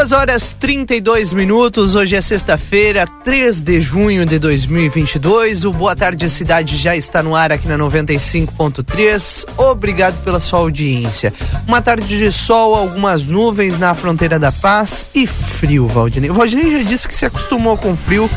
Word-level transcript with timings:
Duas 0.00 0.12
horas 0.12 0.56
32 0.58 1.34
minutos. 1.34 1.94
Hoje 1.94 2.16
é 2.16 2.22
sexta-feira, 2.22 3.06
3 3.06 3.62
de 3.62 3.82
junho 3.82 4.24
de 4.24 4.38
2022. 4.38 5.66
O 5.66 5.72
Boa 5.74 5.94
Tarde 5.94 6.26
Cidade 6.30 6.74
já 6.78 6.96
está 6.96 7.22
no 7.22 7.36
ar 7.36 7.52
aqui 7.52 7.68
na 7.68 7.76
95.3. 7.76 9.46
Obrigado 9.58 10.16
pela 10.24 10.40
sua 10.40 10.60
audiência. 10.60 11.34
Uma 11.68 11.82
tarde 11.82 12.16
de 12.16 12.32
sol, 12.32 12.74
algumas 12.74 13.26
nuvens 13.26 13.78
na 13.78 13.92
fronteira 13.94 14.38
da 14.38 14.50
paz 14.50 15.04
e 15.14 15.26
frio, 15.26 15.86
Valdinei. 15.86 16.30
O 16.30 16.34
Valdinei 16.34 16.78
já 16.78 16.82
disse 16.82 17.06
que 17.06 17.14
se 17.14 17.26
acostumou 17.26 17.76
com 17.76 17.94
frio. 17.94 18.30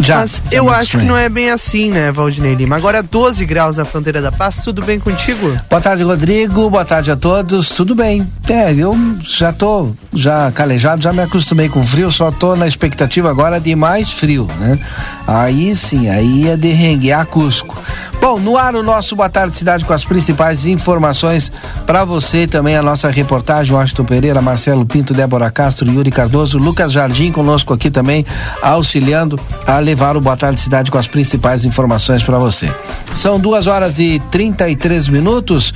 Já, 0.00 0.18
Mas 0.18 0.42
já 0.50 0.56
eu 0.56 0.70
acho 0.70 0.98
que 0.98 1.04
não 1.04 1.16
é 1.16 1.28
bem 1.28 1.50
assim, 1.50 1.90
né, 1.90 2.10
Valdinei 2.12 2.54
Lima? 2.54 2.76
Agora 2.76 3.02
12 3.02 3.44
graus 3.44 3.76
na 3.76 3.84
fronteira 3.84 4.20
da 4.20 4.30
paz, 4.30 4.56
tudo 4.56 4.82
bem 4.82 4.98
contigo? 4.98 5.56
Boa 5.68 5.80
tarde, 5.82 6.02
Rodrigo. 6.02 6.70
Boa 6.70 6.84
tarde 6.84 7.10
a 7.10 7.16
todos. 7.16 7.70
Tudo 7.70 7.94
bem. 7.94 8.26
É, 8.48 8.72
eu 8.72 8.96
já 9.22 9.52
tô 9.52 9.90
já 10.12 10.50
calejado, 10.52 11.02
já 11.02 11.12
me 11.12 11.22
acostumei 11.22 11.68
com 11.68 11.84
frio, 11.84 12.10
só 12.10 12.30
tô 12.30 12.56
na 12.56 12.66
expectativa 12.66 13.30
agora 13.30 13.60
de 13.60 13.74
mais 13.74 14.12
frio, 14.12 14.46
né? 14.58 14.78
Aí 15.28 15.74
sim, 15.74 16.08
aí 16.08 16.56
de 16.56 16.72
renguear 16.72 17.26
Cusco. 17.26 17.76
Bom, 18.18 18.38
no 18.38 18.56
ar 18.56 18.74
o 18.74 18.82
nosso 18.82 19.14
Boa 19.14 19.28
Tarde 19.28 19.54
Cidade 19.54 19.84
com 19.84 19.92
as 19.92 20.02
principais 20.02 20.64
informações 20.64 21.52
para 21.86 22.02
você 22.02 22.46
também 22.46 22.76
a 22.78 22.82
nossa 22.82 23.10
reportagem, 23.10 23.74
Washington 23.74 24.04
Pereira, 24.06 24.40
Marcelo 24.40 24.86
Pinto, 24.86 25.12
Débora 25.12 25.50
Castro, 25.50 25.90
Yuri 25.90 26.10
Cardoso, 26.10 26.56
Lucas 26.56 26.92
Jardim 26.92 27.30
conosco 27.30 27.74
aqui 27.74 27.90
também, 27.90 28.24
auxiliando 28.62 29.38
a 29.66 29.78
levar 29.78 30.16
o 30.16 30.20
Boa 30.20 30.36
Tarde 30.36 30.62
Cidade 30.62 30.90
com 30.90 30.96
as 30.96 31.06
principais 31.06 31.66
informações 31.66 32.22
para 32.22 32.38
você. 32.38 32.72
São 33.14 33.38
duas 33.38 33.66
horas 33.66 33.98
e 33.98 34.22
33 34.30 35.08
minutos. 35.08 35.72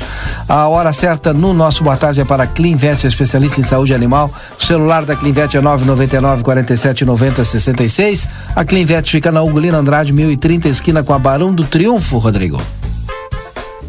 A 0.49 0.69
hora 0.69 0.93
certa 0.93 1.33
no 1.33 1.53
nosso 1.53 1.83
Boa 1.83 1.97
Tarde 1.97 2.21
é 2.21 2.25
para 2.25 2.47
Clinvet, 2.47 3.07
especialista 3.07 3.61
em 3.61 3.65
saúde 3.65 3.95
animal. 3.95 4.31
O 4.59 4.63
celular 4.63 5.05
da 5.05 5.17
Clinvet 5.17 5.57
é 5.57 5.61
999 5.61 6.43
47 6.43 7.05
90 7.05 7.45
66. 7.45 8.29
A 8.55 8.65
Clinvet 8.65 9.11
fica 9.11 9.33
na 9.33 9.43
Ugolina 9.43 9.79
Andrade 9.79 10.13
1030, 10.13 10.69
esquina 10.69 11.03
com 11.03 11.13
a 11.13 11.19
Barão 11.19 11.55
do 11.55 11.65
Triunfo, 11.65 12.19
Rodrigo. 12.19 12.61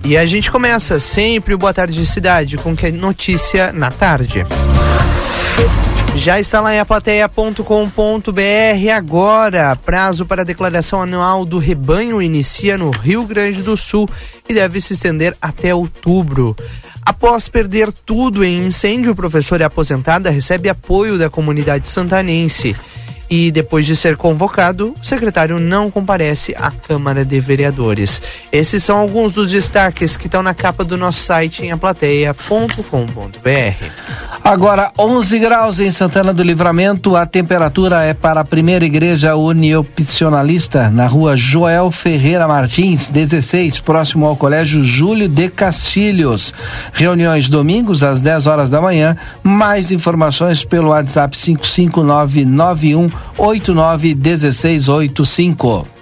E 0.04 0.17
a 0.17 0.26
gente 0.26 0.52
começa 0.52 1.00
sempre 1.00 1.54
o 1.54 1.58
Boa 1.58 1.73
Tarde 1.73 2.06
Cidade 2.06 2.58
com 2.58 2.76
que 2.76 2.92
notícia 2.92 3.72
na 3.72 3.89
tarde. 3.89 4.45
Já 6.16 6.39
está 6.39 6.61
lá 6.61 6.73
em 6.73 6.80
aplateia.com.br 6.80 7.61
agora. 8.95 9.75
Prazo 9.75 10.25
para 10.25 10.42
a 10.42 10.45
declaração 10.45 11.02
anual 11.02 11.44
do 11.44 11.58
rebanho 11.58 12.22
inicia 12.22 12.78
no 12.78 12.92
Rio 12.92 13.25
Grande 13.25 13.61
do 13.61 13.75
Sul 13.75 14.08
e 14.47 14.53
deve 14.53 14.80
se 14.80 14.94
estender 14.94 15.36
até 15.42 15.75
outubro. 15.75 16.55
Após 17.05 17.50
perder 17.50 17.92
tudo 17.92 18.44
em 18.44 18.66
incêndio, 18.66 19.11
o 19.11 19.16
professor 19.16 19.59
e 19.59 19.64
aposentada 19.64 20.30
recebe 20.30 20.70
apoio 20.70 21.17
da 21.17 21.30
comunidade 21.30 21.88
santanense 21.89 22.73
e 23.30 23.52
depois 23.52 23.86
de 23.86 23.96
ser 23.96 24.18
convocado, 24.18 24.96
o 25.02 25.06
secretário 25.06 25.60
não 25.60 25.90
comparece 25.90 26.54
à 26.58 26.72
Câmara 26.72 27.24
de 27.24 27.40
Vereadores. 27.40 28.22
Esses 28.52 28.84
são 28.84 28.98
alguns 28.98 29.32
dos 29.34 29.52
destaques 29.52 30.18
que 30.18 30.28
estão 30.28 30.44
na 30.44 30.54
capa 30.54 30.84
do 30.84 30.98
nosso 30.98 31.22
site 31.22 31.64
em 31.64 31.72
aplateia.com.br. 31.72 32.74
Agora, 34.44 34.92
11 35.00 35.40
graus 35.40 35.80
em 35.80 35.90
Santana 35.90 36.34
do 36.34 36.44
Livramento, 36.44 37.16
a 37.16 37.26
temperatura 37.26 38.04
é 38.04 38.14
para 38.14 38.42
a 38.42 38.46
primeira 38.46 38.84
igreja 38.84 39.38
uniopcionalista 39.38 40.90
na 40.90 41.08
rua 41.08 41.38
Joel 41.38 41.90
Ferreira 41.92 42.46
Martins, 42.46 43.10
16, 43.10 43.80
próximo 43.80 44.26
ao 44.26 44.36
Colégio 44.36 44.84
Júlio 44.84 45.30
de 45.30 45.50
Castilhos. 45.50 46.54
Reuniões 46.92 47.48
domingos 47.48 48.04
às 48.04 48.22
10 48.22 48.48
horas 48.48 48.70
da 48.70 48.82
manhã. 48.82 49.16
Mais 49.42 49.94
informações 49.94 50.66
pelo 50.66 50.90
WhatsApp 50.90 51.38
55991 51.38 53.12
891685. 53.38 55.94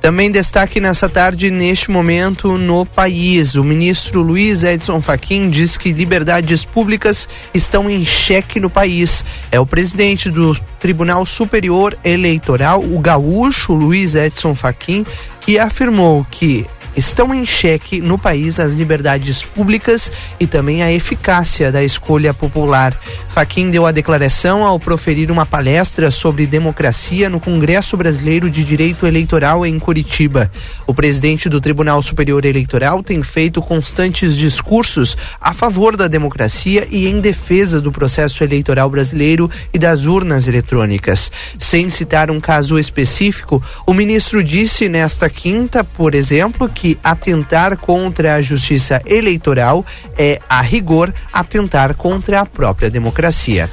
Também 0.00 0.30
destaque 0.30 0.80
nessa 0.80 1.10
tarde, 1.10 1.50
neste 1.50 1.90
momento, 1.90 2.56
no 2.56 2.86
país. 2.86 3.54
O 3.54 3.62
ministro 3.62 4.22
Luiz 4.22 4.64
Edson 4.64 5.02
Fachin 5.02 5.50
diz 5.50 5.76
que 5.76 5.92
liberdades 5.92 6.64
públicas 6.64 7.28
estão 7.52 7.90
em 7.90 8.02
xeque 8.02 8.58
no 8.58 8.70
país. 8.70 9.22
É 9.52 9.60
o 9.60 9.66
presidente 9.66 10.30
do 10.30 10.56
Tribunal 10.78 11.26
Superior 11.26 11.98
Eleitoral, 12.02 12.82
o 12.82 12.98
gaúcho 12.98 13.74
Luiz 13.74 14.14
Edson 14.14 14.54
Fachin, 14.54 15.04
que 15.38 15.58
afirmou 15.58 16.26
que 16.30 16.66
estão 17.00 17.34
em 17.34 17.46
xeque 17.46 17.98
no 17.98 18.18
país 18.18 18.60
as 18.60 18.74
liberdades 18.74 19.42
públicas 19.42 20.12
e 20.38 20.46
também 20.46 20.82
a 20.82 20.92
eficácia 20.92 21.72
da 21.72 21.82
escolha 21.82 22.34
popular. 22.34 22.94
Faquim 23.28 23.70
deu 23.70 23.86
a 23.86 23.90
declaração 23.90 24.66
ao 24.66 24.78
proferir 24.78 25.30
uma 25.30 25.46
palestra 25.46 26.10
sobre 26.10 26.46
democracia 26.46 27.30
no 27.30 27.40
Congresso 27.40 27.96
Brasileiro 27.96 28.50
de 28.50 28.62
Direito 28.62 29.06
Eleitoral 29.06 29.64
em 29.64 29.78
Curitiba. 29.78 30.52
O 30.86 30.92
presidente 30.92 31.48
do 31.48 31.58
Tribunal 31.58 32.02
Superior 32.02 32.44
Eleitoral 32.44 33.02
tem 33.02 33.22
feito 33.22 33.62
constantes 33.62 34.36
discursos 34.36 35.16
a 35.40 35.54
favor 35.54 35.96
da 35.96 36.06
democracia 36.06 36.86
e 36.90 37.06
em 37.06 37.18
defesa 37.18 37.80
do 37.80 37.90
processo 37.90 38.44
eleitoral 38.44 38.90
brasileiro 38.90 39.50
e 39.72 39.78
das 39.78 40.04
urnas 40.04 40.46
eletrônicas. 40.46 41.32
Sem 41.58 41.88
citar 41.88 42.30
um 42.30 42.40
caso 42.40 42.78
específico, 42.78 43.62
o 43.86 43.94
ministro 43.94 44.44
disse 44.44 44.86
nesta 44.86 45.30
quinta, 45.30 45.82
por 45.82 46.14
exemplo, 46.14 46.68
que 46.68 46.89
atentar 47.02 47.76
contra 47.76 48.34
a 48.34 48.42
justiça 48.42 49.00
eleitoral 49.06 49.84
é, 50.16 50.40
a 50.48 50.60
rigor, 50.60 51.12
atentar 51.32 51.94
contra 51.94 52.40
a 52.40 52.46
própria 52.46 52.90
democracia. 52.90 53.70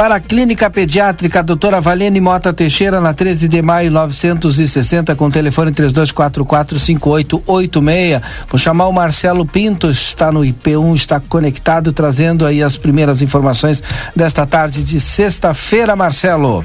Para 0.00 0.14
a 0.14 0.20
Clínica 0.20 0.70
Pediátrica, 0.70 1.40
a 1.40 1.42
doutora 1.42 1.78
Valene 1.78 2.22
Mota 2.22 2.54
Teixeira, 2.54 3.02
na 3.02 3.12
13 3.12 3.46
de 3.48 3.60
maio 3.60 3.90
960, 3.90 5.14
com 5.14 5.28
telefone 5.28 5.72
32445886. 5.72 8.22
Vou 8.48 8.58
chamar 8.58 8.86
o 8.86 8.92
Marcelo 8.92 9.44
Pinto, 9.44 9.90
está 9.90 10.32
no 10.32 10.40
IP1, 10.40 10.94
está 10.94 11.20
conectado, 11.20 11.92
trazendo 11.92 12.46
aí 12.46 12.62
as 12.62 12.78
primeiras 12.78 13.20
informações 13.20 13.82
desta 14.16 14.46
tarde 14.46 14.82
de 14.82 14.98
sexta-feira, 14.98 15.94
Marcelo. 15.94 16.64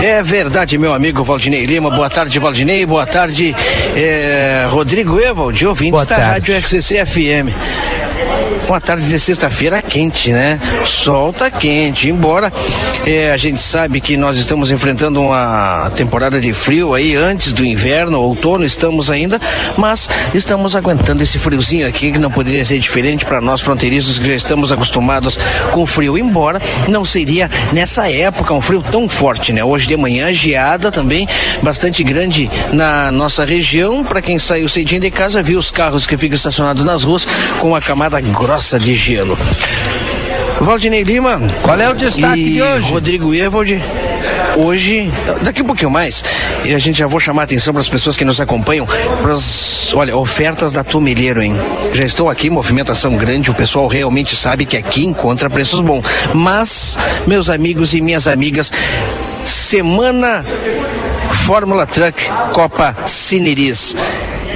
É 0.00 0.22
verdade, 0.22 0.78
meu 0.78 0.92
amigo 0.92 1.24
Valdinei 1.24 1.66
Lima. 1.66 1.90
Boa 1.90 2.08
tarde, 2.08 2.38
Valdinei. 2.38 2.86
Boa 2.86 3.06
tarde, 3.06 3.54
é, 3.96 4.66
Rodrigo 4.70 5.18
Evald, 5.18 5.66
ouvintes 5.66 6.06
da 6.06 6.16
Rádio 6.16 6.54
XCC 6.54 7.04
FM. 7.06 7.48
Uma 8.68 8.82
tarde 8.82 9.08
de 9.08 9.18
sexta-feira 9.18 9.80
quente, 9.80 10.30
né? 10.30 10.60
Sol 10.84 11.32
tá 11.32 11.50
quente, 11.50 12.10
embora 12.10 12.52
é, 13.06 13.32
a 13.32 13.36
gente 13.38 13.62
sabe 13.62 13.98
que 13.98 14.14
nós 14.14 14.36
estamos 14.36 14.70
enfrentando 14.70 15.22
uma 15.22 15.90
temporada 15.96 16.38
de 16.38 16.52
frio 16.52 16.92
aí 16.92 17.16
antes 17.16 17.54
do 17.54 17.64
inverno, 17.64 18.20
outono 18.20 18.66
estamos 18.66 19.10
ainda, 19.10 19.40
mas 19.74 20.10
estamos 20.34 20.76
aguentando 20.76 21.22
esse 21.22 21.38
friozinho 21.38 21.88
aqui 21.88 22.12
que 22.12 22.18
não 22.18 22.30
poderia 22.30 22.62
ser 22.62 22.78
diferente 22.78 23.24
para 23.24 23.40
nós 23.40 23.62
fronteiriços 23.62 24.18
que 24.18 24.28
já 24.28 24.34
estamos 24.34 24.70
acostumados 24.70 25.38
com 25.72 25.86
frio, 25.86 26.18
embora 26.18 26.60
não 26.88 27.06
seria 27.06 27.50
nessa 27.72 28.10
época 28.10 28.52
um 28.52 28.60
frio 28.60 28.82
tão 28.82 29.08
forte, 29.08 29.50
né? 29.50 29.64
Hoje 29.64 29.86
de 29.86 29.96
manhã 29.96 30.30
geada 30.30 30.92
também 30.92 31.26
bastante 31.62 32.04
grande 32.04 32.50
na 32.70 33.10
nossa 33.10 33.46
região, 33.46 34.04
para 34.04 34.20
quem 34.20 34.38
saiu 34.38 34.68
cedinho 34.68 35.00
de 35.00 35.10
casa 35.10 35.40
viu 35.42 35.58
os 35.58 35.70
carros 35.70 36.06
que 36.06 36.18
ficam 36.18 36.36
estacionados 36.36 36.84
nas 36.84 37.02
ruas 37.02 37.26
com 37.60 37.74
a 37.74 37.80
camada 37.80 38.20
grossa 38.20 38.57
de 38.78 38.94
gelo. 38.94 39.38
Valdinei 40.60 41.04
Lima. 41.04 41.40
Qual 41.62 41.80
é 41.80 41.88
o 41.88 41.94
destaque 41.94 42.50
de 42.50 42.62
hoje? 42.62 42.90
Rodrigo 42.90 43.32
Evald. 43.32 43.80
Hoje, 44.56 45.12
daqui 45.42 45.62
um 45.62 45.66
pouquinho 45.66 45.90
mais, 45.90 46.24
e 46.64 46.74
a 46.74 46.78
gente 46.78 46.98
já 46.98 47.06
vou 47.06 47.20
chamar 47.20 47.42
a 47.42 47.44
atenção 47.44 47.72
para 47.72 47.80
as 47.80 47.88
pessoas 47.88 48.16
que 48.16 48.24
nos 48.24 48.40
acompanham, 48.40 48.88
para 49.22 49.32
as, 49.32 49.94
olha, 49.94 50.16
ofertas 50.16 50.72
da 50.72 50.82
Tumilheiro, 50.82 51.40
hein? 51.40 51.54
Já 51.92 52.04
estou 52.04 52.28
aqui, 52.28 52.50
movimentação 52.50 53.16
grande, 53.16 53.52
o 53.52 53.54
pessoal 53.54 53.86
realmente 53.86 54.34
sabe 54.34 54.66
que 54.66 54.76
aqui 54.76 55.04
encontra 55.04 55.48
preços 55.48 55.80
bons. 55.80 56.04
Mas, 56.34 56.98
meus 57.24 57.48
amigos 57.48 57.94
e 57.94 58.00
minhas 58.00 58.26
amigas, 58.26 58.72
semana 59.44 60.44
Fórmula 61.46 61.86
Truck 61.86 62.20
Copa 62.52 62.96
Cineris 63.06 63.94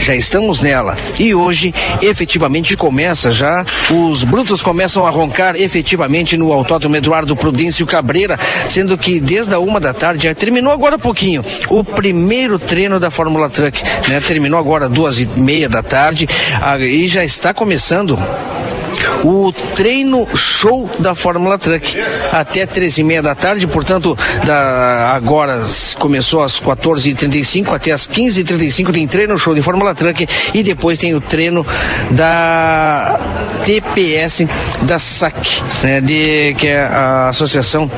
já 0.03 0.15
estamos 0.15 0.61
nela. 0.61 0.97
E 1.19 1.35
hoje, 1.35 1.73
efetivamente, 2.01 2.77
começa 2.77 3.31
já, 3.31 3.65
os 3.91 4.25
brutos 4.25 4.63
começam 4.63 5.07
a 5.07 5.11
roncar 5.11 5.55
efetivamente 5.57 6.37
no 6.37 6.53
Autódromo 6.53 6.97
Eduardo 6.97 7.37
Prudêncio 7.37 7.87
Cabreira, 7.87 8.39
sendo 8.69 8.99
que 8.99 9.21
desde 9.21 9.55
a 9.55 9.59
uma 9.59 9.79
da 9.79 9.95
tarde, 9.95 10.25
já 10.25 10.35
terminou 10.35 10.73
agora 10.73 10.97
há 10.97 10.99
pouquinho, 10.99 11.45
o 11.69 11.85
primeiro 11.85 12.59
treino 12.59 12.99
da 12.99 13.11
Fórmula 13.11 13.49
Truck, 13.49 13.83
né? 14.09 14.21
Terminou 14.21 14.59
agora 14.59 14.89
duas 14.89 15.21
e 15.21 15.27
meia 15.37 15.69
da 15.69 15.83
tarde, 15.83 16.29
e 16.81 17.07
já 17.07 17.25
está 17.25 17.55
começando 17.55 18.19
o 19.25 19.53
treino 19.75 20.27
show 20.35 20.89
da 20.99 21.15
Fórmula 21.15 21.59
Truck 21.59 21.99
até 22.31 22.67
três 22.67 22.99
e 22.99 23.05
meia 23.05 23.23
da 23.23 23.35
tarde, 23.35 23.67
portanto, 23.67 24.17
da, 24.45 25.13
agora 25.15 25.63
começou 25.99 26.43
às 26.43 26.61
14h35 26.61 27.75
até 27.75 27.93
às 27.93 28.09
15h35 28.09 28.93
tem 28.93 29.07
treino 29.07 29.39
show 29.39 29.55
de 29.55 29.63
Fórmula 29.63 29.95
Truck 29.95 30.27
e 30.53 30.63
depois 30.63 30.99
tem 30.99 31.15
o 31.15 31.21
treino 31.21 31.67
da 32.11 33.19
TPS 33.65 34.47
da 34.83 34.99
SAC, 34.99 35.63
né, 35.83 36.01
de, 36.01 36.55
que 36.59 36.67
é 36.67 36.83
a 36.83 37.29
Associação 37.29 37.91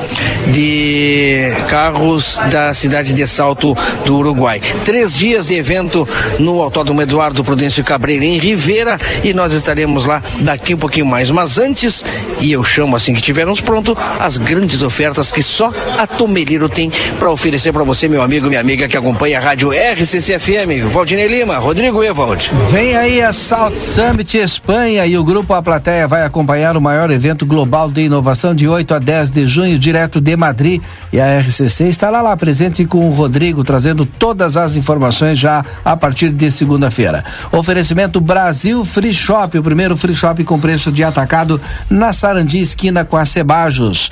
de 0.47 1.51
Carros 1.67 2.39
da 2.51 2.73
cidade 2.73 3.13
de 3.13 3.27
Salto 3.27 3.75
do 4.05 4.17
Uruguai. 4.17 4.61
Três 4.83 5.15
dias 5.15 5.47
de 5.47 5.55
evento 5.55 6.07
no 6.39 6.61
Autódromo 6.61 7.01
Eduardo 7.01 7.43
Prudêncio 7.43 7.83
Cabreira 7.83 8.23
em 8.23 8.37
Rivera 8.37 8.99
e 9.23 9.33
nós 9.33 9.53
estaremos 9.53 10.05
lá 10.05 10.21
daqui 10.41 10.73
um 10.73 10.77
pouquinho 10.77 10.94
mais. 11.03 11.29
Mas 11.29 11.57
antes, 11.57 12.05
e 12.39 12.51
eu 12.51 12.63
chamo 12.63 12.95
assim 12.95 13.13
que 13.13 13.21
tivermos 13.21 13.59
pronto, 13.59 13.97
as 14.19 14.37
grandes 14.37 14.81
ofertas 14.81 15.31
que 15.31 15.41
só 15.41 15.71
a 15.97 16.07
Tomeliro 16.07 16.69
tem 16.69 16.91
para 17.17 17.31
oferecer 17.31 17.73
para 17.73 17.83
você, 17.83 18.07
meu 18.07 18.21
amigo, 18.21 18.47
minha 18.47 18.59
amiga 18.59 18.87
que 18.87 18.95
acompanha 18.95 19.39
a 19.39 19.41
rádio 19.41 19.71
RCCFM. 19.71 20.89
Valdinei 20.91 21.27
Lima, 21.27 21.57
Rodrigo 21.57 22.03
Evald. 22.03 22.51
Vem 22.69 22.95
aí 22.95 23.21
a 23.21 23.33
Salt 23.33 23.77
Summit 23.77 24.37
Espanha 24.37 25.05
e 25.05 25.17
o 25.17 25.23
grupo 25.23 25.53
A 25.53 25.61
Plateia 25.61 26.07
vai 26.07 26.23
acompanhar 26.23 26.77
o 26.77 26.81
maior 26.81 27.09
evento 27.11 27.45
global 27.45 27.89
de 27.89 28.01
inovação 28.01 28.53
de 28.53 28.67
8 28.67 28.93
a 28.93 28.99
10 28.99 29.31
de 29.31 29.47
junho, 29.47 29.79
direto 29.79 30.21
de 30.21 30.35
Madrid. 30.35 30.81
E 31.11 31.19
a 31.19 31.39
RCC 31.39 31.89
estará 31.89 32.21
lá 32.21 32.35
presente 32.37 32.85
com 32.85 33.07
o 33.07 33.11
Rodrigo, 33.11 33.63
trazendo 33.63 34.05
todas 34.05 34.57
as 34.57 34.75
informações 34.75 35.39
já 35.39 35.65
a 35.83 35.95
partir 35.97 36.29
de 36.29 36.51
segunda-feira. 36.51 37.23
Oferecimento 37.51 38.19
Brasil 38.19 38.83
Free 38.85 39.13
Shop, 39.13 39.57
o 39.57 39.63
primeiro 39.63 39.95
free 39.97 40.15
shop 40.15 40.43
com 40.43 40.59
preço 40.59 40.84
de 40.91 41.03
atacado 41.03 41.59
na 41.89 42.13
Sarandi, 42.13 42.59
esquina 42.59 43.05
com 43.05 43.17
a 43.17 43.25
Cebajos. 43.25 44.11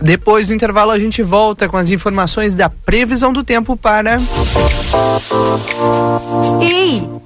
Depois 0.00 0.46
do 0.46 0.54
intervalo, 0.54 0.92
a 0.92 0.98
gente 0.98 1.22
volta 1.22 1.68
com 1.68 1.76
as 1.76 1.90
informações 1.90 2.54
da 2.54 2.70
previsão 2.70 3.32
do 3.32 3.44
tempo 3.44 3.76
para. 3.76 4.16
Ei, 6.62 7.06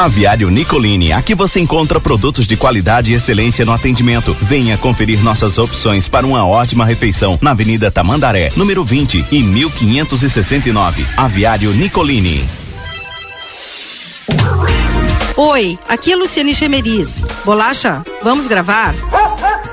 Aviário 0.00 0.48
Nicolini, 0.48 1.12
aqui 1.12 1.34
você 1.34 1.60
encontra 1.60 2.00
produtos 2.00 2.46
de 2.46 2.56
qualidade 2.56 3.12
e 3.12 3.14
excelência 3.14 3.66
no 3.66 3.72
atendimento. 3.72 4.34
Venha 4.40 4.78
conferir 4.78 5.22
nossas 5.22 5.58
opções 5.58 6.08
para 6.08 6.26
uma 6.26 6.42
ótima 6.46 6.86
refeição 6.86 7.38
na 7.42 7.50
Avenida 7.50 7.90
Tamandaré, 7.90 8.48
número 8.56 8.82
20 8.82 9.26
e 9.30 9.42
1569. 9.42 11.04
Aviário 11.18 11.70
Nicolini. 11.74 12.48
Oi, 15.36 15.78
aqui 15.86 16.12
é 16.12 16.16
Luciane 16.16 16.54
Chemeris. 16.54 17.22
Bolacha, 17.44 18.02
vamos 18.22 18.46
gravar? 18.46 18.94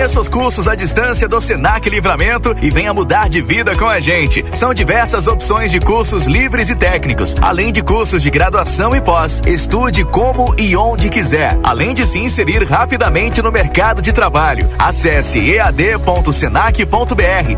Conheça 0.00 0.18
os 0.18 0.30
cursos 0.30 0.66
à 0.66 0.74
distância 0.74 1.28
do 1.28 1.38
Senac 1.42 1.90
Livramento 1.90 2.56
e 2.62 2.70
venha 2.70 2.94
mudar 2.94 3.28
de 3.28 3.42
vida 3.42 3.76
com 3.76 3.84
a 3.84 4.00
gente. 4.00 4.42
São 4.56 4.72
diversas 4.72 5.26
opções 5.26 5.70
de 5.70 5.78
cursos 5.78 6.24
livres 6.24 6.70
e 6.70 6.74
técnicos, 6.74 7.36
além 7.38 7.70
de 7.70 7.82
cursos 7.82 8.22
de 8.22 8.30
graduação 8.30 8.96
e 8.96 9.00
pós. 9.02 9.42
Estude 9.44 10.02
como 10.06 10.54
e 10.58 10.74
onde 10.74 11.10
quiser, 11.10 11.58
além 11.62 11.92
de 11.92 12.06
se 12.06 12.18
inserir 12.18 12.64
rapidamente 12.64 13.42
no 13.42 13.52
mercado 13.52 14.00
de 14.00 14.10
trabalho. 14.10 14.70
Acesse 14.78 15.38
ead.senac.br 15.38 16.86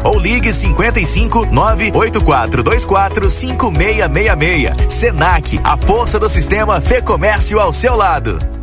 ou 0.03 0.19
ligue 0.19 0.53
55 0.53 1.47
98424 1.47 3.31
5666. 3.31 4.93
Senac, 4.93 5.61
a 5.63 5.77
força 5.77 6.19
do 6.19 6.29
sistema 6.29 6.81
Fê 6.81 7.01
Comércio 7.01 7.61
ao 7.61 7.73
seu 7.73 7.95
lado. 7.95 8.62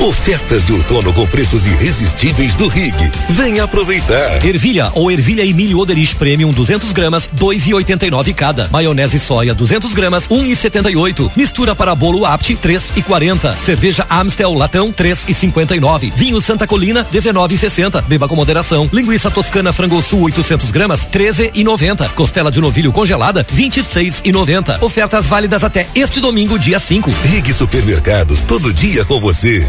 Ofertas 0.00 0.64
de 0.64 0.72
outono 0.72 1.12
com 1.12 1.26
preços 1.26 1.66
irresistíveis 1.66 2.54
do 2.54 2.68
Rig. 2.68 2.94
Venha 3.30 3.64
aproveitar. 3.64 4.44
Ervilha 4.44 4.92
ou 4.94 5.10
ervilha 5.10 5.42
e 5.42 5.52
milho 5.52 5.76
Oderich 5.76 6.14
Premium 6.14 6.52
200 6.52 6.92
gramas, 6.92 7.28
2,89 7.36 8.32
cada. 8.32 8.68
Maionese 8.68 9.18
soia 9.18 9.52
200 9.52 9.92
gramas, 9.94 10.28
1,78. 10.28 11.32
Mistura 11.34 11.74
para 11.74 11.96
bolo 11.96 12.24
Apt 12.24 12.56
3,40. 12.58 13.56
Cerveja 13.56 14.06
Amstel 14.08 14.54
latão 14.54 14.92
3,59. 14.92 16.12
Vinho 16.14 16.40
Santa 16.40 16.64
Colina 16.64 17.04
19,60. 17.12 18.00
Beba 18.02 18.28
com 18.28 18.36
moderação. 18.36 18.88
Linguiça 18.92 19.32
toscana 19.32 19.72
frango 19.72 20.00
sul 20.00 20.22
800 20.22 20.70
gramas, 20.70 21.08
13,90. 21.12 22.08
Costela 22.10 22.52
de 22.52 22.60
novilho 22.60 22.92
congelada 22.92 23.44
26,90. 23.44 24.80
Ofertas 24.80 25.26
válidas 25.26 25.64
até 25.64 25.88
este 25.92 26.20
domingo, 26.20 26.56
dia 26.56 26.78
5. 26.78 27.12
Rig 27.24 27.52
Supermercados, 27.52 28.44
todo 28.44 28.72
dia 28.72 29.04
com 29.04 29.18
você. 29.18 29.68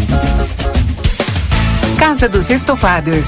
Casa 2.01 2.27
dos 2.27 2.49
Estofados, 2.49 3.27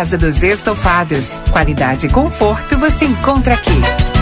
dos 0.09 0.41
Estofados. 0.41 1.37
Qualidade 1.51 2.07
e 2.07 2.09
conforto 2.09 2.75
você 2.77 3.05
encontra 3.05 3.53
aqui. 3.53 4.20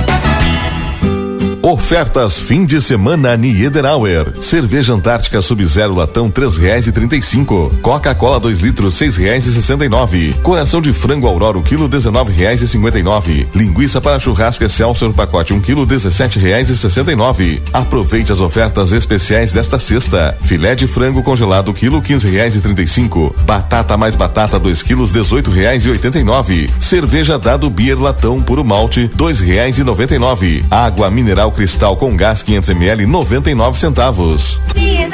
Ofertas 1.61 2.39
fim 2.39 2.65
de 2.65 2.81
semana 2.81 3.35
Niederauer. 3.35 4.33
Cerveja 4.39 4.93
Antártica 4.93 5.41
Sub-Zero 5.41 5.93
latão 5.93 6.31
três 6.31 6.55
reais 6.55 6.87
e 6.87 6.91
trinta 6.91 7.17
e 7.17 7.21
cinco. 7.21 7.69
Coca-Cola 7.81 8.39
2 8.39 8.59
litros 8.59 8.93
seis 8.93 9.17
reais 9.17 9.45
e 9.45 9.51
sessenta 9.51 9.83
e 9.83 9.89
nove. 9.89 10.33
Coração 10.41 10.81
de 10.81 10.93
frango 10.93 11.27
Aurora 11.27 11.57
o 11.57 11.61
quilo 11.61 11.89
dezenove 11.89 12.31
reais 12.31 12.61
e 12.61 12.67
cinquenta 12.67 12.97
e 12.97 13.03
nove. 13.03 13.45
Linguiça 13.53 13.99
para 13.99 14.19
churrasco 14.19 14.63
Excelsior 14.63 15.13
pacote 15.13 15.53
um 15.53 15.59
quilo 15.59 15.85
dezessete 15.85 16.39
reais 16.39 16.69
e 16.69 16.77
sessenta 16.77 17.11
e 17.11 17.15
nove. 17.15 17.61
Aproveite 17.73 18.31
as 18.31 18.39
ofertas 18.39 18.93
especiais 18.93 19.51
desta 19.51 19.77
sexta. 19.77 20.37
Filé 20.41 20.75
de 20.75 20.87
frango 20.87 21.21
congelado 21.21 21.73
quilo 21.73 22.01
quinze 22.01 22.29
reais 22.29 22.55
e 22.55 22.61
trinta 22.61 22.81
e 22.83 22.87
cinco. 22.87 23.35
Batata 23.41 23.97
mais 23.97 24.15
batata 24.15 24.57
2 24.57 24.81
quilos 24.81 25.11
dezoito 25.11 25.51
reais 25.51 25.85
e 25.85 25.89
oitenta 25.89 26.17
e 26.19 26.23
nove. 26.23 26.69
Cerveja 26.79 27.37
Dado 27.37 27.69
Beer 27.69 27.99
latão 27.99 28.41
puro 28.41 28.63
malte 28.63 29.11
dois 29.13 29.41
reais 29.41 29.77
e 29.77 29.83
noventa 29.83 30.15
e 30.15 30.19
nove. 30.19 30.63
Água 30.71 31.11
mineral 31.11 31.49
Cristal 31.59 31.97
com 31.97 32.15
gás 32.15 32.41
500 32.41 32.69
ml 32.69 33.05
99 33.05 33.77
centavos. 33.77 34.61
É 34.73 35.09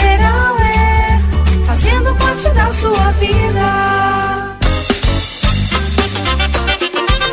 fazendo 1.66 2.16
parte 2.18 2.48
da 2.50 2.72
sua 2.72 3.12
vida. 3.14 3.55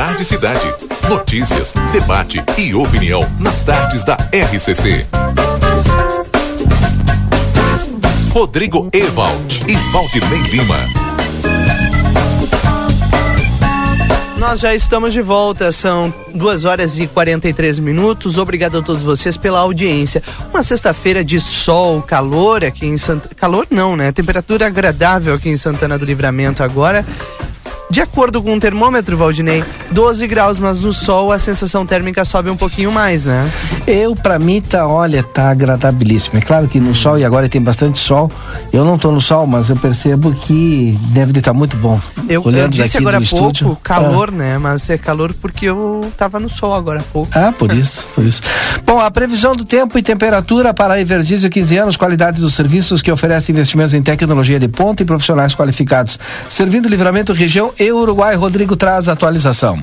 Tarde 0.00 0.24
Cidade. 0.24 0.74
Notícias, 1.10 1.74
debate 1.92 2.42
e 2.56 2.74
opinião 2.74 3.20
nas 3.38 3.62
tardes 3.62 4.02
da 4.02 4.16
RCC. 4.32 5.04
Rodrigo 8.32 8.88
Ewald 8.94 9.62
e 9.68 9.76
Valdinei 9.92 10.40
Lima. 10.50 10.78
Nós 14.38 14.60
já 14.60 14.74
estamos 14.74 15.12
de 15.12 15.20
volta, 15.20 15.70
são 15.70 16.10
duas 16.34 16.64
horas 16.64 16.98
e 16.98 17.06
43 17.06 17.78
minutos. 17.78 18.38
Obrigado 18.38 18.78
a 18.78 18.82
todos 18.82 19.02
vocês 19.02 19.36
pela 19.36 19.58
audiência. 19.58 20.22
Uma 20.48 20.62
sexta-feira 20.62 21.22
de 21.22 21.38
sol, 21.38 22.00
calor 22.00 22.64
aqui 22.64 22.86
em 22.86 22.96
Santa. 22.96 23.34
Calor 23.34 23.66
não, 23.70 23.96
né? 23.96 24.10
Temperatura 24.12 24.66
agradável 24.66 25.34
aqui 25.34 25.50
em 25.50 25.58
Santana 25.58 25.98
do 25.98 26.06
Livramento 26.06 26.62
agora. 26.62 27.04
De 27.90 28.00
acordo 28.00 28.40
com 28.40 28.54
o 28.54 28.60
termômetro, 28.60 29.16
Valdinei, 29.16 29.64
12 29.90 30.26
graus, 30.26 30.58
mas 30.58 30.80
no 30.80 30.92
sol 30.92 31.32
a 31.32 31.38
sensação 31.38 31.84
térmica 31.84 32.24
sobe 32.24 32.50
um 32.50 32.56
pouquinho 32.56 32.92
mais, 32.92 33.24
né? 33.24 33.50
Eu, 33.86 34.14
para 34.14 34.38
mim, 34.38 34.60
tá, 34.60 34.86
olha, 34.86 35.22
tá 35.22 35.50
agradabilíssimo. 35.50 36.38
É 36.38 36.40
claro 36.40 36.68
que 36.68 36.78
no 36.78 36.94
sol, 36.94 37.18
e 37.18 37.24
agora 37.24 37.48
tem 37.48 37.60
bastante 37.60 37.98
sol, 37.98 38.30
eu 38.72 38.84
não 38.84 38.96
tô 38.96 39.10
no 39.10 39.20
sol, 39.20 39.46
mas 39.46 39.68
eu 39.68 39.76
percebo 39.76 40.32
que 40.32 40.96
deve 41.08 41.38
estar 41.38 41.52
tá 41.52 41.58
muito 41.58 41.76
bom. 41.76 42.00
Eu, 42.28 42.44
eu 42.44 42.68
disse 42.68 42.96
agora 42.96 43.18
há 43.18 43.20
pouco 43.20 43.50
estúdio, 43.50 43.76
calor, 43.82 44.28
ah. 44.28 44.36
né? 44.36 44.58
Mas 44.58 44.88
é 44.90 44.96
calor 44.96 45.34
porque 45.34 45.66
eu 45.66 46.00
tava 46.16 46.38
no 46.38 46.48
sol 46.48 46.74
agora 46.74 47.00
há 47.00 47.04
pouco. 47.04 47.30
Ah, 47.34 47.52
por 47.52 47.72
isso, 47.72 48.06
por 48.14 48.24
isso. 48.24 48.42
Bom, 48.86 49.00
a 49.00 49.10
previsão 49.10 49.56
do 49.56 49.64
tempo 49.64 49.98
e 49.98 50.02
temperatura 50.02 50.72
para 50.72 50.94
a 50.94 51.00
Everdiesel 51.00 51.50
15 51.50 51.76
anos, 51.76 51.96
qualidades 51.96 52.42
dos 52.42 52.54
serviços 52.54 53.02
que 53.02 53.10
oferece 53.10 53.50
investimentos 53.50 53.94
em 53.94 54.02
tecnologia 54.02 54.58
de 54.58 54.68
ponta 54.68 55.02
e 55.02 55.06
profissionais 55.06 55.54
qualificados. 55.54 56.18
Servindo 56.48 56.88
livramento 56.88 57.32
região 57.32 57.72
e 57.78 57.90
Uruguai. 57.90 58.36
Rodrigo 58.36 58.76
traz 58.76 59.08
a 59.08 59.12
atualização. 59.12 59.79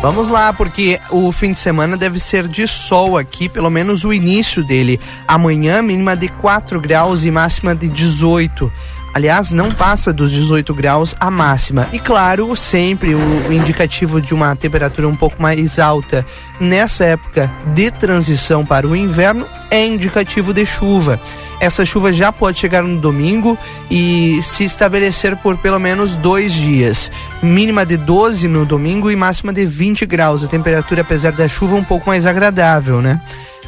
Vamos 0.00 0.28
lá, 0.28 0.52
porque 0.52 1.00
o 1.10 1.32
fim 1.32 1.52
de 1.52 1.58
semana 1.58 1.96
deve 1.96 2.20
ser 2.20 2.46
de 2.46 2.66
sol 2.68 3.16
aqui, 3.16 3.48
pelo 3.48 3.70
menos 3.70 4.04
o 4.04 4.12
início 4.12 4.62
dele. 4.62 5.00
Amanhã, 5.26 5.82
mínima 5.82 6.16
de 6.16 6.28
4 6.28 6.80
graus 6.80 7.24
e 7.24 7.30
máxima 7.30 7.74
de 7.74 7.88
18. 7.88 8.70
Aliás, 9.16 9.50
não 9.50 9.70
passa 9.70 10.12
dos 10.12 10.30
18 10.30 10.74
graus 10.74 11.16
a 11.18 11.30
máxima. 11.30 11.88
E 11.90 11.98
claro, 11.98 12.54
sempre 12.54 13.14
o 13.14 13.50
indicativo 13.50 14.20
de 14.20 14.34
uma 14.34 14.54
temperatura 14.54 15.08
um 15.08 15.16
pouco 15.16 15.40
mais 15.40 15.78
alta 15.78 16.22
nessa 16.60 17.02
época 17.02 17.50
de 17.68 17.90
transição 17.90 18.62
para 18.62 18.86
o 18.86 18.94
inverno 18.94 19.46
é 19.70 19.86
indicativo 19.86 20.52
de 20.52 20.66
chuva. 20.66 21.18
Essa 21.58 21.82
chuva 21.82 22.12
já 22.12 22.30
pode 22.30 22.58
chegar 22.58 22.82
no 22.82 23.00
domingo 23.00 23.56
e 23.90 24.38
se 24.42 24.64
estabelecer 24.64 25.34
por 25.38 25.56
pelo 25.56 25.78
menos 25.78 26.14
dois 26.16 26.52
dias. 26.52 27.10
Mínima 27.42 27.86
de 27.86 27.96
12 27.96 28.46
no 28.46 28.66
domingo 28.66 29.10
e 29.10 29.16
máxima 29.16 29.50
de 29.50 29.64
20 29.64 30.04
graus. 30.04 30.44
A 30.44 30.46
temperatura, 30.46 31.00
apesar 31.00 31.32
da 31.32 31.48
chuva, 31.48 31.74
um 31.74 31.84
pouco 31.84 32.06
mais 32.06 32.26
agradável, 32.26 33.00
né? 33.00 33.18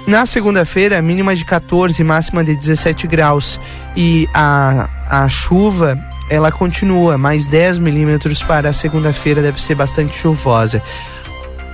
Na 0.09 0.25
segunda-feira, 0.25 1.03
mínima 1.03 1.37
de 1.37 1.45
14, 1.45 2.03
máxima 2.03 2.43
de 2.43 2.57
17 2.57 3.07
graus. 3.07 3.61
E 3.95 4.27
a, 4.33 4.89
a 5.07 5.29
chuva, 5.29 6.03
ela 6.31 6.51
continua, 6.51 7.19
mais 7.19 7.47
10 7.47 7.77
milímetros 7.77 8.43
para 8.43 8.71
a 8.71 8.73
segunda-feira, 8.73 9.43
deve 9.43 9.61
ser 9.61 9.75
bastante 9.75 10.17
chuvosa. 10.17 10.83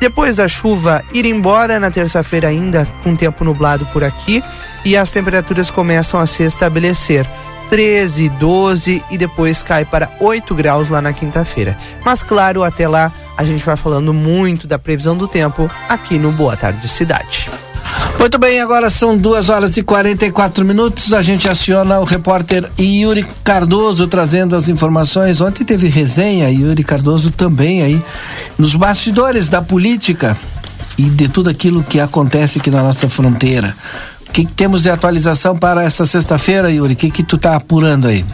Depois 0.00 0.35
da 0.35 0.49
chuva 0.49 1.05
ir 1.12 1.26
embora, 1.26 1.79
na 1.79 1.93
terça-feira 1.93 2.49
ainda 2.49 2.88
com 3.05 3.14
tempo 3.14 3.45
nublado 3.45 3.87
por 3.93 4.03
aqui, 4.03 4.43
e 4.85 4.97
as 4.97 5.12
temperaturas 5.12 5.71
começam 5.71 6.19
a 6.19 6.26
se 6.26 6.43
estabelecer. 6.43 7.25
13, 7.71 8.31
12 8.31 9.00
e 9.12 9.17
depois 9.17 9.62
cai 9.62 9.85
para 9.85 10.11
8 10.19 10.53
graus 10.57 10.88
lá 10.88 11.00
na 11.00 11.12
quinta-feira. 11.12 11.79
Mas 12.05 12.25
claro, 12.25 12.64
até 12.64 12.88
lá 12.88 13.12
a 13.37 13.45
gente 13.45 13.64
vai 13.64 13.76
falando 13.76 14.12
muito 14.12 14.67
da 14.67 14.76
previsão 14.76 15.17
do 15.17 15.29
tempo 15.29 15.71
aqui 15.88 16.19
no 16.19 16.33
Boa 16.33 16.57
Tarde 16.57 16.88
Cidade. 16.88 17.49
Muito 18.18 18.38
bem, 18.38 18.61
agora 18.61 18.88
são 18.88 19.16
duas 19.16 19.49
horas 19.49 19.76
e 19.76 19.83
44 19.83 20.64
minutos. 20.64 21.12
A 21.12 21.21
gente 21.21 21.49
aciona 21.49 22.00
o 22.00 22.04
repórter 22.04 22.71
Yuri 22.78 23.26
Cardoso 23.42 24.06
trazendo 24.06 24.56
as 24.56 24.68
informações. 24.68 25.40
Ontem 25.40 25.64
teve 25.64 25.88
resenha, 25.88 26.49
Yuri 26.49 26.83
Cardoso 26.83 27.30
também 27.30 27.83
aí 27.83 28.02
nos 28.59 28.75
bastidores 28.75 29.49
da 29.49 29.61
política 29.61 30.37
e 30.97 31.02
de 31.02 31.28
tudo 31.28 31.50
aquilo 31.50 31.83
que 31.83 32.00
acontece 32.00 32.59
aqui 32.59 32.71
na 32.71 32.83
nossa 32.83 33.09
fronteira 33.09 33.75
que, 34.35 34.44
que 34.44 34.52
temos 34.52 34.83
de 34.83 34.90
atualização 34.90 35.56
para 35.56 35.85
essa 35.85 36.04
sexta-feira, 36.04 36.68
Yuri? 36.68 36.94
O 36.94 36.97
que, 36.97 37.09
que 37.09 37.23
tu 37.23 37.37
está 37.37 37.54
apurando 37.54 38.09
aí? 38.09 38.25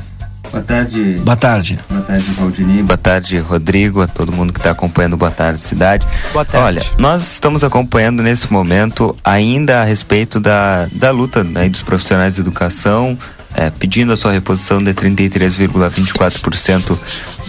Boa 0.51 0.63
tarde. 0.63 1.21
Boa 1.23 1.37
tarde. 1.37 1.79
Boa 1.89 2.03
tarde, 2.03 2.33
Valdini. 2.33 2.83
Boa 2.83 2.97
tarde, 2.97 3.39
Rodrigo, 3.39 4.03
a 4.03 4.09
todo 4.09 4.33
mundo 4.33 4.53
que 4.53 4.59
está 4.59 4.73
acompanhando 4.73 5.17
Boa 5.17 5.31
Tarde 5.31 5.61
Cidade. 5.61 6.05
Boa 6.33 6.45
tarde. 6.45 6.67
Olha, 6.67 6.83
nós 6.99 7.23
estamos 7.23 7.63
acompanhando 7.63 8.23
nesse 8.23 8.53
momento 8.53 9.17
ainda 9.25 9.81
a 9.81 9.85
respeito 9.85 10.41
da, 10.41 10.89
da 10.93 11.13
luta 11.13 11.45
né, 11.45 11.69
dos 11.69 11.83
profissionais 11.83 12.35
de 12.35 12.41
educação, 12.41 13.17
é, 13.55 13.71
pedindo 13.71 14.13
a 14.13 14.17
sua 14.17 14.33
reposição 14.33 14.83
de 14.83 14.93
33,24% 14.95 16.99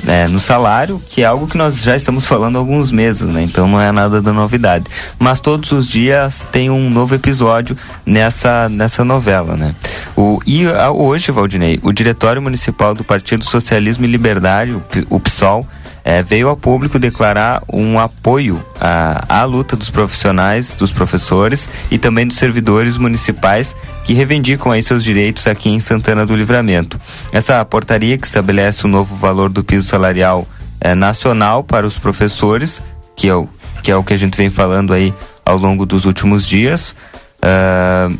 é, 0.07 0.27
no 0.27 0.39
salário, 0.39 1.01
que 1.07 1.21
é 1.21 1.25
algo 1.25 1.47
que 1.47 1.57
nós 1.57 1.81
já 1.81 1.95
estamos 1.95 2.27
falando 2.27 2.55
há 2.55 2.59
alguns 2.59 2.91
meses, 2.91 3.27
né? 3.27 3.43
Então 3.43 3.67
não 3.67 3.79
é 3.79 3.91
nada 3.91 4.21
da 4.21 4.33
novidade. 4.33 4.85
Mas 5.19 5.39
todos 5.39 5.71
os 5.71 5.87
dias 5.87 6.47
tem 6.51 6.69
um 6.69 6.89
novo 6.89 7.13
episódio 7.13 7.77
nessa, 8.05 8.67
nessa 8.67 9.03
novela, 9.03 9.55
né? 9.55 9.75
O, 10.15 10.39
e 10.45 10.65
a, 10.67 10.91
hoje, 10.91 11.31
Valdinei, 11.31 11.79
o 11.83 11.91
Diretório 11.91 12.41
Municipal 12.41 12.93
do 12.93 13.03
Partido 13.03 13.45
Socialismo 13.45 14.05
e 14.05 14.07
Liberdade, 14.07 14.71
o, 14.71 14.83
o 15.09 15.19
PSOL, 15.19 15.67
é, 16.03 16.21
veio 16.21 16.47
ao 16.47 16.57
público 16.57 16.97
declarar 16.97 17.61
um 17.71 17.99
apoio 17.99 18.63
à, 18.79 19.41
à 19.41 19.43
luta 19.43 19.75
dos 19.75 19.89
profissionais, 19.89 20.75
dos 20.75 20.91
professores 20.91 21.69
e 21.89 21.97
também 21.97 22.27
dos 22.27 22.37
servidores 22.37 22.97
municipais 22.97 23.75
que 24.03 24.13
reivindicam 24.13 24.71
aí 24.71 24.81
seus 24.81 25.03
direitos 25.03 25.47
aqui 25.47 25.69
em 25.69 25.79
Santana 25.79 26.25
do 26.25 26.35
Livramento. 26.35 26.99
Essa 27.31 27.63
portaria 27.65 28.17
que 28.17 28.27
estabelece 28.27 28.85
o 28.85 28.89
novo 28.89 29.15
valor 29.15 29.49
do 29.49 29.63
piso 29.63 29.87
salarial 29.87 30.47
é, 30.79 30.95
nacional 30.95 31.63
para 31.63 31.85
os 31.85 31.97
professores, 31.97 32.81
que 33.15 33.27
é, 33.27 33.35
o, 33.35 33.47
que 33.83 33.91
é 33.91 33.95
o 33.95 34.03
que 34.03 34.13
a 34.13 34.17
gente 34.17 34.35
vem 34.35 34.49
falando 34.49 34.93
aí 34.93 35.13
ao 35.45 35.57
longo 35.57 35.85
dos 35.85 36.05
últimos 36.05 36.47
dias. 36.47 36.95
Uh, 37.43 38.15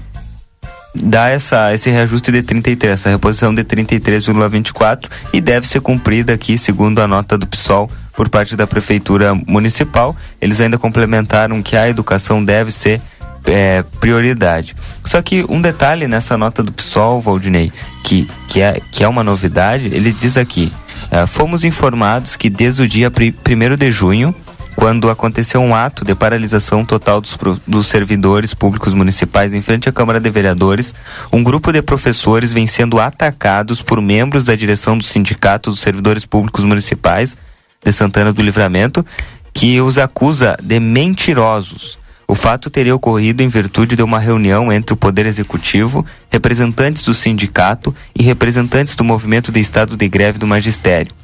dá 0.93 1.29
essa, 1.29 1.73
esse 1.73 1.89
reajuste 1.89 2.31
de 2.31 2.43
33, 2.43 2.93
essa 2.93 3.09
reposição 3.09 3.53
de 3.53 3.63
33,24 3.63 5.09
e 5.33 5.39
deve 5.39 5.67
ser 5.67 5.81
cumprida 5.81 6.33
aqui, 6.33 6.57
segundo 6.57 6.99
a 7.01 7.07
nota 7.07 7.37
do 7.37 7.47
PSOL, 7.47 7.89
por 8.15 8.29
parte 8.29 8.55
da 8.55 8.67
Prefeitura 8.67 9.33
Municipal. 9.33 10.15
Eles 10.39 10.59
ainda 10.59 10.77
complementaram 10.77 11.61
que 11.61 11.75
a 11.75 11.87
educação 11.89 12.43
deve 12.43 12.71
ser 12.71 13.01
é, 13.45 13.83
prioridade. 13.99 14.75
Só 15.03 15.21
que 15.21 15.45
um 15.49 15.61
detalhe 15.61 16.07
nessa 16.07 16.37
nota 16.37 16.61
do 16.61 16.71
PSOL, 16.71 17.21
Valdinei, 17.21 17.71
que, 18.03 18.29
que, 18.47 18.61
é, 18.61 18.79
que 18.91 19.03
é 19.03 19.07
uma 19.07 19.23
novidade, 19.23 19.87
ele 19.87 20.11
diz 20.11 20.37
aqui: 20.37 20.71
é, 21.09 21.25
fomos 21.25 21.63
informados 21.63 22.35
que 22.35 22.49
desde 22.49 22.83
o 22.83 22.87
dia 22.87 23.09
1 23.09 23.75
de 23.75 23.91
junho 23.91 24.35
quando 24.81 25.11
aconteceu 25.11 25.61
um 25.61 25.75
ato 25.75 26.03
de 26.03 26.15
paralisação 26.15 26.83
total 26.83 27.21
dos, 27.21 27.37
dos 27.67 27.85
servidores 27.85 28.55
públicos 28.55 28.95
municipais 28.95 29.53
em 29.53 29.61
frente 29.61 29.87
à 29.87 29.91
Câmara 29.91 30.19
de 30.19 30.27
Vereadores, 30.27 30.95
um 31.31 31.43
grupo 31.43 31.71
de 31.71 31.83
professores 31.83 32.51
vem 32.51 32.65
sendo 32.65 32.99
atacados 32.99 33.83
por 33.83 34.01
membros 34.01 34.45
da 34.45 34.55
direção 34.55 34.97
do 34.97 35.03
Sindicato 35.03 35.69
dos 35.69 35.81
Servidores 35.81 36.25
Públicos 36.25 36.65
Municipais 36.65 37.37
de 37.85 37.91
Santana 37.91 38.33
do 38.33 38.41
Livramento, 38.41 39.05
que 39.53 39.79
os 39.79 39.99
acusa 39.99 40.57
de 40.59 40.79
mentirosos. 40.79 41.99
O 42.27 42.33
fato 42.33 42.71
teria 42.71 42.95
ocorrido 42.95 43.43
em 43.43 43.47
virtude 43.49 43.95
de 43.95 44.01
uma 44.01 44.17
reunião 44.17 44.73
entre 44.73 44.95
o 44.95 44.97
Poder 44.97 45.27
Executivo, 45.27 46.03
representantes 46.31 47.03
do 47.03 47.13
sindicato 47.13 47.93
e 48.17 48.23
representantes 48.23 48.95
do 48.95 49.03
movimento 49.03 49.51
de 49.51 49.59
estado 49.59 49.95
de 49.95 50.07
greve 50.07 50.39
do 50.39 50.47
magistério. 50.47 51.20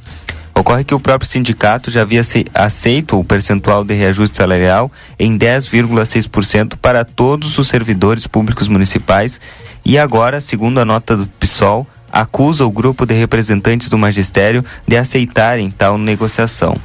Ocorre 0.57 0.83
que 0.83 0.95
o 0.95 0.99
próprio 0.99 1.29
sindicato 1.29 1.91
já 1.91 2.01
havia 2.01 2.21
aceito 2.55 3.19
o 3.19 3.23
percentual 3.23 3.83
de 3.83 3.93
reajuste 3.93 4.35
salarial 4.35 4.91
em 5.19 5.37
10,6% 5.37 6.77
para 6.77 7.05
todos 7.05 7.59
os 7.59 7.67
servidores 7.67 8.25
públicos 8.25 8.67
municipais 8.67 9.39
e 9.85 9.99
agora, 9.99 10.41
segundo 10.41 10.79
a 10.79 10.85
nota 10.85 11.15
do 11.15 11.27
PSOL, 11.27 11.85
acusa 12.11 12.65
o 12.65 12.71
grupo 12.71 13.05
de 13.05 13.13
representantes 13.13 13.87
do 13.87 13.99
magistério 13.99 14.65
de 14.87 14.97
aceitarem 14.97 15.69
tal 15.69 15.95
negociação. 15.95 16.75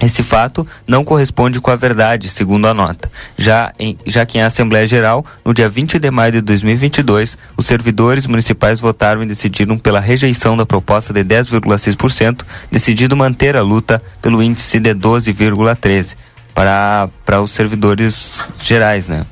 Esse 0.00 0.22
fato 0.22 0.66
não 0.86 1.04
corresponde 1.04 1.60
com 1.60 1.70
a 1.70 1.76
verdade, 1.76 2.28
segundo 2.28 2.68
a 2.68 2.74
nota, 2.74 3.10
já, 3.36 3.72
em, 3.78 3.98
já 4.06 4.24
que 4.24 4.38
em 4.38 4.42
Assembleia 4.42 4.86
Geral, 4.86 5.24
no 5.44 5.52
dia 5.52 5.68
20 5.68 5.98
de 5.98 6.10
maio 6.10 6.32
de 6.32 6.40
2022, 6.40 7.36
os 7.56 7.66
servidores 7.66 8.26
municipais 8.26 8.78
votaram 8.78 9.22
e 9.22 9.26
decidiram 9.26 9.76
pela 9.76 9.98
rejeição 9.98 10.56
da 10.56 10.64
proposta 10.64 11.12
de 11.12 11.24
10,6%, 11.24 12.42
decidido 12.70 13.16
manter 13.16 13.56
a 13.56 13.62
luta 13.62 14.00
pelo 14.22 14.42
índice 14.42 14.78
de 14.78 14.94
12,13% 14.94 16.16
para, 16.54 17.08
para 17.24 17.40
os 17.40 17.50
servidores 17.50 18.40
gerais. 18.60 19.08
Né? 19.08 19.24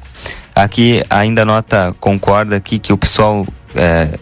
Aqui 0.55 1.05
ainda 1.09 1.43
a 1.43 1.45
nota 1.45 1.95
concorda 2.01 2.57
aqui 2.57 2.79
que 2.79 2.93
o 2.93 2.97
pessoal 2.97 3.47
é, 3.75 4.19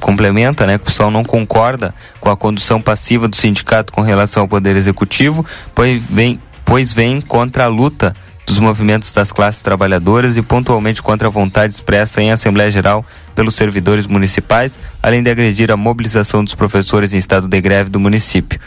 complementa, 0.00 0.66
né, 0.66 0.78
que 0.78 0.82
o 0.82 0.86
pessoal 0.86 1.10
não 1.10 1.24
concorda 1.24 1.94
com 2.20 2.30
a 2.30 2.36
condução 2.36 2.80
passiva 2.80 3.26
do 3.28 3.36
sindicato 3.36 3.92
com 3.92 4.02
relação 4.02 4.42
ao 4.42 4.48
poder 4.48 4.76
executivo, 4.76 5.44
pois 5.74 6.04
vem, 6.04 6.40
pois 6.64 6.92
vem 6.92 7.20
contra 7.20 7.64
a 7.64 7.68
luta 7.68 8.14
dos 8.46 8.58
movimentos 8.60 9.10
das 9.12 9.32
classes 9.32 9.60
trabalhadoras 9.60 10.36
e 10.36 10.42
pontualmente 10.42 11.02
contra 11.02 11.26
a 11.26 11.30
vontade 11.30 11.74
expressa 11.74 12.22
em 12.22 12.30
Assembleia 12.30 12.70
Geral 12.70 13.04
pelos 13.34 13.56
servidores 13.56 14.06
municipais, 14.06 14.78
além 15.02 15.22
de 15.22 15.30
agredir 15.30 15.70
a 15.72 15.76
mobilização 15.76 16.44
dos 16.44 16.54
professores 16.54 17.12
em 17.12 17.18
estado 17.18 17.48
de 17.48 17.60
greve 17.60 17.90
do 17.90 17.98
município. 17.98 18.60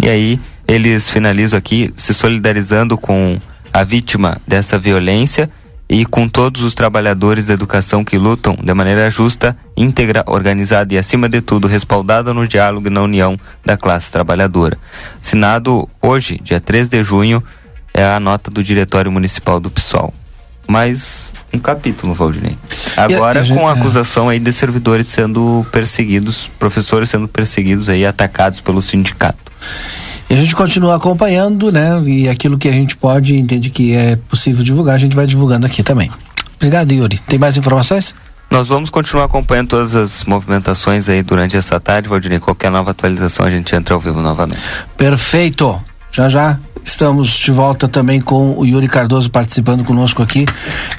E 0.00 0.08
aí 0.08 0.40
eles 0.68 1.10
finalizam 1.10 1.58
aqui 1.58 1.92
se 1.96 2.14
solidarizando 2.14 2.96
com 2.96 3.40
a 3.72 3.82
vítima 3.82 4.40
dessa 4.46 4.78
violência 4.78 5.50
e 5.88 6.04
com 6.04 6.28
todos 6.28 6.62
os 6.62 6.74
trabalhadores 6.74 7.46
da 7.46 7.54
educação 7.54 8.04
que 8.04 8.18
lutam 8.18 8.56
de 8.62 8.74
maneira 8.74 9.10
justa, 9.10 9.56
íntegra, 9.76 10.24
organizada 10.26 10.94
e, 10.94 10.98
acima 10.98 11.28
de 11.28 11.40
tudo, 11.40 11.68
respaldada 11.68 12.32
no 12.32 12.48
diálogo 12.48 12.86
e 12.86 12.90
na 12.90 13.02
união 13.02 13.38
da 13.64 13.76
classe 13.76 14.10
trabalhadora. 14.10 14.78
Assinado 15.20 15.88
hoje, 16.00 16.40
dia 16.42 16.60
3 16.60 16.88
de 16.88 17.02
junho, 17.02 17.42
é 17.92 18.04
a 18.04 18.18
nota 18.18 18.50
do 18.50 18.62
Diretório 18.62 19.12
Municipal 19.12 19.60
do 19.60 19.70
PSOL. 19.70 20.12
Mais 20.66 21.34
um 21.52 21.58
capítulo, 21.58 22.14
Valdinei. 22.14 22.56
Agora, 22.96 23.42
a, 23.42 23.46
com 23.46 23.68
a 23.68 23.76
é. 23.76 23.78
acusação 23.78 24.28
aí 24.30 24.40
de 24.40 24.50
servidores 24.50 25.06
sendo 25.06 25.64
perseguidos, 25.70 26.50
professores 26.58 27.10
sendo 27.10 27.28
perseguidos 27.28 27.88
aí, 27.90 28.06
atacados 28.06 28.60
pelo 28.60 28.80
sindicato. 28.80 29.52
E 30.28 30.34
a 30.34 30.36
gente 30.36 30.54
continua 30.56 30.96
acompanhando, 30.96 31.70
né? 31.70 32.00
E 32.06 32.28
aquilo 32.28 32.56
que 32.58 32.68
a 32.68 32.72
gente 32.72 32.96
pode, 32.96 33.36
entende 33.36 33.70
que 33.70 33.94
é 33.94 34.16
possível 34.16 34.64
divulgar, 34.64 34.94
a 34.94 34.98
gente 34.98 35.14
vai 35.14 35.26
divulgando 35.26 35.66
aqui 35.66 35.82
também. 35.82 36.10
Obrigado, 36.56 36.92
Yuri. 36.92 37.18
Tem 37.28 37.38
mais 37.38 37.56
informações? 37.56 38.14
Nós 38.50 38.68
vamos 38.68 38.88
continuar 38.88 39.24
acompanhando 39.24 39.68
todas 39.68 39.94
as 39.94 40.24
movimentações 40.24 41.08
aí 41.08 41.22
durante 41.22 41.56
essa 41.56 41.80
tarde, 41.80 42.08
Valdir. 42.08 42.40
Qualquer 42.40 42.70
nova 42.70 42.92
atualização 42.92 43.44
a 43.46 43.50
gente 43.50 43.74
entra 43.74 43.94
ao 43.94 44.00
vivo 44.00 44.20
novamente. 44.20 44.60
Perfeito. 44.96 45.80
Já 46.10 46.28
já 46.28 46.58
estamos 46.84 47.30
de 47.30 47.50
volta 47.50 47.88
também 47.88 48.20
com 48.20 48.56
o 48.56 48.64
Yuri 48.64 48.86
Cardoso 48.86 49.30
participando 49.30 49.82
conosco 49.82 50.22
aqui. 50.22 50.44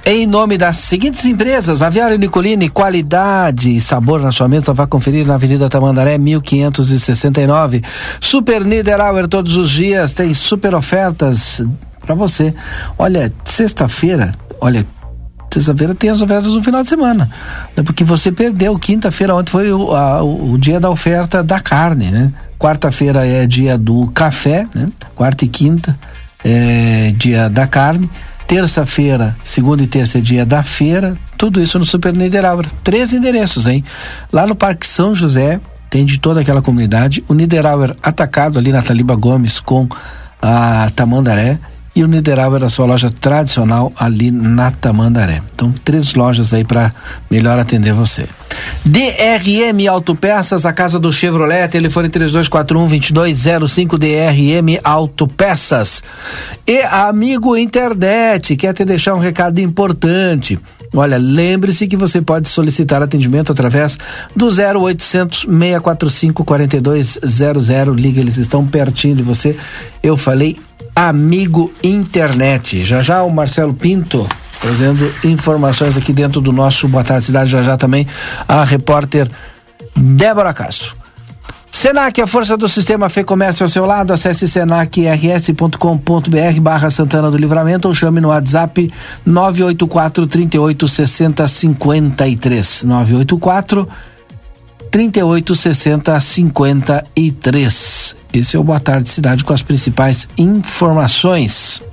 Em 0.04 0.26
nome 0.26 0.58
das 0.58 0.78
seguintes 0.78 1.24
empresas: 1.26 1.82
Aviário 1.82 2.18
Nicolini, 2.18 2.68
qualidade 2.68 3.76
e 3.76 3.80
sabor 3.80 4.22
na 4.22 4.32
sua 4.32 4.48
mesa. 4.48 4.74
Vá 4.74 4.88
conferir 4.88 5.26
na 5.28 5.36
Avenida 5.36 5.70
Tamandaré, 5.70 6.18
1569. 6.18 7.84
Super 8.20 8.66
Niederauer 8.66 9.28
todos 9.28 9.56
os 9.56 9.70
dias 9.70 10.14
tem 10.14 10.34
super 10.34 10.74
ofertas 10.74 11.62
para 12.04 12.16
você. 12.16 12.54
Olha, 12.98 13.32
sexta-feira, 13.44 14.34
olha, 14.60 14.86
Sexta-feira 15.56 15.96
tem 15.96 16.10
as 16.10 16.22
ofertas 16.22 16.54
no 16.54 16.62
final 16.62 16.82
de 16.82 16.90
semana. 16.90 17.30
Né? 17.78 17.82
Porque 17.82 18.04
você 18.04 18.30
perdeu. 18.30 18.78
Quinta-feira, 18.78 19.34
ontem 19.34 19.52
foi 19.52 19.72
o, 19.72 19.90
a, 19.96 20.22
o 20.22 20.58
dia 20.58 20.82
da 20.82 20.90
oferta 20.90 21.42
da 21.42 21.62
carne, 21.62 22.12
né? 22.12 22.34
Quarta-feira 22.58 23.26
é 23.26 23.46
dia 23.46 23.78
do 23.78 24.08
café, 24.08 24.68
né? 24.74 24.88
Quarta 25.14 25.46
e 25.46 25.48
quinta 25.48 25.98
é 26.44 27.14
dia 27.18 27.50
da 27.50 27.68
carne. 27.68 28.10
Terça-feira, 28.48 29.36
segunda 29.44 29.82
e 29.82 29.88
terça 29.88 30.20
é 30.20 30.22
dia 30.22 30.46
da 30.46 30.62
feira. 30.62 31.18
Tudo 31.38 31.62
isso 31.62 31.80
no 31.80 31.86
Super 31.86 32.14
Niederauer. 32.14 32.68
Três 32.84 33.12
endereços, 33.12 33.66
hein? 33.66 33.84
Lá 34.32 34.46
no 34.46 34.56
Parque 34.56 34.88
São 34.88 35.16
José, 35.16 35.60
tem 35.90 36.06
de 36.06 36.20
toda 36.20 36.42
aquela 36.42 36.62
comunidade. 36.62 37.24
O 37.28 37.34
Niederauer 37.34 37.96
atacado 38.04 38.60
ali 38.60 38.72
na 38.72 38.82
Taliba 38.82 39.16
Gomes 39.16 39.60
com 39.60 39.88
a 40.42 40.92
Tamandaré 40.96 41.58
e 41.96 42.04
o 42.04 42.08
Niederauer 42.08 42.64
a 42.64 42.70
sua 42.70 42.86
loja 42.86 43.10
tradicional 43.10 43.92
ali 43.96 44.30
na 44.30 44.70
Tamandaré. 44.70 45.42
Então, 45.54 45.74
três 45.84 46.14
lojas 46.14 46.54
aí 46.54 46.64
para 46.66 46.94
melhor 47.32 47.58
atender 47.58 47.94
você. 47.94 48.28
DRM 48.84 49.88
Autopeças, 49.90 50.66
a 50.66 50.74
casa 50.74 51.00
do 51.00 51.12
Chevrolet, 51.12 51.68
telefone 51.70 52.10
3241-2205, 52.10 53.98
DRM 53.98 54.80
Autopeças. 54.84 56.04
E 56.68 56.82
Amigo 56.82 57.56
Internet, 57.56 58.56
quer 58.58 58.74
te 58.74 58.84
deixar 58.84 59.16
um 59.16 59.20
recado 59.20 59.60
importante. 59.60 60.60
Olha, 60.94 61.18
lembre-se 61.18 61.88
que 61.88 61.98
você 61.98 62.22
pode 62.22 62.48
solicitar 62.48 63.02
atendimento 63.02 63.52
através 63.52 63.98
do 64.36 64.48
0800 64.48 65.40
645 65.42 66.46
4200. 66.46 67.68
Liga, 67.96 68.22
eles 68.22 68.38
estão 68.38 68.66
pertinho 68.66 69.16
de 69.16 69.24
você. 69.24 69.58
Eu 70.02 70.16
falei 70.16 70.58
Amigo 70.96 71.74
Internet. 71.84 72.86
Já 72.86 73.02
já 73.02 73.24
o 73.24 73.30
Marcelo 73.30 73.74
Pinto 73.74 74.28
trazendo 74.62 75.12
informações 75.24 75.98
aqui 75.98 76.14
dentro 76.14 76.40
do 76.40 76.52
nosso 76.52 76.88
Boa 76.88 77.04
Tarde 77.04 77.26
Cidade. 77.26 77.52
Já 77.52 77.62
já 77.62 77.78
também 77.78 78.08
a 78.48 78.64
repórter 78.64 79.30
Débora 79.96 80.54
Castro. 80.54 80.96
Senac, 81.70 82.22
a 82.22 82.26
força 82.26 82.56
do 82.56 82.70
sistema 82.70 83.10
Fê 83.10 83.22
Comércio 83.22 83.66
ao 83.66 83.68
seu 83.68 83.86
lado. 83.86 84.14
Acesse 84.14 84.48
senacrs.com.br 84.48 86.62
barra 86.62 86.90
Santana 86.90 87.30
do 87.30 87.36
Livramento 87.36 87.90
ou 87.90 87.94
chame 87.94 88.22
no 88.22 88.30
WhatsApp 88.30 88.90
984 89.26 90.26
38 90.26 90.88
60 90.88 91.48
53. 91.48 92.84
984 92.84 93.88
38 94.96 95.54
60 95.54 96.18
53. 96.22 98.16
Esse 98.34 98.56
é 98.56 98.60
o 98.60 98.64
Boa 98.64 98.80
Tarde 98.80 99.10
Cidade 99.10 99.44
com 99.44 99.52
as 99.52 99.62
principais 99.62 100.30
informações. 100.38 101.84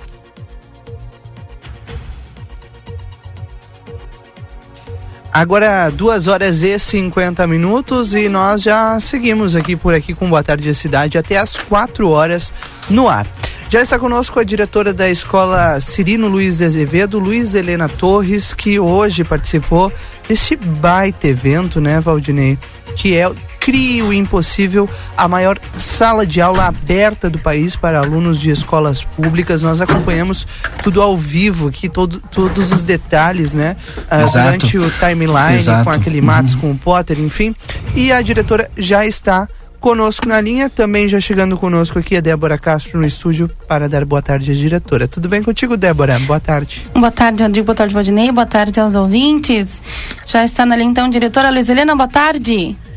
Agora, 5.32 5.90
duas 5.90 6.28
horas 6.28 6.62
e 6.62 6.78
50 6.78 7.44
minutos 7.48 8.14
e 8.14 8.28
nós 8.28 8.62
já 8.62 9.00
seguimos 9.00 9.56
aqui 9.56 9.74
por 9.74 9.92
aqui 9.92 10.14
com 10.14 10.30
Boa 10.30 10.44
Tarde 10.44 10.72
Cidade 10.72 11.18
até 11.18 11.38
as 11.38 11.56
quatro 11.56 12.08
horas 12.08 12.52
no 12.88 13.08
ar. 13.08 13.26
Já 13.68 13.82
está 13.82 13.98
conosco 13.98 14.38
a 14.38 14.44
diretora 14.44 14.94
da 14.94 15.10
escola 15.10 15.80
Cirino 15.80 16.28
Luiz 16.28 16.58
de 16.58 16.64
Azevedo, 16.66 17.18
Luiz 17.18 17.52
Helena 17.56 17.88
Torres, 17.88 18.54
que 18.54 18.78
hoje 18.78 19.24
participou 19.24 19.92
deste 20.28 20.54
baita 20.54 21.26
evento, 21.26 21.80
né, 21.80 21.98
Valdinei? 21.98 22.56
Que 22.96 23.16
é 23.16 23.30
Crie 23.60 24.02
o 24.02 24.12
Impossível, 24.12 24.90
a 25.16 25.28
maior 25.28 25.58
sala 25.76 26.26
de 26.26 26.40
aula 26.40 26.66
aberta 26.66 27.30
do 27.30 27.38
país 27.38 27.76
para 27.76 28.00
alunos 28.00 28.40
de 28.40 28.50
escolas 28.50 29.04
públicas. 29.04 29.62
Nós 29.62 29.80
acompanhamos 29.80 30.46
tudo 30.82 31.00
ao 31.00 31.16
vivo 31.16 31.68
aqui, 31.68 31.88
todo, 31.88 32.20
todos 32.32 32.72
os 32.72 32.84
detalhes, 32.84 33.54
né? 33.54 33.76
Uh, 33.98 34.32
durante 34.32 34.78
o 34.78 34.90
timeline, 34.90 35.56
Exato. 35.56 35.84
com 35.84 35.90
aquele 35.90 36.20
Matos, 36.20 36.54
uhum. 36.54 36.60
com 36.60 36.70
o 36.72 36.78
Potter, 36.78 37.20
enfim. 37.20 37.54
E 37.94 38.10
a 38.10 38.20
diretora 38.20 38.68
já 38.76 39.06
está 39.06 39.48
conosco 39.82 40.26
na 40.26 40.40
linha, 40.40 40.70
também 40.70 41.08
já 41.08 41.20
chegando 41.20 41.58
conosco 41.58 41.98
aqui 41.98 42.16
a 42.16 42.20
Débora 42.20 42.56
Castro 42.56 43.00
no 43.00 43.06
estúdio 43.06 43.50
para 43.66 43.88
dar 43.88 44.04
boa 44.04 44.22
tarde 44.22 44.52
à 44.52 44.54
diretora. 44.54 45.08
Tudo 45.08 45.28
bem 45.28 45.42
contigo, 45.42 45.76
Débora? 45.76 46.18
Boa 46.20 46.38
tarde. 46.38 46.86
Boa 46.94 47.10
tarde, 47.10 47.42
Rodrigo. 47.42 47.66
Boa 47.66 47.74
tarde, 47.74 47.92
Valdinei. 47.92 48.30
Boa 48.30 48.46
tarde 48.46 48.80
aos 48.80 48.94
ouvintes. 48.94 49.82
Já 50.24 50.44
está 50.44 50.64
na 50.64 50.76
linha 50.76 50.90
então, 50.90 51.10
diretora 51.10 51.50
Luiz 51.50 51.68
Helena, 51.68 51.96
boa 51.96 52.08
tarde. 52.08 52.54
Boa 52.54 52.74
tarde. 52.74 52.91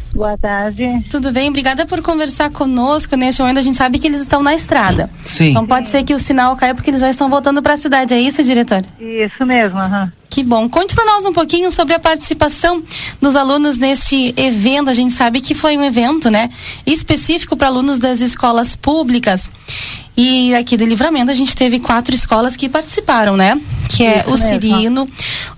Tudo 1.09 1.31
bem? 1.31 1.49
Obrigada 1.49 1.85
por 1.85 2.01
conversar 2.01 2.49
conosco 2.49 3.15
neste 3.15 3.41
momento. 3.41 3.57
A 3.57 3.61
gente 3.61 3.77
sabe 3.77 3.99
que 3.99 4.07
eles 4.07 4.21
estão 4.21 4.41
na 4.41 4.55
estrada. 4.55 5.09
Sim. 5.25 5.49
Então 5.49 5.65
pode 5.65 5.89
ser 5.89 6.03
que 6.03 6.13
o 6.13 6.19
sinal 6.19 6.55
caia 6.55 6.73
porque 6.73 6.89
eles 6.89 7.01
já 7.01 7.09
estão 7.09 7.29
voltando 7.29 7.61
para 7.61 7.73
a 7.73 7.77
cidade. 7.77 8.13
É 8.13 8.19
isso, 8.19 8.43
diretor? 8.43 8.85
Isso 8.99 9.45
mesmo, 9.45 9.77
aham. 9.77 10.11
Que 10.29 10.43
bom. 10.43 10.67
Conte 10.67 10.95
para 10.95 11.05
nós 11.05 11.25
um 11.25 11.31
pouquinho 11.31 11.71
sobre 11.71 11.93
a 11.93 11.99
participação 11.99 12.83
dos 13.21 13.35
alunos 13.35 13.77
neste 13.77 14.33
evento. 14.35 14.89
A 14.89 14.93
gente 14.93 15.13
sabe 15.13 15.39
que 15.39 15.53
foi 15.53 15.77
um 15.77 15.83
evento, 15.83 16.29
né, 16.29 16.49
específico 16.85 17.55
para 17.55 17.67
alunos 17.67 17.99
das 17.99 18.19
escolas 18.19 18.75
públicas. 18.75 19.49
E 20.17 20.55
aqui 20.55 20.77
de 20.77 20.85
Livramento 20.85 21.29
a 21.29 21.33
gente 21.33 21.55
teve 21.55 21.79
quatro 21.79 22.15
escolas 22.15 22.55
que 22.55 22.67
participaram, 22.69 23.35
né? 23.35 23.59
Que 23.89 24.05
é 24.05 24.19
Isso 24.19 24.27
o 24.27 24.31
mesmo. 24.31 24.47
Cirino, 24.47 25.09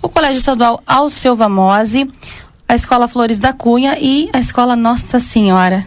o 0.01 0.09
Colégio 0.09 0.39
Estadual 0.39 0.81
Alceu 0.85 1.35
Vamose, 1.35 2.07
a 2.67 2.75
Escola 2.75 3.08
Flores 3.08 3.39
da 3.39 3.53
Cunha 3.53 3.97
e 3.99 4.30
a 4.34 4.39
Escola 4.39 4.75
Nossa 4.75 5.19
Senhora. 5.19 5.86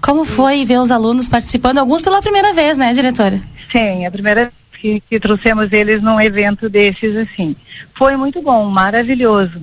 Como 0.00 0.24
foi 0.24 0.64
ver 0.64 0.78
os 0.78 0.90
alunos 0.90 1.28
participando, 1.28 1.78
alguns 1.78 2.02
pela 2.02 2.22
primeira 2.22 2.52
vez, 2.52 2.78
né, 2.78 2.92
diretora? 2.92 3.40
Sim, 3.70 4.06
a 4.06 4.10
primeira 4.10 4.42
vez 4.42 4.52
que, 4.80 5.00
que 5.00 5.18
trouxemos 5.18 5.72
eles 5.72 6.02
num 6.02 6.20
evento 6.20 6.68
desses 6.68 7.16
assim. 7.16 7.56
Foi 7.94 8.16
muito 8.16 8.40
bom, 8.42 8.66
maravilhoso 8.66 9.60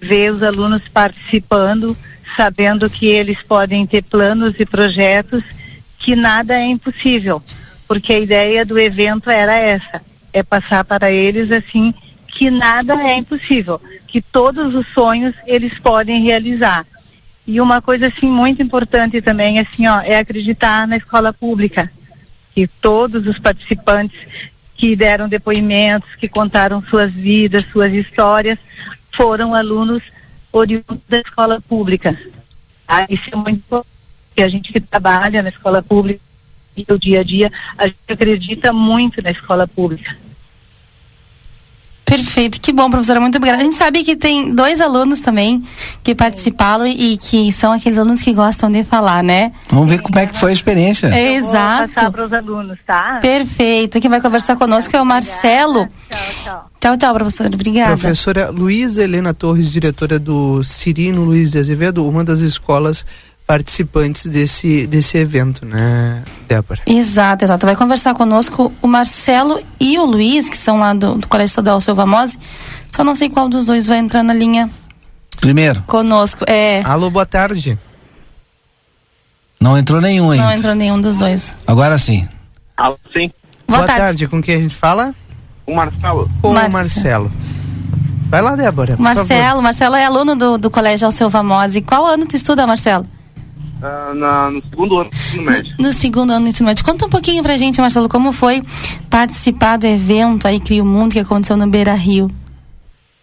ver 0.00 0.32
os 0.32 0.42
alunos 0.42 0.82
participando, 0.88 1.96
sabendo 2.36 2.88
que 2.88 3.06
eles 3.06 3.42
podem 3.42 3.84
ter 3.84 4.02
planos 4.02 4.54
e 4.58 4.66
projetos, 4.66 5.42
que 5.98 6.14
nada 6.14 6.54
é 6.54 6.66
impossível, 6.66 7.42
porque 7.88 8.12
a 8.12 8.20
ideia 8.20 8.64
do 8.64 8.78
evento 8.78 9.28
era 9.30 9.56
essa, 9.56 10.00
é 10.32 10.42
passar 10.44 10.84
para 10.84 11.10
eles 11.10 11.50
assim 11.50 11.92
que 12.38 12.52
nada 12.52 12.94
é 13.02 13.16
impossível, 13.16 13.80
que 14.06 14.22
todos 14.22 14.72
os 14.72 14.86
sonhos 14.92 15.34
eles 15.44 15.76
podem 15.76 16.22
realizar. 16.22 16.86
E 17.44 17.60
uma 17.60 17.82
coisa 17.82 18.06
assim 18.06 18.28
muito 18.28 18.62
importante 18.62 19.20
também 19.20 19.58
assim, 19.58 19.88
ó, 19.88 20.00
é 20.02 20.20
acreditar 20.20 20.86
na 20.86 20.98
escola 20.98 21.32
pública 21.32 21.90
que 22.54 22.68
todos 22.68 23.26
os 23.26 23.40
participantes 23.40 24.20
que 24.76 24.94
deram 24.94 25.28
depoimentos, 25.28 26.14
que 26.14 26.28
contaram 26.28 26.80
suas 26.80 27.12
vidas, 27.12 27.66
suas 27.72 27.92
histórias, 27.92 28.56
foram 29.10 29.52
alunos 29.52 30.04
oriundos 30.52 31.00
da 31.08 31.18
escola 31.18 31.60
pública. 31.60 32.16
Ah, 32.86 33.04
isso 33.10 33.30
é 33.32 33.36
muito 33.36 33.56
importante, 33.56 33.88
porque 34.28 34.42
a 34.42 34.48
gente 34.48 34.72
que 34.72 34.78
trabalha 34.78 35.42
na 35.42 35.48
escola 35.48 35.82
pública 35.82 36.20
e 36.76 36.86
o 36.88 36.96
dia 36.96 37.18
a 37.18 37.24
dia, 37.24 37.50
a 37.76 37.88
gente 37.88 37.98
acredita 38.08 38.72
muito 38.72 39.20
na 39.20 39.32
escola 39.32 39.66
pública. 39.66 40.16
Perfeito, 42.08 42.58
que 42.58 42.72
bom, 42.72 42.90
professora, 42.90 43.20
muito 43.20 43.36
obrigada. 43.36 43.60
A 43.60 43.64
gente 43.64 43.76
sabe 43.76 44.02
que 44.02 44.16
tem 44.16 44.54
dois 44.54 44.80
alunos 44.80 45.20
também 45.20 45.62
que 46.02 46.14
participaram 46.14 46.86
e, 46.86 47.18
que 47.18 47.52
são 47.52 47.70
aqueles 47.70 47.98
alunos 47.98 48.22
que 48.22 48.32
gostam 48.32 48.70
de 48.70 48.82
falar, 48.82 49.22
né? 49.22 49.52
Vamos 49.68 49.90
ver 49.90 50.00
como 50.00 50.18
é 50.18 50.26
que 50.26 50.34
foi 50.34 50.50
a 50.50 50.52
experiência. 50.54 51.08
É, 51.08 51.34
Exato. 51.34 51.78
Vou 51.84 51.94
passar 51.94 52.10
para 52.10 52.24
os 52.24 52.32
alunos, 52.32 52.78
tá? 52.86 53.18
Perfeito. 53.20 54.00
Quem 54.00 54.08
vai 54.08 54.22
conversar 54.22 54.56
conosco 54.56 54.96
é 54.96 55.02
o 55.02 55.04
Marcelo. 55.04 55.86
Tchau, 56.08 56.18
tchau. 56.44 56.70
Tchau, 56.80 56.96
tchau, 56.96 57.14
professora. 57.14 57.50
Obrigada. 57.52 57.96
Professora 57.96 58.50
Luísa 58.50 59.02
Helena 59.02 59.34
Torres, 59.34 59.70
diretora 59.70 60.18
do 60.18 60.62
Cirino 60.62 61.24
Luiz 61.24 61.50
de 61.50 61.58
Azevedo, 61.58 62.06
uma 62.06 62.24
das 62.24 62.40
escolas 62.40 63.04
participantes 63.48 64.26
desse, 64.26 64.86
desse 64.86 65.16
evento, 65.16 65.64
né, 65.64 66.22
Débora? 66.46 66.82
Exato, 66.86 67.46
exato. 67.46 67.64
Vai 67.64 67.74
conversar 67.74 68.12
conosco 68.14 68.70
o 68.82 68.86
Marcelo 68.86 69.58
e 69.80 69.98
o 69.98 70.04
Luiz, 70.04 70.50
que 70.50 70.56
são 70.56 70.78
lá 70.78 70.92
do, 70.92 71.14
do 71.14 71.26
Colégio 71.26 71.52
Estadual 71.52 71.80
Silva 71.80 72.04
Mose. 72.04 72.38
Só 72.94 73.02
não 73.02 73.14
sei 73.14 73.30
qual 73.30 73.48
dos 73.48 73.64
dois 73.64 73.86
vai 73.86 73.96
entrar 73.98 74.22
na 74.22 74.34
linha 74.34 74.68
Primeiro, 75.40 75.82
conosco. 75.86 76.44
É, 76.46 76.82
Alô, 76.84 77.08
boa 77.10 77.24
tarde. 77.24 77.78
não 79.58 79.78
entrou 79.78 79.98
nenhum 79.98 80.30
ainda. 80.30 80.44
não 80.44 80.52
entrou 80.52 80.74
nenhum 80.74 81.00
dos 81.00 81.16
dois. 81.16 81.50
Agora 81.66 81.96
sim. 81.96 82.28
Alô, 82.76 82.98
sim. 83.10 83.30
Boa 83.66 83.86
tarde. 83.86 84.28
Com 84.28 84.42
quem 84.42 84.56
a 84.56 84.60
gente 84.60 84.74
fala? 84.74 85.14
O 85.66 85.74
Marcelo. 85.74 86.30
Com 86.42 86.52
Marce- 86.52 86.68
o 86.68 86.72
Marcelo. 86.72 87.32
Vai 88.28 88.42
lá, 88.42 88.54
Débora. 88.56 88.94
por 88.94 89.02
favor. 89.02 89.16
Marcelo, 89.16 89.62
Marcelo 89.62 89.94
é 89.96 90.04
aluno 90.04 90.36
do, 90.36 90.58
do 90.58 90.70
Colégio 90.70 91.06
Alceu 91.06 91.30
Vamose. 91.30 91.80
Qual 91.80 92.04
ano 92.06 92.26
tu 92.26 92.36
estuda, 92.36 92.66
Marcelo? 92.66 93.06
Ah, 93.80 94.12
na- 94.14 94.50
no 94.50 94.62
segundo 94.68 94.98
ano 94.98 95.10
do 95.10 95.16
ensino 95.16 95.42
médio. 95.42 95.74
No 95.78 95.92
segundo 95.92 96.30
ano 96.32 96.44
do 96.46 96.48
ensino 96.48 96.66
médio. 96.66 96.84
Conta 96.84 97.06
um 97.06 97.10
pouquinho 97.10 97.42
pra 97.42 97.56
gente, 97.56 97.80
Marcelo, 97.80 98.08
como 98.08 98.32
foi 98.32 98.62
participar 99.08 99.76
do 99.76 99.86
evento 99.86 100.46
aí 100.48 100.58
Cria 100.58 100.82
o 100.82 100.86
Mundo 100.86 101.12
que 101.12 101.20
aconteceu 101.20 101.56
no 101.56 101.66
Beira 101.68 101.94
Rio. 101.94 102.28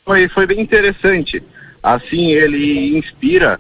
Foi, 0.06 0.30
foi 0.30 0.46
bem 0.48 0.62
interessante. 0.62 1.44
Assim, 1.84 2.32
ele 2.32 2.98
inspira 2.98 3.60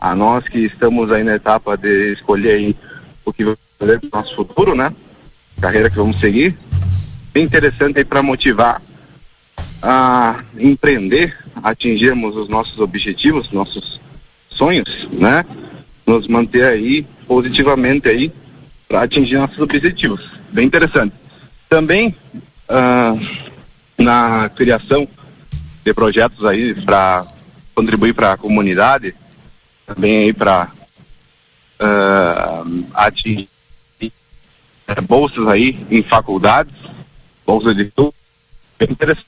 a 0.00 0.14
nós 0.14 0.48
que 0.48 0.60
estamos 0.60 1.10
aí 1.10 1.24
na 1.24 1.34
etapa 1.34 1.76
de 1.76 2.12
escolher 2.12 2.52
aí 2.52 2.76
o 3.24 3.32
que 3.32 3.42
vamos 3.44 3.58
fazer 3.78 3.98
pro 4.00 4.10
nosso 4.20 4.36
futuro, 4.36 4.74
né? 4.74 4.92
Carreira 5.60 5.90
que 5.90 5.96
vamos 5.96 6.20
seguir. 6.20 6.56
Bem 7.32 7.44
interessante 7.44 7.98
aí 7.98 8.04
para 8.04 8.22
motivar 8.22 8.80
a 9.82 10.36
empreender, 10.58 11.36
atingirmos 11.62 12.36
os 12.36 12.48
nossos 12.48 12.78
objetivos, 12.78 13.50
nossos 13.50 14.00
sonhos, 14.50 15.08
né? 15.12 15.44
Nos 16.06 16.28
manter 16.28 16.64
aí 16.64 17.06
positivamente 17.26 18.08
aí 18.08 18.32
para 18.88 19.02
atingir 19.02 19.38
nossos 19.38 19.58
objetivos. 19.58 20.28
Bem 20.52 20.66
interessante. 20.66 21.12
Também 21.68 22.14
ah, 22.68 23.14
na 23.98 24.48
criação 24.50 25.08
de 25.84 25.94
projetos 25.94 26.44
aí 26.44 26.74
para 26.74 27.26
contribuir 27.74 28.14
para 28.14 28.32
a 28.32 28.36
comunidade, 28.36 29.14
também 29.86 30.24
aí 30.24 30.32
para 30.32 30.70
atingir 32.94 33.48
eh, 34.00 35.00
bolsas 35.02 35.46
aí 35.46 35.86
em 35.90 36.02
faculdades, 36.02 36.74
bolsas 37.46 37.76
de 37.76 37.82
estudo, 37.82 38.14
bem 38.78 38.88
interessante. 38.90 39.26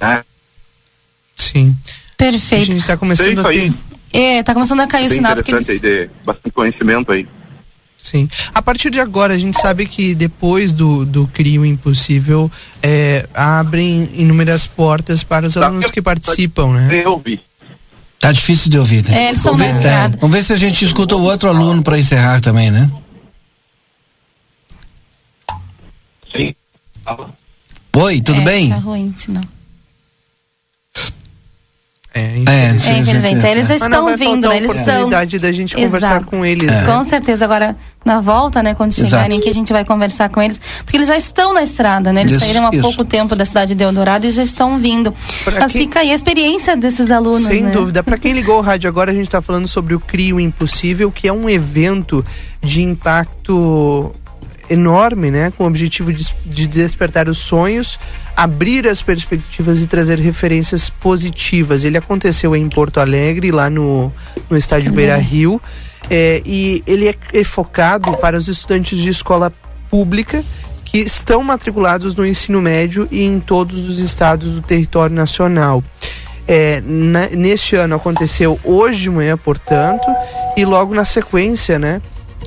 Né? 0.00 0.24
Sim. 1.36 1.76
A 1.84 2.16
Perfeito. 2.16 2.72
gente 2.72 2.86
tá 2.86 2.94
É 2.94 2.96
começando 2.96 3.38
isso 3.38 3.46
a 3.46 3.50
ter... 3.50 3.72
É, 4.12 4.42
tá 4.42 4.54
começando 4.54 4.80
a 4.80 4.86
cair 4.86 5.06
o 5.06 5.08
bem 5.08 5.16
sinal 5.16 5.34
porque 5.34 5.52
interessante 5.52 5.84
eles... 5.84 6.00
aí, 6.00 6.06
de 6.06 6.10
bastante 6.24 6.52
conhecimento 6.52 7.12
aí. 7.12 7.26
Sim. 8.00 8.28
A 8.54 8.62
partir 8.62 8.90
de 8.90 8.98
agora, 8.98 9.34
a 9.34 9.38
gente 9.38 9.60
sabe 9.60 9.84
que 9.84 10.14
depois 10.14 10.72
do, 10.72 11.04
do 11.04 11.26
Crio 11.28 11.66
Impossível, 11.66 12.50
é, 12.82 13.28
abrem 13.34 14.08
inúmeras 14.14 14.66
portas 14.66 15.22
para 15.22 15.46
os 15.46 15.56
alunos 15.56 15.90
que 15.90 16.00
participam, 16.00 16.72
né? 16.72 17.02
Eu 17.04 17.12
ouvi. 17.12 17.38
Tá 18.18 18.32
difícil 18.32 18.70
de 18.70 18.78
ouvir, 18.78 19.04
né? 19.04 19.26
É, 19.26 19.28
eles 19.28 19.42
são 19.42 19.54
ver, 19.54 19.70
estrada. 19.70 20.16
vamos 20.18 20.34
ver 20.34 20.42
se 20.42 20.52
a 20.52 20.56
gente 20.56 20.84
escuta 20.84 21.14
o 21.14 21.22
outro 21.22 21.48
aluno 21.48 21.82
para 21.82 21.98
encerrar 21.98 22.40
também, 22.40 22.70
né? 22.70 22.90
Sim. 26.34 26.54
Oi, 27.96 28.20
tudo 28.20 28.40
é, 28.40 28.44
bem? 28.44 28.70
Tá 28.70 28.76
ruim, 28.76 29.12
sinal. 29.14 29.44
É, 32.12 32.20
É, 32.20 32.66
É, 32.66 32.70
infelizmente. 32.72 33.46
Eles 33.46 33.68
já 33.68 33.74
Mas 33.74 33.80
não 33.82 33.86
estão 33.88 34.04
vai 34.04 34.16
vindo, 34.16 34.48
né? 34.48 34.56
Eles 34.56 34.70
estão. 34.72 34.82
oportunidade 34.94 35.38
da 35.38 35.52
gente 35.52 35.74
conversar 35.76 35.96
Exato. 35.98 36.26
com 36.26 36.44
eles. 36.44 36.68
É. 36.70 36.80
né? 36.82 36.86
Com 36.92 37.04
certeza, 37.04 37.44
agora 37.44 37.76
na 38.04 38.20
volta, 38.20 38.62
né, 38.62 38.74
quando 38.74 38.92
chegarem 38.92 39.26
Exato. 39.36 39.38
aqui, 39.40 39.48
a 39.48 39.52
gente 39.52 39.72
vai 39.72 39.84
conversar 39.84 40.28
com 40.30 40.40
eles, 40.42 40.60
porque 40.84 40.96
eles 40.96 41.06
já 41.06 41.16
estão 41.16 41.52
na 41.54 41.62
estrada, 41.62 42.12
né? 42.12 42.22
Eles 42.22 42.32
Isso, 42.32 42.40
saíram 42.40 42.66
há 42.66 42.70
isso. 42.72 42.80
pouco 42.82 43.04
tempo 43.04 43.36
da 43.36 43.44
cidade 43.44 43.74
de 43.74 43.84
Eldorado 43.84 44.26
e 44.26 44.30
já 44.32 44.42
estão 44.42 44.76
vindo. 44.78 45.14
Pra 45.44 45.60
Mas 45.60 45.72
quem- 45.72 45.82
fica 45.82 46.00
aí 46.00 46.10
a 46.10 46.14
experiência 46.14 46.76
desses 46.76 47.10
alunos, 47.12 47.46
Sem 47.46 47.62
né? 47.62 47.70
dúvida. 47.70 48.02
Para 48.02 48.18
quem 48.18 48.32
ligou 48.32 48.58
o 48.58 48.60
rádio 48.62 48.88
agora, 48.88 49.12
a 49.12 49.14
gente 49.14 49.26
está 49.26 49.40
falando 49.40 49.68
sobre 49.68 49.94
o 49.94 50.00
Crio 50.00 50.40
Impossível, 50.40 51.12
que 51.12 51.28
é 51.28 51.32
um 51.32 51.48
evento 51.48 52.24
de 52.62 52.82
impacto 52.82 54.12
enorme, 54.70 55.30
né? 55.30 55.52
Com 55.56 55.64
o 55.64 55.66
objetivo 55.66 56.12
de, 56.12 56.32
de 56.46 56.66
despertar 56.66 57.28
os 57.28 57.38
sonhos, 57.38 57.98
abrir 58.36 58.86
as 58.86 59.02
perspectivas 59.02 59.82
e 59.82 59.86
trazer 59.86 60.18
referências 60.20 60.88
positivas. 60.88 61.84
Ele 61.84 61.98
aconteceu 61.98 62.54
em 62.54 62.68
Porto 62.68 63.00
Alegre, 63.00 63.50
lá 63.50 63.68
no, 63.68 64.12
no 64.48 64.56
estádio 64.56 64.92
Beira 64.92 65.16
Rio, 65.16 65.60
é, 66.08 66.40
e 66.46 66.82
ele 66.86 67.08
é, 67.08 67.14
é 67.34 67.44
focado 67.44 68.16
para 68.18 68.38
os 68.38 68.48
estudantes 68.48 68.96
de 68.96 69.10
escola 69.10 69.52
pública 69.90 70.42
que 70.84 70.98
estão 70.98 71.42
matriculados 71.42 72.14
no 72.14 72.24
ensino 72.26 72.60
médio 72.62 73.06
e 73.10 73.22
em 73.22 73.38
todos 73.40 73.88
os 73.88 73.98
estados 74.00 74.52
do 74.52 74.62
território 74.62 75.14
nacional. 75.14 75.82
É, 76.48 76.80
na- 76.84 77.28
neste 77.28 77.76
ano 77.76 77.94
aconteceu 77.94 78.58
hoje 78.64 79.02
de 79.02 79.10
manhã, 79.10 79.36
portanto, 79.36 80.06
e 80.56 80.64
logo 80.64 80.92
na 80.94 81.04
sequência, 81.04 81.78
né, 81.78 82.00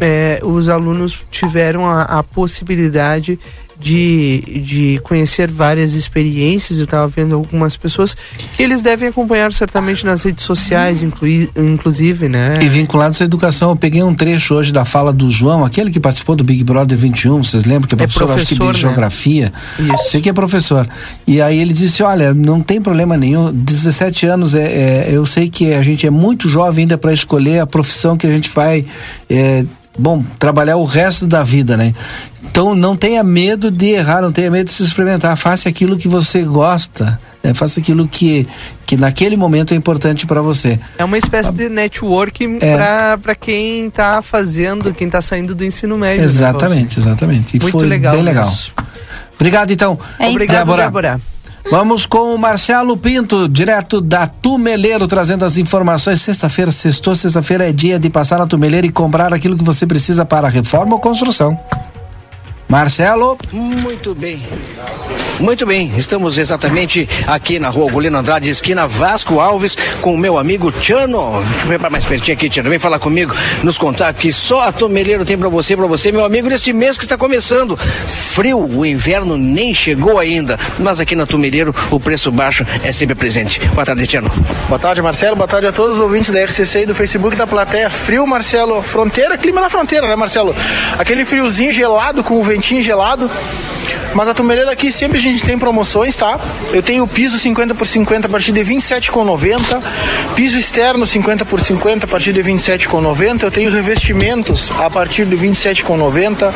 é, 0.04 0.42
os 0.44 0.68
alunos 0.68 1.18
tiveram 1.32 1.86
a, 1.86 2.02
a 2.02 2.24
possibilidade 2.24 3.40
de, 3.80 4.62
de 4.64 5.00
conhecer 5.04 5.50
várias 5.50 5.94
experiências. 5.94 6.80
Eu 6.80 6.86
estava 6.86 7.08
vendo 7.08 7.36
algumas 7.36 7.76
pessoas 7.76 8.16
que 8.56 8.62
eles 8.62 8.82
devem 8.82 9.08
acompanhar 9.10 9.52
certamente 9.54 10.06
nas 10.06 10.24
redes 10.24 10.44
sociais, 10.44 11.02
inclui, 11.02 11.50
inclusive, 11.56 12.28
né? 12.30 12.56
E 12.62 12.68
vinculados 12.68 13.22
à 13.22 13.26
educação, 13.26 13.72
eu 13.72 13.76
peguei 13.76 14.04
um 14.04 14.14
trecho 14.14 14.56
hoje 14.56 14.72
da 14.72 14.86
fala 14.86 15.12
do 15.12 15.30
João, 15.30 15.64
aquele 15.64 15.90
que 15.90 16.00
participou 16.00 16.36
do 16.36 16.44
Big 16.44 16.64
Brother 16.64 16.98
21, 16.98 17.44
vocês 17.44 17.64
lembram 17.64 17.88
que 17.88 17.96
é 17.96 17.98
professor, 17.98 18.30
é 18.30 18.34
acho 18.36 18.46
que 18.46 18.54
de 18.54 18.60
professor, 18.60 18.74
né? 18.74 18.80
geografia. 18.90 19.54
Isso. 19.80 20.12
Sei 20.12 20.22
que 20.22 20.30
é 20.30 20.34
professor. 20.34 20.88
E 21.26 21.42
aí 21.42 21.60
ele 21.60 21.74
disse, 21.74 22.04
olha, 22.04 22.34
não 22.34 22.62
tem 22.62 22.82
problema 22.82 23.18
nenhum, 23.18 23.54
17 23.54 24.26
anos, 24.26 24.54
é, 24.54 24.64
é 24.64 25.10
eu 25.12 25.26
sei 25.26 25.50
que 25.50 25.74
a 25.74 25.82
gente 25.82 26.06
é 26.06 26.10
muito 26.10 26.50
jovem 26.50 26.84
ainda 26.84 26.98
para 26.98 27.14
escolher 27.14 27.60
a 27.60 27.68
profissão 27.68 28.18
que 28.18 28.28
a 28.28 28.32
gente 28.32 28.50
vai... 28.50 28.86
É, 29.30 29.64
bom, 29.98 30.24
trabalhar 30.40 30.78
o 30.78 30.86
resto 30.86 31.26
da 31.28 31.44
vida, 31.44 31.76
né? 31.78 31.94
Então 32.44 32.76
não 32.76 32.96
tenha 32.96 33.24
medo 33.24 33.72
de 33.72 33.88
errar, 33.90 34.22
não 34.22 34.32
tenha 34.32 34.52
medo 34.52 34.66
de 34.68 34.72
se 34.74 34.84
experimentar, 34.84 35.36
faça 35.36 35.68
aquilo 35.70 35.98
que 35.98 36.08
você 36.08 36.44
gosta, 36.44 37.20
né? 37.44 37.52
faça 37.56 37.80
aquilo 37.80 38.08
que, 38.08 38.48
que 38.86 38.96
naquele 38.96 39.36
momento 39.36 39.74
é 39.74 39.78
importante 39.78 40.28
para 40.28 40.40
você. 40.42 40.80
É 40.98 41.04
uma 41.04 41.18
espécie 41.18 41.52
de 41.54 41.68
networking 41.68 42.60
É. 42.62 43.18
para 43.18 43.34
quem 43.34 43.88
está 43.88 44.22
fazendo, 44.22 44.94
quem 44.94 45.08
está 45.08 45.20
saindo 45.22 45.56
do 45.56 45.66
ensino 45.66 45.98
médio. 45.98 46.20
né, 46.20 46.26
Exatamente, 46.26 47.00
exatamente. 47.00 47.58
E 47.58 47.60
Muito 47.60 47.80
foi 47.80 47.88
legal 47.88 48.14
bem 48.14 48.24
legal. 48.24 48.48
isso. 48.48 48.72
Obrigado 49.36 49.72
então. 49.72 49.98
É 50.20 50.26
isso. 50.26 50.32
Obrigado, 50.34 50.76
Débora. 50.76 51.20
Vamos 51.70 52.06
com 52.06 52.36
o 52.36 52.38
Marcelo 52.38 52.96
Pinto, 52.98 53.48
direto 53.48 54.02
da 54.02 54.28
Tumeleiro, 54.28 55.08
trazendo 55.08 55.46
as 55.46 55.58
informações. 55.58 56.22
Sexta-feira, 56.22 56.72
sextou, 56.72 57.16
sexta-feira 57.16 57.68
é 57.68 57.72
dia 57.72 57.98
de 57.98 58.10
passar 58.10 58.40
na 58.40 58.48
Tumeleiro 58.48 58.86
e 58.86 58.92
comprar 58.92 59.34
aquilo 59.34 59.58
que 59.58 59.64
você 59.64 59.88
precisa 59.88 60.26
para 60.26 60.50
reforma 60.50 60.94
ou 60.94 61.00
construção. 61.00 61.58
Marcelo. 62.68 63.38
Muito 63.52 64.16
bem. 64.16 64.42
Muito 65.40 65.66
bem, 65.66 65.92
estamos 65.98 66.38
exatamente 66.38 67.10
aqui 67.28 67.60
na 67.60 67.68
rua 67.68 67.92
Golino 67.92 68.18
Andrade, 68.18 68.50
esquina 68.50 68.88
Vasco 68.88 69.40
Alves, 69.40 69.76
com 70.00 70.14
o 70.14 70.18
meu 70.18 70.38
amigo 70.38 70.72
Tiano. 70.72 71.44
Vem 71.68 71.78
pra 71.78 71.90
mais 71.90 72.06
pertinho 72.06 72.38
aqui, 72.38 72.50
Tiano. 72.50 72.70
Vem 72.70 72.80
falar 72.80 73.00
comigo, 73.00 73.36
nos 73.62 73.78
contar 73.78 74.14
que 74.14 74.32
só 74.32 74.62
a 74.62 74.72
Tomeleiro 74.72 75.26
tem 75.26 75.38
pra 75.38 75.50
você, 75.50 75.76
pra 75.76 75.88
você, 75.88 76.12
meu 76.12 76.24
amigo, 76.24 76.48
neste 76.48 76.72
mês 76.72 76.98
que 76.98 77.04
está 77.04 77.18
começando. 77.18 77.76
Frio, 77.78 78.60
o 78.60 78.86
inverno 78.86 79.38
nem 79.38 79.74
chegou 79.74 80.18
ainda, 80.18 80.58
mas 80.80 81.00
aqui 81.00 81.16
na 81.16 81.26
Tomeleiro 81.26 81.76
o 81.92 82.00
preço 82.00 82.32
baixo 82.32 82.66
é 82.84 82.92
sempre 82.92 83.16
presente. 83.16 83.60
Boa 83.70 83.86
tarde, 83.86 84.08
Tiano. 84.08 84.32
Boa 84.68 84.80
tarde, 84.80 85.02
Marcelo. 85.02 85.36
Boa 85.36 85.48
tarde 85.48 85.68
a 85.68 85.72
todos 85.72 85.96
os 85.96 86.02
ouvintes 86.02 86.32
da 86.32 86.44
RCC 86.44 86.84
e 86.84 86.86
do 86.86 86.96
Facebook 86.96 87.36
da 87.36 87.46
plateia. 87.46 87.90
Frio, 87.90 88.26
Marcelo. 88.26 88.82
Fronteira, 88.82 89.38
clima 89.38 89.62
na 89.62 89.70
fronteira, 89.70 90.08
né, 90.08 90.16
Marcelo? 90.16 90.56
Aquele 90.98 91.26
friozinho 91.26 91.74
gelado 91.74 92.24
com 92.24 92.40
o 92.40 92.44
ventinho 92.54 92.84
gelado. 92.84 93.30
Mas 94.14 94.30
a 94.30 94.34
Tumeleira 94.34 94.72
aqui 94.72 94.92
sempre 94.92 95.18
a 95.18 95.22
gente 95.22 95.44
tem 95.44 95.58
promoções, 95.58 96.16
tá? 96.16 96.40
Eu 96.72 96.84
tenho 96.84 97.08
piso 97.08 97.40
50 97.40 97.74
por 97.74 97.88
50 97.88 98.28
a 98.28 98.30
partir 98.30 98.52
de 98.52 98.62
27,90. 98.62 99.82
Piso 100.36 100.58
externo 100.58 101.08
50 101.08 101.44
por 101.46 101.60
50 101.60 102.06
a 102.06 102.08
partir 102.08 102.32
de 102.32 102.44
27,90. 102.44 103.44
Eu 103.44 103.52
tenho 103.52 103.72
revestimentos 103.72 104.72
a 104.80 104.88
partir 104.88 105.26
de 105.26 105.36
27,90. 105.36 106.54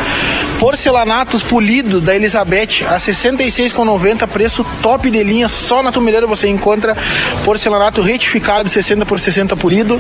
Porcelanatos 0.60 1.42
polido 1.42 2.00
da 2.00 2.16
Elizabeth 2.16 2.86
a 2.88 2.98
66,90. 2.98 4.28
Preço 4.28 4.64
top 4.84 5.10
de 5.10 5.24
linha. 5.24 5.48
Só 5.48 5.82
na 5.82 5.92
Tumeleira 5.92 6.28
você 6.28 6.48
encontra 6.48 6.96
porcelanato 7.44 8.04
retificado 8.04 8.70
60 8.70 9.04
por 9.04 9.20
60 9.20 9.56
polido. 9.56 10.00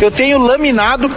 Eu 0.00 0.10
tenho 0.10 0.38
laminado. 0.38 1.10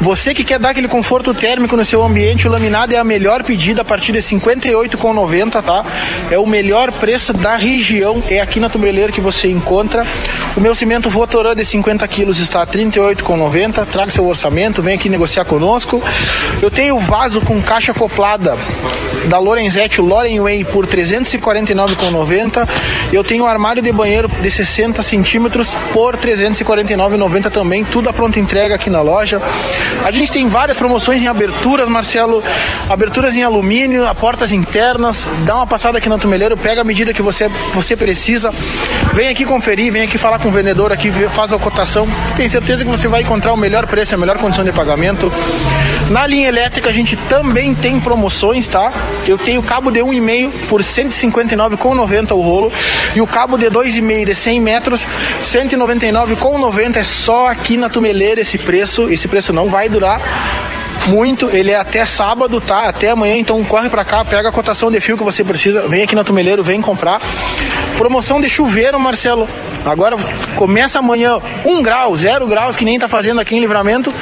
Você 0.00 0.32
que 0.32 0.44
quer 0.44 0.60
dar 0.60 0.70
aquele 0.70 0.88
conforto 0.88 1.34
térmico 1.34 1.76
no 1.76 1.84
seu 1.84 2.02
ambiente, 2.04 2.46
o 2.46 2.50
laminado 2.50 2.94
é 2.94 2.98
a 2.98 3.04
melhor 3.04 3.42
pedida 3.42 3.57
a 3.80 3.84
partir 3.84 4.12
de 4.12 4.20
58,90, 4.20 5.62
tá? 5.62 5.84
É 6.30 6.38
o 6.38 6.46
melhor 6.46 6.92
preço 6.92 7.32
da 7.32 7.56
região, 7.56 8.22
é 8.30 8.40
aqui 8.40 8.60
na 8.60 8.68
Tumeleira 8.68 9.12
que 9.12 9.20
você 9.20 9.48
encontra. 9.48 10.06
O 10.56 10.60
meu 10.60 10.74
cimento 10.74 11.10
Votorã 11.10 11.54
de 11.54 11.64
50 11.64 12.06
quilos 12.08 12.38
está 12.38 12.62
a 12.62 12.66
38,90. 12.66 13.86
Traga 13.86 14.10
seu 14.10 14.26
orçamento, 14.26 14.80
vem 14.80 14.94
aqui 14.94 15.08
negociar 15.08 15.44
conosco. 15.44 16.02
Eu 16.62 16.70
tenho 16.70 16.98
vaso 16.98 17.40
com 17.40 17.60
caixa 17.60 17.92
acoplada 17.92 18.56
da 19.26 19.38
Lorenzetti, 19.38 20.00
Loren 20.00 20.40
Way, 20.40 20.64
por 20.64 20.86
349,90. 20.86 22.68
Eu 23.12 23.24
tenho 23.24 23.44
armário 23.44 23.82
de 23.82 23.92
banheiro 23.92 24.28
de 24.28 24.50
60 24.50 25.02
centímetros 25.02 25.68
por 25.92 26.16
349,90 26.16 27.50
também. 27.50 27.84
Tudo 27.84 28.08
a 28.08 28.12
pronta 28.12 28.38
entrega 28.38 28.74
aqui 28.74 28.88
na 28.88 29.00
loja. 29.00 29.40
A 30.04 30.10
gente 30.10 30.30
tem 30.30 30.48
várias 30.48 30.76
promoções 30.76 31.22
em 31.22 31.26
aberturas, 31.26 31.88
Marcelo. 31.88 32.42
Aberturas 32.88 33.36
em 33.36 33.42
alumínio, 33.48 34.06
a 34.06 34.14
portas 34.14 34.52
internas. 34.52 35.26
Dá 35.44 35.56
uma 35.56 35.66
passada 35.66 35.98
aqui 35.98 36.08
na 36.08 36.18
Tumeleiro, 36.18 36.56
pega 36.56 36.82
a 36.82 36.84
medida 36.84 37.12
que 37.12 37.22
você, 37.22 37.48
você 37.72 37.96
precisa. 37.96 38.52
Vem 39.14 39.28
aqui 39.28 39.44
conferir, 39.44 39.92
vem 39.92 40.02
aqui 40.02 40.16
falar 40.16 40.38
com 40.38 40.48
o 40.48 40.52
vendedor 40.52 40.92
aqui, 40.92 41.10
faz 41.10 41.52
a 41.52 41.58
cotação. 41.58 42.06
Tem 42.36 42.48
certeza 42.48 42.84
que 42.84 42.90
você 42.90 43.08
vai 43.08 43.22
encontrar 43.22 43.52
o 43.52 43.56
melhor 43.56 43.86
preço, 43.86 44.14
a 44.14 44.18
melhor 44.18 44.38
condição 44.38 44.64
de 44.64 44.72
pagamento. 44.72 45.32
Na 46.10 46.26
linha 46.26 46.48
elétrica 46.48 46.88
a 46.88 46.92
gente 46.92 47.16
também 47.28 47.74
tem 47.74 48.00
promoções, 48.00 48.66
tá? 48.66 48.92
Eu 49.26 49.36
tenho 49.36 49.62
cabo 49.62 49.90
de 49.90 50.00
1,5 50.00 50.52
por 50.68 50.80
159,90 50.80 52.30
o 52.32 52.40
rolo 52.40 52.72
e 53.14 53.20
o 53.20 53.26
cabo 53.26 53.58
de 53.58 53.66
2,5 53.66 54.24
de 54.24 54.34
100 54.34 54.60
metros, 54.60 55.06
199,90 55.42 56.96
é 56.96 57.04
só 57.04 57.48
aqui 57.48 57.76
na 57.76 57.90
Tumeleira 57.90 58.40
esse 58.40 58.56
preço. 58.56 59.10
Esse 59.10 59.28
preço 59.28 59.52
não 59.52 59.68
vai 59.68 59.88
durar 59.88 60.20
muito, 61.06 61.48
ele 61.50 61.70
é 61.70 61.76
até 61.76 62.04
sábado, 62.04 62.60
tá? 62.60 62.88
Até 62.88 63.10
amanhã, 63.10 63.36
então 63.36 63.62
corre 63.64 63.88
pra 63.88 64.04
cá, 64.04 64.24
pega 64.24 64.48
a 64.48 64.52
cotação 64.52 64.90
de 64.90 65.00
fio 65.00 65.16
que 65.16 65.24
você 65.24 65.42
precisa, 65.44 65.86
vem 65.88 66.02
aqui 66.02 66.14
na 66.14 66.24
Tumeleiro, 66.24 66.62
vem 66.62 66.80
comprar. 66.80 67.20
Promoção 67.96 68.40
de 68.40 68.48
chuveiro, 68.48 68.98
Marcelo. 69.00 69.48
Agora 69.84 70.16
começa 70.56 70.98
amanhã, 70.98 71.38
1 71.64 71.82
grau, 71.82 72.14
0 72.14 72.46
graus, 72.46 72.76
que 72.76 72.84
nem 72.84 72.98
tá 72.98 73.08
fazendo 73.08 73.40
aqui 73.40 73.56
em 73.56 73.60
livramento. 73.60 74.12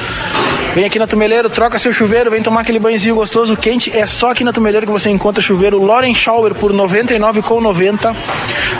Vem 0.76 0.84
aqui 0.84 0.98
na 0.98 1.06
Tumeleiro, 1.06 1.48
troca 1.48 1.78
seu 1.78 1.90
chuveiro, 1.90 2.30
vem 2.30 2.42
tomar 2.42 2.60
aquele 2.60 2.78
banhozinho 2.78 3.14
gostoso, 3.14 3.56
quente. 3.56 3.96
É 3.96 4.06
só 4.06 4.32
aqui 4.32 4.44
na 4.44 4.52
Tumeleiro 4.52 4.84
que 4.84 4.92
você 4.92 5.08
encontra 5.08 5.42
chuveiro 5.42 5.82
Loren 5.82 6.14
Shower 6.14 6.54
por 6.54 6.70
R$ 6.70 6.76
99,90. 6.76 8.14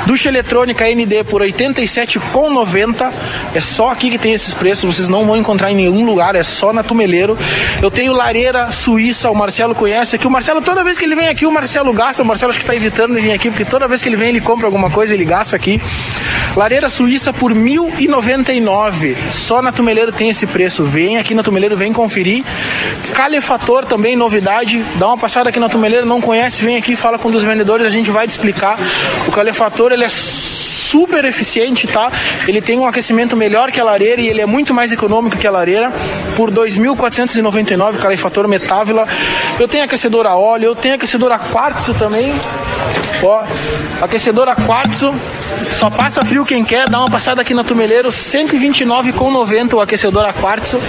Ducha 0.05 0.29
eletrônica 0.29 0.85
ND 0.85 1.25
por 1.25 1.41
R$ 1.41 1.51
87,90. 1.51 3.11
É 3.55 3.61
só 3.63 3.89
aqui 3.93 4.11
que 4.11 4.19
tem 4.19 4.35
esses 4.35 4.53
preços, 4.53 4.95
vocês 4.95 5.09
não 5.09 5.25
vão 5.25 5.39
encontrar 5.39 5.73
em 5.73 5.75
nenhum 5.75 6.05
lugar, 6.05 6.37
é 6.37 6.43
só 6.43 6.71
na 6.71 6.83
Tumeleiro. 6.83 7.39
Eu 7.81 7.91
tenho 7.91 8.13
lareira 8.13 8.71
suíça, 8.73 9.31
o 9.31 9.35
Marcelo 9.35 9.75
conhece 9.75 10.17
aqui. 10.17 10.27
O 10.27 10.31
Marcelo, 10.31 10.61
toda 10.61 10.85
vez 10.85 10.99
que 10.99 11.05
ele 11.07 11.17
vem 11.17 11.29
aqui, 11.29 11.47
o 11.47 11.51
Marcelo 11.51 11.95
gasta. 11.95 12.23
O 12.23 12.27
Marcelo 12.27 12.51
acho 12.51 12.61
que 12.61 12.67
tá 12.67 12.77
evitando 12.77 13.15
de 13.15 13.23
vir 13.23 13.33
aqui, 13.33 13.49
porque 13.49 13.65
toda 13.65 13.89
vez 13.89 14.03
que 14.03 14.09
ele 14.11 14.17
vem, 14.17 14.29
ele 14.29 14.43
compra 14.43 14.67
alguma 14.67 14.91
coisa, 14.91 15.15
ele 15.15 15.25
gasta 15.25 15.57
aqui. 15.57 15.81
Lareira 16.55 16.91
suíça 16.91 17.33
por 17.33 17.53
R$ 17.53 17.59
1.099. 17.59 19.17
Só 19.31 19.63
na 19.63 19.73
Tumeleiro 19.73 20.13
tem 20.13 20.29
esse 20.29 20.47
preço. 20.47 20.85
Vem 20.85 21.17
aqui 21.17 21.35
na 21.35 21.43
Tumeleiro, 21.43 21.77
vem 21.77 21.86
conferir. 21.93 22.45
Calefator 23.13 23.85
também, 23.85 24.17
novidade. 24.17 24.85
Dá 24.97 25.09
uma 25.09 25.19
passada 25.19 25.49
aqui 25.49 25.59
na 25.59 25.69
Tumeleiro, 25.69 26.07
não 26.07 26.21
conhece, 26.21 26.65
vem 26.65 26.77
aqui, 26.77 26.97
fala 26.97 27.19
com 27.19 27.29
um 27.29 27.31
dos 27.33 27.43
vendedores, 27.43 27.87
a 27.87 27.91
gente 27.91 28.11
vai 28.11 28.27
te 28.27 28.31
explicar. 28.31 28.79
O 29.27 29.33
calefator, 29.33 29.93
ele 29.93 30.05
é 30.05 30.09
super 30.09 31.25
eficiente, 31.25 31.87
tá? 31.87 32.13
Ele 32.47 32.61
tem 32.61 32.79
um 32.79 32.87
aquecimento 32.87 33.37
melhor 33.37 33.73
que 33.73 33.81
a 33.81 33.85
lareira 33.85 34.21
e 34.21 34.29
ele 34.29 34.41
é 34.41 34.47
muito 34.47 34.73
mais 34.73 34.93
econômico 34.93 35.37
que 35.37 35.47
a 35.47 35.51
lareira. 35.51 35.93
Por 36.37 36.51
2.499 36.51 37.99
calefator 37.99 38.47
Metávila. 38.47 39.07
Eu 39.59 39.67
tenho 39.67 39.85
aquecedor 39.85 40.27
a 40.27 40.37
óleo, 40.37 40.67
eu 40.67 40.77
tenho 40.77 40.95
aquecedor 40.95 41.33
a 41.33 41.39
quartzo 41.39 41.93
também. 41.95 42.33
Ó, 43.23 43.45
aquecedor 44.01 44.49
a 44.49 44.55
quartzo. 44.55 45.15
Só 45.73 45.91
passa 45.91 46.25
frio 46.25 46.45
quem 46.45 46.65
quer, 46.65 46.89
dá 46.89 46.99
uma 46.99 47.11
passada 47.11 47.41
aqui 47.43 47.53
na 47.53 47.65
Tumeleiro, 47.65 48.09
129,90 48.09 49.75
o 49.75 49.81
aquecedor 49.81 50.25
a 50.25 50.33
quartzo. 50.33 50.81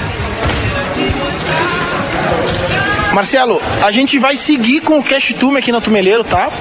Marcelo, 3.18 3.60
a 3.84 3.92
gente 3.92 4.20
vai 4.20 4.36
seguir 4.36 4.82
com 4.82 5.00
o 5.00 5.04
Cash 5.04 5.34
Tume 5.40 5.58
aqui 5.58 5.72
na 5.72 5.82
Tumeleiro, 5.82 6.24
tá? 6.24 6.52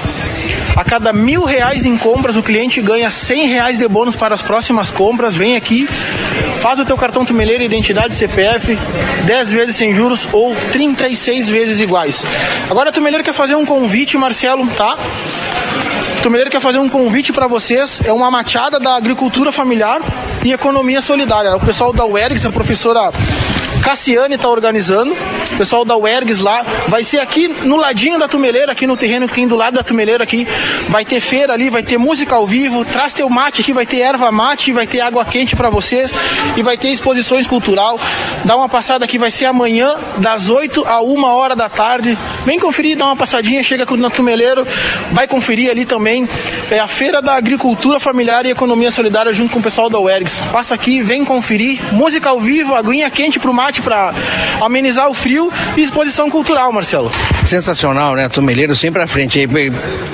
A 0.75 0.83
cada 0.83 1.13
mil 1.13 1.43
reais 1.43 1.85
em 1.85 1.95
compras, 1.95 2.35
o 2.35 2.41
cliente 2.41 2.81
ganha 2.81 3.11
cem 3.11 3.47
reais 3.47 3.77
de 3.77 3.87
bônus 3.87 4.15
para 4.15 4.33
as 4.33 4.41
próximas 4.41 4.89
compras. 4.89 5.35
Vem 5.35 5.55
aqui, 5.55 5.87
faz 6.55 6.79
o 6.79 6.85
teu 6.85 6.97
cartão 6.97 7.23
Tumeleiro, 7.23 7.61
identidade 7.61 8.15
CPF, 8.15 8.75
10 9.25 9.51
vezes 9.51 9.75
sem 9.75 9.93
juros 9.93 10.27
ou 10.33 10.55
36 10.71 11.47
vezes 11.47 11.79
iguais. 11.79 12.25
Agora 12.71 12.89
a 12.89 12.91
Tumeleiro 12.91 13.23
quer 13.23 13.35
fazer 13.35 13.53
um 13.53 13.63
convite, 13.63 14.17
Marcelo, 14.17 14.65
tá? 14.69 14.97
Tumeleiro 16.23 16.49
quer 16.49 16.59
fazer 16.59 16.79
um 16.79 16.89
convite 16.89 17.31
para 17.31 17.45
vocês. 17.45 18.01
É 18.03 18.11
uma 18.11 18.31
machada 18.31 18.79
da 18.79 18.95
agricultura 18.95 19.51
familiar 19.51 20.01
e 20.43 20.51
economia 20.51 21.01
solidária. 21.01 21.55
O 21.55 21.59
pessoal 21.59 21.93
da 21.93 22.03
UERGS, 22.03 22.47
a 22.47 22.51
professora 22.51 23.11
Cassiane 23.87 24.35
está 24.35 24.49
organizando. 24.49 25.15
pessoal 25.57 25.85
da 25.85 25.95
UERGS 25.95 26.41
lá. 26.41 26.61
Vai 26.89 27.05
ser 27.05 27.19
aqui 27.19 27.47
no 27.47 27.77
ladinho 27.77 28.19
da 28.19 28.27
tumeleira, 28.27 28.73
aqui 28.73 28.85
no 28.85 28.97
terreno 28.97 29.29
que 29.29 29.33
tem 29.33 29.47
do 29.47 29.55
lado 29.55 29.75
da 29.75 29.81
tumeleira 29.81 30.25
aqui. 30.25 30.45
Vai 30.89 31.05
ter 31.05 31.21
feira 31.21 31.53
ali, 31.53 31.69
vai 31.69 31.81
ter 31.81 31.97
música 31.97 32.35
ao 32.35 32.45
vivo, 32.45 32.83
traz 32.83 33.13
teu 33.13 33.29
mate 33.29 33.61
aqui, 33.61 33.71
vai 33.71 33.85
ter 33.85 34.01
erva 34.01 34.29
mate, 34.29 34.73
vai 34.73 34.85
ter 34.85 34.99
água 34.99 35.23
quente 35.23 35.55
para 35.55 35.69
vocês 35.69 36.13
e 36.57 36.61
vai 36.61 36.77
ter 36.77 36.89
exposições 36.89 37.47
cultural. 37.47 37.97
Dá 38.43 38.57
uma 38.57 38.67
passada 38.67 39.05
aqui, 39.05 39.17
vai 39.17 39.31
ser 39.31 39.45
amanhã, 39.45 39.95
das 40.17 40.49
8 40.49 40.85
a 40.85 41.01
1 41.01 41.23
hora 41.23 41.55
da 41.55 41.69
tarde. 41.69 42.17
Vem 42.45 42.59
conferir, 42.59 42.97
dá 42.97 43.05
uma 43.05 43.15
passadinha, 43.15 43.63
chega 43.63 43.85
na 43.95 44.09
tumeleiro, 44.09 44.67
vai 45.13 45.29
conferir 45.29 45.71
ali 45.71 45.85
também. 45.85 46.27
É 46.69 46.77
a 46.77 46.89
Feira 46.89 47.21
da 47.21 47.35
Agricultura 47.35 48.01
Familiar 48.01 48.45
e 48.45 48.49
Economia 48.49 48.91
Solidária 48.91 49.31
junto 49.31 49.53
com 49.53 49.59
o 49.59 49.63
pessoal 49.63 49.89
da 49.89 49.97
UERGS. 49.97 50.39
Passa 50.51 50.75
aqui, 50.75 51.01
vem 51.01 51.23
conferir. 51.23 51.79
Música 51.93 52.27
ao 52.27 52.39
vivo, 52.41 52.75
aguinha 52.75 53.09
quente 53.09 53.39
pro 53.39 53.53
mate 53.53 53.76
para 53.81 54.13
amenizar 54.61 55.09
o 55.09 55.13
frio 55.13 55.51
e 55.75 55.81
exposição 55.81 56.29
cultural, 56.29 56.71
Marcelo. 56.71 57.11
Sensacional, 57.45 58.15
né? 58.15 58.29
Tumeleiro 58.29 58.75
sempre 58.75 59.01
à 59.01 59.07
frente 59.07 59.39
aí, 59.39 59.47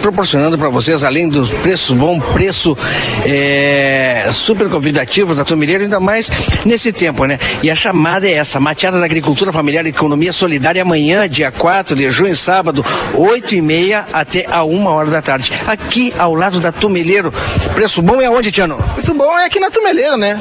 proporcionando 0.01 0.57
para 0.57 0.69
vocês, 0.69 1.03
além 1.03 1.29
do 1.29 1.47
preço 1.61 1.95
bom, 1.95 2.19
preço 2.19 2.77
é, 3.25 4.29
super 4.31 4.69
convidativos 4.69 5.37
da 5.37 5.45
Tumeleiro, 5.45 5.83
ainda 5.83 5.99
mais 5.99 6.29
nesse 6.65 6.91
tempo, 6.91 7.25
né? 7.25 7.39
E 7.61 7.71
a 7.71 7.75
chamada 7.75 8.27
é 8.27 8.33
essa, 8.33 8.59
mateada 8.59 8.99
da 8.99 9.05
agricultura 9.05 9.51
familiar 9.51 9.85
e 9.85 9.89
economia 9.89 10.33
solidária 10.33 10.81
amanhã, 10.81 11.27
dia 11.27 11.51
4 11.51 11.95
de 11.95 12.09
junho, 12.09 12.35
sábado, 12.35 12.85
8 13.13 13.55
e 13.55 13.61
meia 13.61 14.05
até 14.13 14.45
a 14.49 14.63
uma 14.63 14.91
hora 14.91 15.09
da 15.09 15.21
tarde. 15.21 15.51
Aqui 15.67 16.13
ao 16.17 16.33
lado 16.33 16.59
da 16.59 16.71
Tumeleiro. 16.71 17.33
Preço 17.73 18.01
bom 18.01 18.21
é 18.21 18.29
onde, 18.29 18.51
Tiano? 18.51 18.77
Preço 18.93 19.13
bom 19.13 19.37
é 19.39 19.45
aqui 19.45 19.59
na 19.59 19.69
Tumeleiro, 19.69 20.17
né? 20.17 20.39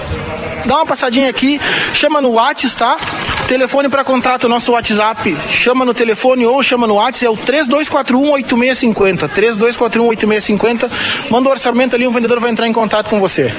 Dá 0.65 0.77
uma 0.77 0.87
passadinha 0.87 1.29
aqui, 1.29 1.61
chama 1.95 2.21
no 2.21 2.33
WhatsApp, 2.33 2.77
tá? 2.77 2.97
Telefone 3.49 3.89
para 3.89 4.05
contato, 4.05 4.49
nosso 4.49 4.73
WhatsApp. 4.73 5.37
Chama 5.51 5.85
no 5.85 5.93
telefone 5.93 6.47
ou 6.47 6.63
chama 6.63 6.87
no 6.87 6.95
WhatsApp, 6.95 7.27
é 7.27 7.31
o 7.31 7.37
3241-8650. 7.37 9.29
3241-8650. 9.29 10.91
Manda 11.31 11.49
o 11.49 11.53
orçamento 11.53 11.97
ali, 11.97 12.07
o 12.07 12.11
vendedor 12.11 12.41
vai 12.41 12.51
entrar 12.51 12.69
em 12.69 12.73
contato 12.73 13.11
com 13.11 13.21
você. 13.21 13.53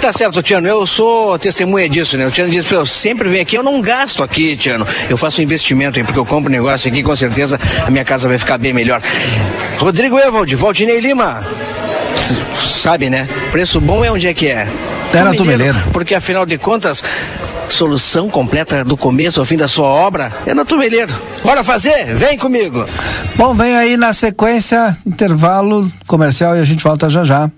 Tá 0.00 0.12
certo, 0.12 0.42
Tiano, 0.42 0.68
eu 0.68 0.86
sou 0.86 1.38
testemunha 1.38 1.88
disso, 1.88 2.18
né? 2.18 2.26
O 2.26 2.30
Tiano 2.30 2.50
disse, 2.50 2.70
eu 2.72 2.84
sempre 2.84 3.28
venho 3.28 3.40
aqui, 3.40 3.56
eu 3.56 3.62
não 3.62 3.80
gasto 3.80 4.22
aqui, 4.22 4.54
Tiano. 4.56 4.86
Eu 5.08 5.16
faço 5.16 5.40
um 5.40 5.44
investimento 5.44 5.98
aí, 5.98 6.04
porque 6.04 6.18
eu 6.18 6.26
compro 6.26 6.50
um 6.50 6.52
negócio 6.52 6.90
aqui, 6.90 7.02
com 7.02 7.16
certeza 7.16 7.58
a 7.86 7.90
minha 7.90 8.04
casa 8.04 8.28
vai 8.28 8.36
ficar 8.36 8.58
bem 8.58 8.72
melhor. 8.72 9.00
Rodrigo 9.78 10.18
Evald, 10.18 10.54
Valdinei 10.56 11.00
Lima. 11.00 11.46
Sabe, 12.68 13.08
né? 13.08 13.26
Preço 13.50 13.80
bom 13.80 14.04
é 14.04 14.10
onde 14.10 14.26
é 14.26 14.34
que 14.34 14.48
é? 14.48 14.68
Na 15.22 15.34
Tumeleira. 15.34 15.84
Porque 15.92 16.14
afinal 16.14 16.44
de 16.46 16.58
contas, 16.58 17.02
solução 17.68 18.28
completa 18.28 18.84
do 18.84 18.96
começo 18.96 19.40
ao 19.40 19.46
fim 19.46 19.56
da 19.56 19.68
sua 19.68 19.86
obra 19.86 20.32
é 20.46 20.54
na 20.54 20.64
Tumeleiro. 20.64 21.14
Bora 21.42 21.62
fazer? 21.62 22.14
Vem 22.14 22.38
comigo. 22.38 22.84
Bom, 23.36 23.54
vem 23.54 23.76
aí 23.76 23.96
na 23.96 24.12
sequência, 24.12 24.96
intervalo 25.06 25.90
comercial 26.06 26.56
e 26.56 26.60
a 26.60 26.64
gente 26.64 26.82
volta 26.82 27.08
já 27.08 27.24
já. 27.24 27.50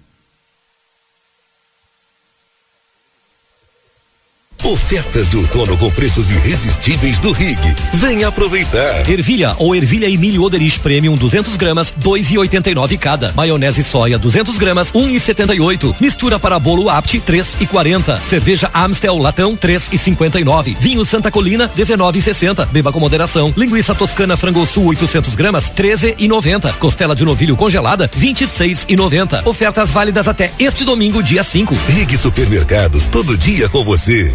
Ofertas 4.76 5.30
de 5.30 5.38
outono 5.38 5.74
com 5.78 5.90
preços 5.90 6.30
irresistíveis 6.30 7.18
do 7.18 7.32
Rig. 7.32 7.58
Venha 7.94 8.28
aproveitar. 8.28 9.08
Ervilha 9.08 9.56
ou 9.58 9.74
ervilha 9.74 10.06
e 10.06 10.18
milho 10.18 10.42
Oderich 10.42 10.78
Premium 10.80 11.16
200 11.16 11.56
gramas, 11.56 11.94
2,89 11.98 12.98
cada. 12.98 13.32
Maionese 13.32 13.82
soia 13.82 14.18
200 14.18 14.58
gramas, 14.58 14.92
1,78. 14.92 15.96
Mistura 15.98 16.38
para 16.38 16.58
bolo 16.58 16.90
Apt 16.90 17.20
3,40. 17.20 18.20
Cerveja 18.20 18.70
Amstel 18.74 19.16
latão 19.16 19.56
3,59. 19.56 20.76
Vinho 20.78 21.06
Santa 21.06 21.30
Colina 21.30 21.70
19,60. 21.74 22.66
Beba 22.66 22.92
com 22.92 23.00
moderação. 23.00 23.54
Linguiça 23.56 23.94
toscana 23.94 24.36
frango 24.36 24.66
sul 24.66 24.88
800 24.88 25.34
gramas, 25.34 25.70
13,90. 25.70 26.74
Costela 26.74 27.16
de 27.16 27.24
novilho 27.24 27.56
congelada 27.56 28.10
26,90. 28.10 29.46
Ofertas 29.46 29.88
válidas 29.88 30.28
até 30.28 30.52
este 30.58 30.84
domingo, 30.84 31.22
dia 31.22 31.42
5. 31.42 31.74
Rig 31.88 32.18
Supermercados, 32.18 33.06
todo 33.06 33.38
dia 33.38 33.70
com 33.70 33.82
você. 33.82 34.34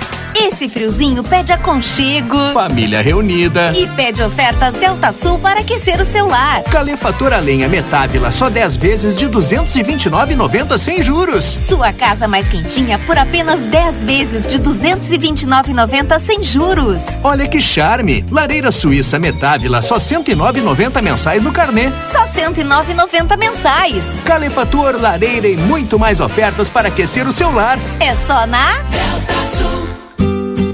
Esse 0.43 0.67
friozinho 0.67 1.23
pede 1.23 1.53
aconchego. 1.53 2.35
Família 2.51 2.99
reunida. 2.99 3.71
E 3.77 3.85
pede 3.89 4.23
ofertas 4.23 4.73
Delta 4.73 5.11
Sul 5.11 5.37
para 5.37 5.59
aquecer 5.59 6.01
o 6.01 6.05
seu 6.05 6.25
lar. 6.25 6.63
Calefator 6.63 7.31
a 7.31 7.37
lenha 7.37 7.69
Metávila 7.69 8.31
só 8.31 8.49
10 8.49 8.77
vezes 8.77 9.15
de 9.15 9.29
229,90 9.29 10.79
sem 10.79 10.99
juros. 10.99 11.45
Sua 11.45 11.93
casa 11.93 12.27
mais 12.27 12.47
quentinha 12.47 12.97
por 12.97 13.19
apenas 13.19 13.61
10 13.61 14.01
vezes 14.01 14.47
de 14.47 14.57
229,90 14.57 16.17
sem 16.17 16.41
juros. 16.41 17.03
Olha 17.23 17.47
que 17.47 17.61
charme! 17.61 18.25
Lareira 18.31 18.71
Suíça 18.71 19.19
Metávila 19.19 19.79
só 19.79 19.97
109,90 19.97 21.03
mensais 21.03 21.43
no 21.43 21.51
carnê. 21.51 21.91
Só 22.01 22.23
109,90 22.23 23.37
mensais. 23.37 24.05
Calefator, 24.25 24.99
lareira 24.99 25.47
e 25.47 25.55
muito 25.55 25.99
mais 25.99 26.19
ofertas 26.19 26.67
para 26.67 26.87
aquecer 26.87 27.27
o 27.27 27.31
seu 27.31 27.51
lar. 27.51 27.77
É 27.99 28.15
só 28.15 28.47
na 28.47 28.79
Delta. 28.89 29.30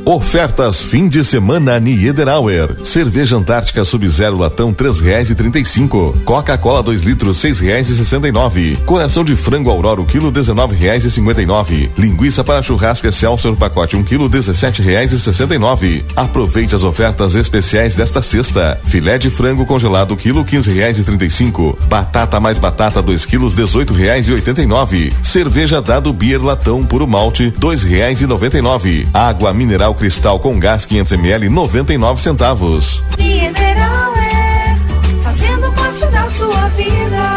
Ofertas 0.08 0.82
fim 0.82 1.10
de 1.10 1.22
semana 1.22 1.78
Niederauer. 1.82 2.78
Cerveja 2.82 3.36
Antártica 3.36 3.84
Sub-Zero 3.84 4.38
latão 4.38 4.72
três 4.72 5.02
reais 5.02 5.30
e 5.30 5.36
trinta 5.36 5.60
e 5.60 5.66
cinco. 5.66 6.18
Coca-Cola 6.24 6.82
2 6.82 7.04
litros 7.04 7.36
seis 7.36 7.60
reais 7.60 7.90
e 7.90 7.98
sessenta 7.98 8.26
e 8.26 8.32
nove. 8.32 8.78
Coração 8.86 9.26
de 9.26 9.36
frango 9.36 9.70
Aurora 9.70 10.02
quilo 10.06 10.32
dezenove 10.32 10.78
reais 10.78 11.04
e 11.04 11.12
cinquenta 11.12 11.42
e 11.42 11.46
nove. 11.46 11.92
Linguiça 11.98 12.42
para 12.42 12.64
churrasco 12.64 13.06
Excelsior 13.06 13.58
pacote 13.58 13.98
um 13.98 14.04
quilo 14.04 14.30
dezessete 14.30 14.82
reais 14.82 15.12
e 15.12 15.20
sessenta 15.20 15.54
e 15.54 15.58
nove. 15.58 16.06
Aproveite 16.16 16.74
as 16.74 16.86
ofertas 16.86 17.36
especiais 17.36 17.94
desta 17.94 18.22
sexta. 18.22 18.80
Filé 18.86 19.18
de 19.18 19.30
frango 19.30 19.66
congelado 19.66 20.16
quilo 20.16 20.46
quinze 20.46 20.72
reais 20.72 20.98
e 21.00 21.04
trinta 21.04 21.26
e 21.26 21.30
cinco. 21.30 21.78
Batata 21.90 22.40
mais 22.40 22.58
batata 22.58 23.02
2 23.02 23.26
quilos 23.26 23.54
dezoito 23.56 23.94
reais 23.94 24.26
e 24.30 24.32
oitenta 24.32 24.62
e 24.62 24.66
nove. 24.66 25.12
Cerveja 25.22 25.82
Dado 25.82 26.14
Beer 26.14 26.42
latão 26.42 26.86
puro 26.86 27.06
malte 27.06 27.54
dois 27.58 27.84
reais 27.84 28.22
e 28.22 28.26
noventa 28.26 28.58
e 28.58 28.62
nove. 28.62 29.06
Água 29.14 29.52
mineral 29.52 29.97
cristal 29.98 30.40
com 30.40 30.60
gás 30.60 30.86
500 30.86 31.12
ml 31.14 31.50
99 31.50 32.22
centavos. 32.22 33.04
Mineral 33.18 34.14
é 34.16 34.78
fazendo 35.22 35.72
parte 35.74 36.06
da 36.08 36.30
sua 36.30 36.68
vida. 36.70 37.37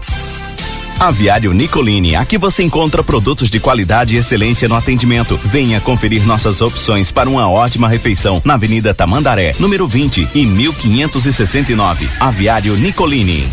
Aviário 1.01 1.51
Nicolini, 1.51 2.15
aqui 2.15 2.37
você 2.37 2.61
encontra 2.61 3.03
produtos 3.03 3.49
de 3.49 3.59
qualidade 3.59 4.13
e 4.13 4.19
excelência 4.19 4.69
no 4.69 4.75
atendimento. 4.75 5.35
Venha 5.35 5.81
conferir 5.81 6.23
nossas 6.27 6.61
opções 6.61 7.11
para 7.11 7.27
uma 7.27 7.49
ótima 7.49 7.89
refeição 7.89 8.39
na 8.45 8.53
Avenida 8.53 8.93
Tamandaré, 8.93 9.55
número 9.57 9.87
20 9.87 10.27
e 10.35 10.45
1569. 10.45 12.07
Aviário 12.19 12.75
Nicolini. 12.75 13.49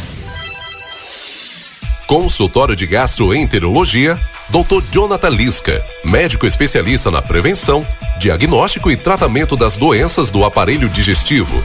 Consultório 2.06 2.76
de 2.76 2.86
Gastroenterologia, 2.86 4.20
Dr. 4.50 4.84
Jonathan 4.92 5.30
Lisca, 5.30 5.82
médico 6.04 6.44
especialista 6.44 7.10
na 7.10 7.22
prevenção, 7.22 7.86
diagnóstico 8.18 8.90
e 8.90 8.96
tratamento 8.96 9.56
das 9.56 9.78
doenças 9.78 10.30
do 10.30 10.44
aparelho 10.44 10.90
digestivo. 10.90 11.64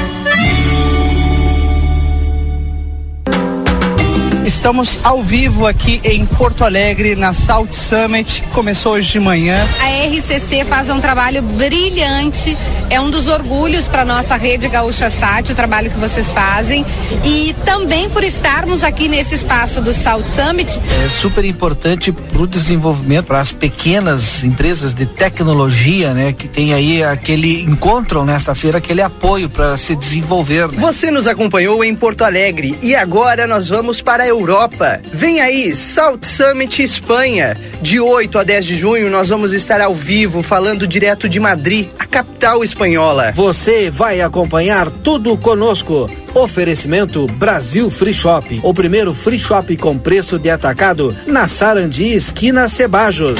Estamos 4.51 4.99
ao 5.01 5.23
vivo 5.23 5.65
aqui 5.65 6.01
em 6.03 6.23
Porto 6.25 6.63
Alegre, 6.63 7.15
na 7.15 7.33
Salt 7.33 7.71
Summit. 7.71 8.43
Começou 8.53 8.93
hoje 8.93 9.13
de 9.13 9.19
manhã. 9.19 9.57
A 9.79 10.07
RCC 10.07 10.65
faz 10.65 10.89
um 10.89 10.99
trabalho 10.99 11.41
brilhante, 11.41 12.55
é 12.89 12.99
um 12.99 13.09
dos 13.09 13.27
orgulhos 13.27 13.87
para 13.87 14.03
nossa 14.03 14.35
rede 14.35 14.67
Gaúcha 14.67 15.09
Sat, 15.09 15.51
o 15.51 15.55
trabalho 15.55 15.89
que 15.89 15.97
vocês 15.97 16.29
fazem. 16.31 16.85
E 17.23 17.55
também 17.65 18.09
por 18.09 18.23
estarmos 18.23 18.83
aqui 18.83 19.07
nesse 19.07 19.35
espaço 19.35 19.81
do 19.81 19.93
Salt 19.93 20.27
Summit. 20.27 20.79
É 21.05 21.09
super 21.09 21.45
importante 21.45 22.11
para 22.11 22.41
o 22.41 22.45
desenvolvimento, 22.45 23.27
para 23.27 23.39
as 23.39 23.51
pequenas 23.51 24.43
empresas 24.43 24.93
de 24.93 25.05
tecnologia, 25.05 26.13
né? 26.13 26.33
Que 26.33 26.47
tem 26.47 26.73
aí 26.73 27.01
aquele, 27.01 27.63
encontram 27.63 28.25
nesta 28.25 28.53
feira 28.53 28.79
aquele 28.79 29.01
apoio 29.01 29.49
para 29.49 29.75
se 29.77 29.95
desenvolver. 29.95 30.67
Né? 30.67 30.77
Você 30.77 31.09
nos 31.09 31.25
acompanhou 31.25 31.83
em 31.83 31.95
Porto 31.95 32.23
Alegre 32.23 32.77
e 32.81 32.93
agora 32.93 33.47
nós 33.47 33.69
vamos 33.69 34.01
para 34.01 34.23
a 34.23 34.27
Europa. 34.41 34.99
Vem 35.13 35.39
aí, 35.39 35.75
Salt 35.75 36.25
Summit 36.25 36.81
Espanha. 36.81 37.55
De 37.81 37.99
8 37.99 38.39
a 38.39 38.43
10 38.43 38.65
de 38.65 38.75
junho 38.75 39.09
nós 39.09 39.29
vamos 39.29 39.53
estar 39.53 39.79
ao 39.79 39.93
vivo 39.93 40.41
falando 40.41 40.87
direto 40.87 41.29
de 41.29 41.39
Madrid, 41.39 41.89
a 41.97 42.05
capital 42.05 42.63
espanhola. 42.63 43.31
Você 43.33 43.89
vai 43.89 44.21
acompanhar 44.21 44.89
tudo 44.89 45.37
conosco. 45.37 46.09
Oferecimento 46.33 47.27
Brasil 47.27 47.89
Free 47.89 48.13
Shop, 48.13 48.59
o 48.63 48.73
primeiro 48.73 49.13
free 49.13 49.39
shop 49.39 49.75
com 49.77 49.97
preço 49.97 50.39
de 50.39 50.49
atacado 50.49 51.15
na 51.27 51.47
Sarandi, 51.47 52.13
esquina 52.13 52.67
Cebajos. 52.67 53.39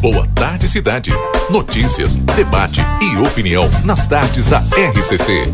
Boa 0.00 0.26
tarde, 0.34 0.66
cidade. 0.68 1.10
Notícias, 1.50 2.16
debate 2.16 2.80
e 3.02 3.16
opinião 3.18 3.68
nas 3.84 4.06
tardes 4.06 4.46
da 4.46 4.60
RCC. 4.60 5.52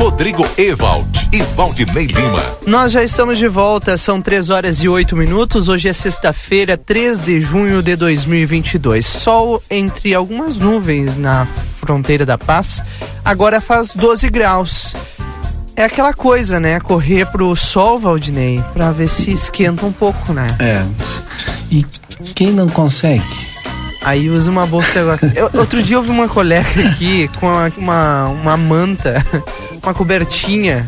Rodrigo 0.00 0.48
Ewald 0.56 1.28
e 1.30 1.42
Valdinei 1.42 2.06
Lima. 2.06 2.42
Nós 2.66 2.90
já 2.90 3.04
estamos 3.04 3.36
de 3.36 3.46
volta, 3.46 3.98
são 3.98 4.22
3 4.22 4.48
horas 4.48 4.78
e 4.82 4.88
8 4.88 5.14
minutos. 5.14 5.68
Hoje 5.68 5.90
é 5.90 5.92
sexta-feira, 5.92 6.74
3 6.78 7.20
de 7.20 7.38
junho 7.38 7.82
de 7.82 7.94
2022. 7.96 9.04
Sol 9.04 9.62
entre 9.70 10.14
algumas 10.14 10.56
nuvens 10.56 11.18
na 11.18 11.46
fronteira 11.80 12.24
da 12.24 12.38
paz. 12.38 12.82
Agora 13.22 13.60
faz 13.60 13.90
12 13.90 14.30
graus. 14.30 14.96
É 15.76 15.84
aquela 15.84 16.14
coisa, 16.14 16.58
né? 16.58 16.80
Correr 16.80 17.26
pro 17.26 17.54
sol, 17.54 17.98
Valdinei, 17.98 18.64
pra 18.72 18.92
ver 18.92 19.08
se 19.08 19.30
esquenta 19.30 19.84
um 19.84 19.92
pouco, 19.92 20.32
né? 20.32 20.46
É. 20.58 20.82
E 21.70 21.84
quem 22.34 22.52
não 22.52 22.70
consegue? 22.70 23.49
Aí 24.02 24.30
usa 24.30 24.50
uma 24.50 24.66
bolsa 24.66 25.18
eu, 25.34 25.50
Outro 25.54 25.82
dia 25.82 25.96
eu 25.96 26.02
vi 26.02 26.10
uma 26.10 26.28
colega 26.28 26.88
aqui 26.88 27.28
com 27.38 27.46
uma, 27.46 27.72
uma, 27.76 28.24
uma 28.28 28.56
manta, 28.56 29.24
uma 29.82 29.92
cobertinha 29.92 30.86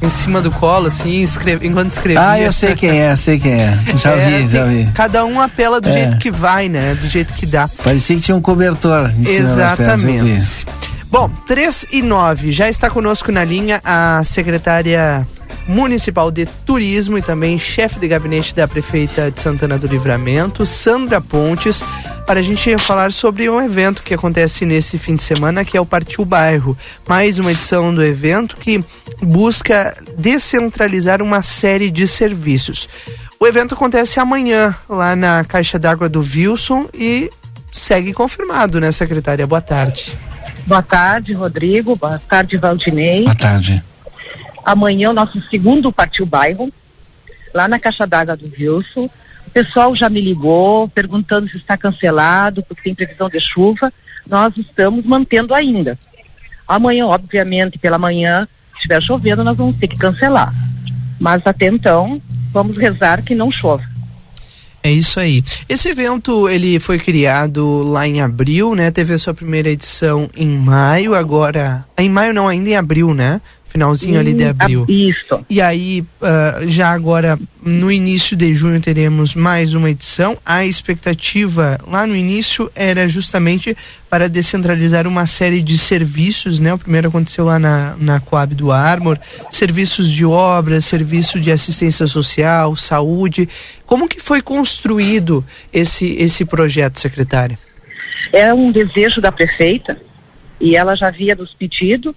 em 0.00 0.10
cima 0.10 0.40
do 0.40 0.50
colo, 0.50 0.88
assim, 0.88 1.20
escreve, 1.22 1.66
enquanto 1.66 1.90
escrevia. 1.90 2.20
Ah, 2.30 2.40
eu 2.40 2.50
sei 2.52 2.74
quem 2.74 3.00
é, 3.00 3.14
sei 3.14 3.38
quem 3.38 3.52
é. 3.54 3.78
Já 3.94 4.10
É, 4.12 4.38
vi, 4.40 4.48
já 4.48 4.64
vi. 4.64 4.88
Cada 4.94 5.24
um 5.24 5.40
apela 5.40 5.80
do 5.80 5.88
É. 5.88 5.92
jeito 5.92 6.18
que 6.18 6.28
vai, 6.30 6.68
né? 6.68 6.96
Do 7.00 7.08
jeito 7.08 7.32
que 7.34 7.46
dá. 7.46 7.68
Parecia 7.84 8.16
que 8.16 8.22
tinha 8.22 8.36
um 8.36 8.40
cobertor 8.40 9.10
em 9.16 9.22
cima 9.24 9.54
das 9.54 9.76
pernas. 9.76 10.02
Exatamente. 10.04 10.66
Bom, 11.08 11.28
3 11.46 11.86
e 11.92 12.02
9, 12.02 12.50
já 12.50 12.68
está 12.68 12.88
conosco 12.90 13.30
na 13.30 13.44
linha 13.44 13.80
a 13.84 14.22
secretária 14.24 15.26
municipal 15.66 16.30
de 16.30 16.46
turismo 16.66 17.18
e 17.18 17.22
também 17.22 17.58
chefe 17.58 17.98
de 17.98 18.08
gabinete 18.08 18.54
da 18.54 18.66
prefeita 18.66 19.30
de 19.30 19.40
Santana 19.40 19.78
do 19.78 19.86
Livramento, 19.86 20.66
Sandra 20.66 21.20
Pontes, 21.20 21.82
para 22.26 22.40
a 22.40 22.42
gente 22.42 22.76
falar 22.78 23.12
sobre 23.12 23.48
um 23.48 23.60
evento 23.60 24.02
que 24.02 24.14
acontece 24.14 24.64
nesse 24.64 24.98
fim 24.98 25.16
de 25.16 25.22
semana, 25.22 25.64
que 25.64 25.76
é 25.76 25.80
o 25.80 25.86
Partiu 25.86 26.24
Bairro. 26.24 26.76
Mais 27.06 27.38
uma 27.38 27.52
edição 27.52 27.94
do 27.94 28.02
evento 28.02 28.56
que 28.56 28.84
busca 29.20 29.96
descentralizar 30.16 31.20
uma 31.20 31.42
série 31.42 31.90
de 31.90 32.06
serviços. 32.06 32.88
O 33.38 33.46
evento 33.46 33.74
acontece 33.74 34.20
amanhã, 34.20 34.74
lá 34.88 35.16
na 35.16 35.44
Caixa 35.44 35.78
d'Água 35.78 36.08
do 36.08 36.20
Wilson 36.20 36.88
e 36.94 37.30
segue 37.72 38.12
confirmado, 38.12 38.80
né, 38.80 38.92
secretária? 38.92 39.46
Boa 39.46 39.60
tarde. 39.60 40.16
Boa 40.66 40.82
tarde, 40.82 41.32
Rodrigo. 41.32 41.96
Boa 41.96 42.20
tarde, 42.20 42.56
Valdinei. 42.56 43.24
Boa 43.24 43.34
tarde. 43.34 43.82
Amanhã 44.64 45.10
o 45.10 45.14
nosso 45.14 45.42
segundo 45.50 45.92
Partiu 45.92 46.24
Bairro, 46.24 46.72
lá 47.54 47.66
na 47.68 47.78
Caixa 47.78 48.06
d'Água 48.06 48.36
do 48.36 48.50
Wilson. 48.58 49.08
O 49.46 49.50
pessoal 49.50 49.94
já 49.94 50.08
me 50.08 50.20
ligou 50.20 50.88
perguntando 50.88 51.48
se 51.48 51.56
está 51.56 51.76
cancelado, 51.76 52.62
porque 52.62 52.82
tem 52.82 52.94
previsão 52.94 53.28
de 53.28 53.40
chuva. 53.40 53.92
Nós 54.26 54.56
estamos 54.56 55.04
mantendo 55.04 55.54
ainda. 55.54 55.98
Amanhã, 56.66 57.06
obviamente, 57.06 57.78
pela 57.78 57.98
manhã, 57.98 58.46
se 58.70 58.76
estiver 58.76 59.02
chovendo, 59.02 59.44
nós 59.44 59.56
vamos 59.56 59.76
ter 59.76 59.88
que 59.88 59.96
cancelar. 59.96 60.54
Mas 61.20 61.42
até 61.44 61.66
então, 61.66 62.20
vamos 62.52 62.76
rezar 62.76 63.22
que 63.22 63.34
não 63.34 63.50
chova. 63.50 63.92
É 64.82 64.90
isso 64.90 65.20
aí. 65.20 65.44
Esse 65.68 65.90
evento 65.90 66.48
ele 66.48 66.80
foi 66.80 66.98
criado 66.98 67.82
lá 67.82 68.06
em 68.06 68.20
abril, 68.20 68.74
né? 68.74 68.90
Teve 68.90 69.14
a 69.14 69.18
sua 69.18 69.32
primeira 69.32 69.70
edição 69.70 70.28
em 70.34 70.48
maio, 70.48 71.14
agora 71.14 71.84
em 71.96 72.08
maio 72.08 72.34
não, 72.34 72.48
ainda 72.48 72.70
em 72.70 72.74
abril, 72.74 73.14
né? 73.14 73.40
Finalzinho 73.72 74.20
ali 74.20 74.34
de 74.34 74.44
Hum, 74.44 74.48
abril. 74.50 74.86
a- 74.88 74.92
Isso. 74.92 75.44
E 75.48 75.60
aí, 75.60 76.04
ah, 76.20 76.60
já 76.66 76.90
agora, 76.90 77.38
no 77.64 77.90
início 77.90 78.36
de 78.36 78.54
junho, 78.54 78.80
teremos 78.80 79.34
mais 79.34 79.72
uma 79.74 79.90
edição. 79.90 80.36
A 80.44 80.64
expectativa 80.64 81.78
lá 81.86 82.06
no 82.06 82.14
início 82.14 82.70
era 82.74 83.08
justamente 83.08 83.76
para 84.10 84.28
descentralizar 84.28 85.06
uma 85.06 85.26
série 85.26 85.62
de 85.62 85.78
serviços, 85.78 86.60
né? 86.60 86.74
O 86.74 86.78
primeiro 86.78 87.08
aconteceu 87.08 87.46
lá 87.46 87.58
na, 87.58 87.96
na 87.98 88.20
Coab 88.20 88.54
do 88.54 88.70
Armor, 88.70 89.18
serviços 89.50 90.10
de 90.10 90.24
obras, 90.24 90.84
serviço 90.84 91.40
de 91.40 91.50
assistência 91.50 92.06
social, 92.06 92.76
saúde. 92.76 93.48
Como 93.86 94.06
que 94.06 94.20
foi 94.20 94.42
construído 94.42 95.42
esse, 95.72 96.12
esse 96.18 96.44
projeto, 96.44 97.00
secretária? 97.00 97.58
É 98.32 98.52
um 98.52 98.70
desejo 98.70 99.20
da 99.20 99.32
prefeita 99.32 99.98
e 100.60 100.76
ela 100.76 100.94
já 100.94 101.08
havia 101.08 101.34
nos 101.34 101.54
pedido 101.54 102.14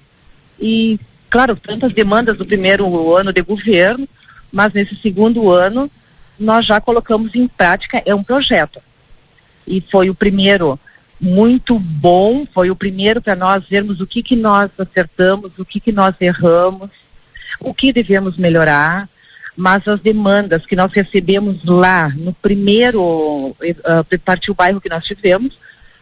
e, 0.60 1.00
claro, 1.36 1.58
tantas 1.58 1.92
demandas 1.92 2.38
do 2.38 2.46
primeiro 2.46 3.14
ano 3.14 3.34
de 3.34 3.42
governo, 3.42 4.08
mas 4.54 4.72
nesse 4.72 4.96
segundo 4.96 5.52
ano 5.52 5.92
nós 6.40 6.66
já 6.66 6.80
colocamos 6.80 7.36
em 7.36 7.46
prática, 7.46 8.02
é 8.06 8.16
um 8.16 8.24
projeto. 8.24 8.80
E 9.68 9.84
foi 9.92 10.10
o 10.10 10.16
primeiro 10.16 10.80
muito 11.20 11.78
bom, 11.78 12.46
foi 12.54 12.72
o 12.72 12.76
primeiro 12.76 13.22
para 13.22 13.36
nós 13.36 13.66
vermos 13.68 14.00
o 14.00 14.08
que 14.08 14.24
que 14.24 14.34
nós 14.34 14.72
acertamos, 14.80 15.52
o 15.58 15.66
que 15.66 15.82
que 15.82 15.92
nós 15.92 16.16
erramos, 16.22 16.90
o 17.60 17.74
que 17.74 17.92
devemos 17.92 18.38
melhorar, 18.38 19.10
mas 19.58 19.86
as 19.90 20.00
demandas 20.00 20.66
que 20.66 20.74
nós 20.74 20.90
recebemos 20.94 21.66
lá 21.66 22.08
no 22.16 22.32
primeiro 22.32 23.54
ah, 23.84 24.06
partiu 24.24 24.54
bairro 24.54 24.80
que 24.80 24.90
nós 24.90 25.06
tivemos, 25.06 25.60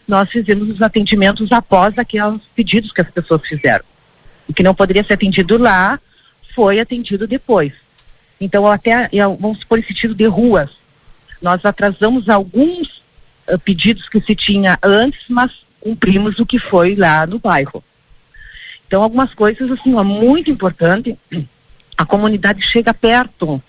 nós 0.07 0.29
fizemos 0.29 0.69
os 0.69 0.81
atendimentos 0.83 1.51
após 1.51 1.97
aqueles 1.97 2.39
pedidos 2.55 2.91
que 2.91 3.01
as 3.01 3.09
pessoas 3.09 3.41
fizeram. 3.47 3.92
O 4.47 4.53
que 4.53 4.63
não 4.63 4.75
poderia 4.75 5.03
ser 5.03 5.13
atendido 5.13 5.57
lá 5.57 5.99
foi 6.53 6.79
atendido 6.79 7.27
depois. 7.27 7.73
Então, 8.39 8.69
até, 8.69 9.09
eh, 9.11 9.27
vamos 9.39 9.59
supor, 9.59 9.79
esse 9.79 9.89
sentido 9.89 10.13
de 10.13 10.25
ruas. 10.25 10.69
Nós 11.41 11.63
atrasamos 11.65 12.29
alguns 12.29 13.01
eh, 13.47 13.57
pedidos 13.57 14.09
que 14.09 14.21
se 14.21 14.35
tinha 14.35 14.77
antes, 14.83 15.25
mas 15.29 15.51
cumprimos 15.79 16.39
o 16.39 16.45
que 16.45 16.59
foi 16.59 16.95
lá 16.95 17.25
no 17.25 17.39
bairro. 17.39 17.83
Então, 18.87 19.01
algumas 19.01 19.33
coisas, 19.33 19.71
assim, 19.71 19.91
muito 19.91 20.51
importante, 20.51 21.17
a 21.97 22.05
comunidade 22.05 22.61
chega 22.61 22.93
perto 22.93 23.61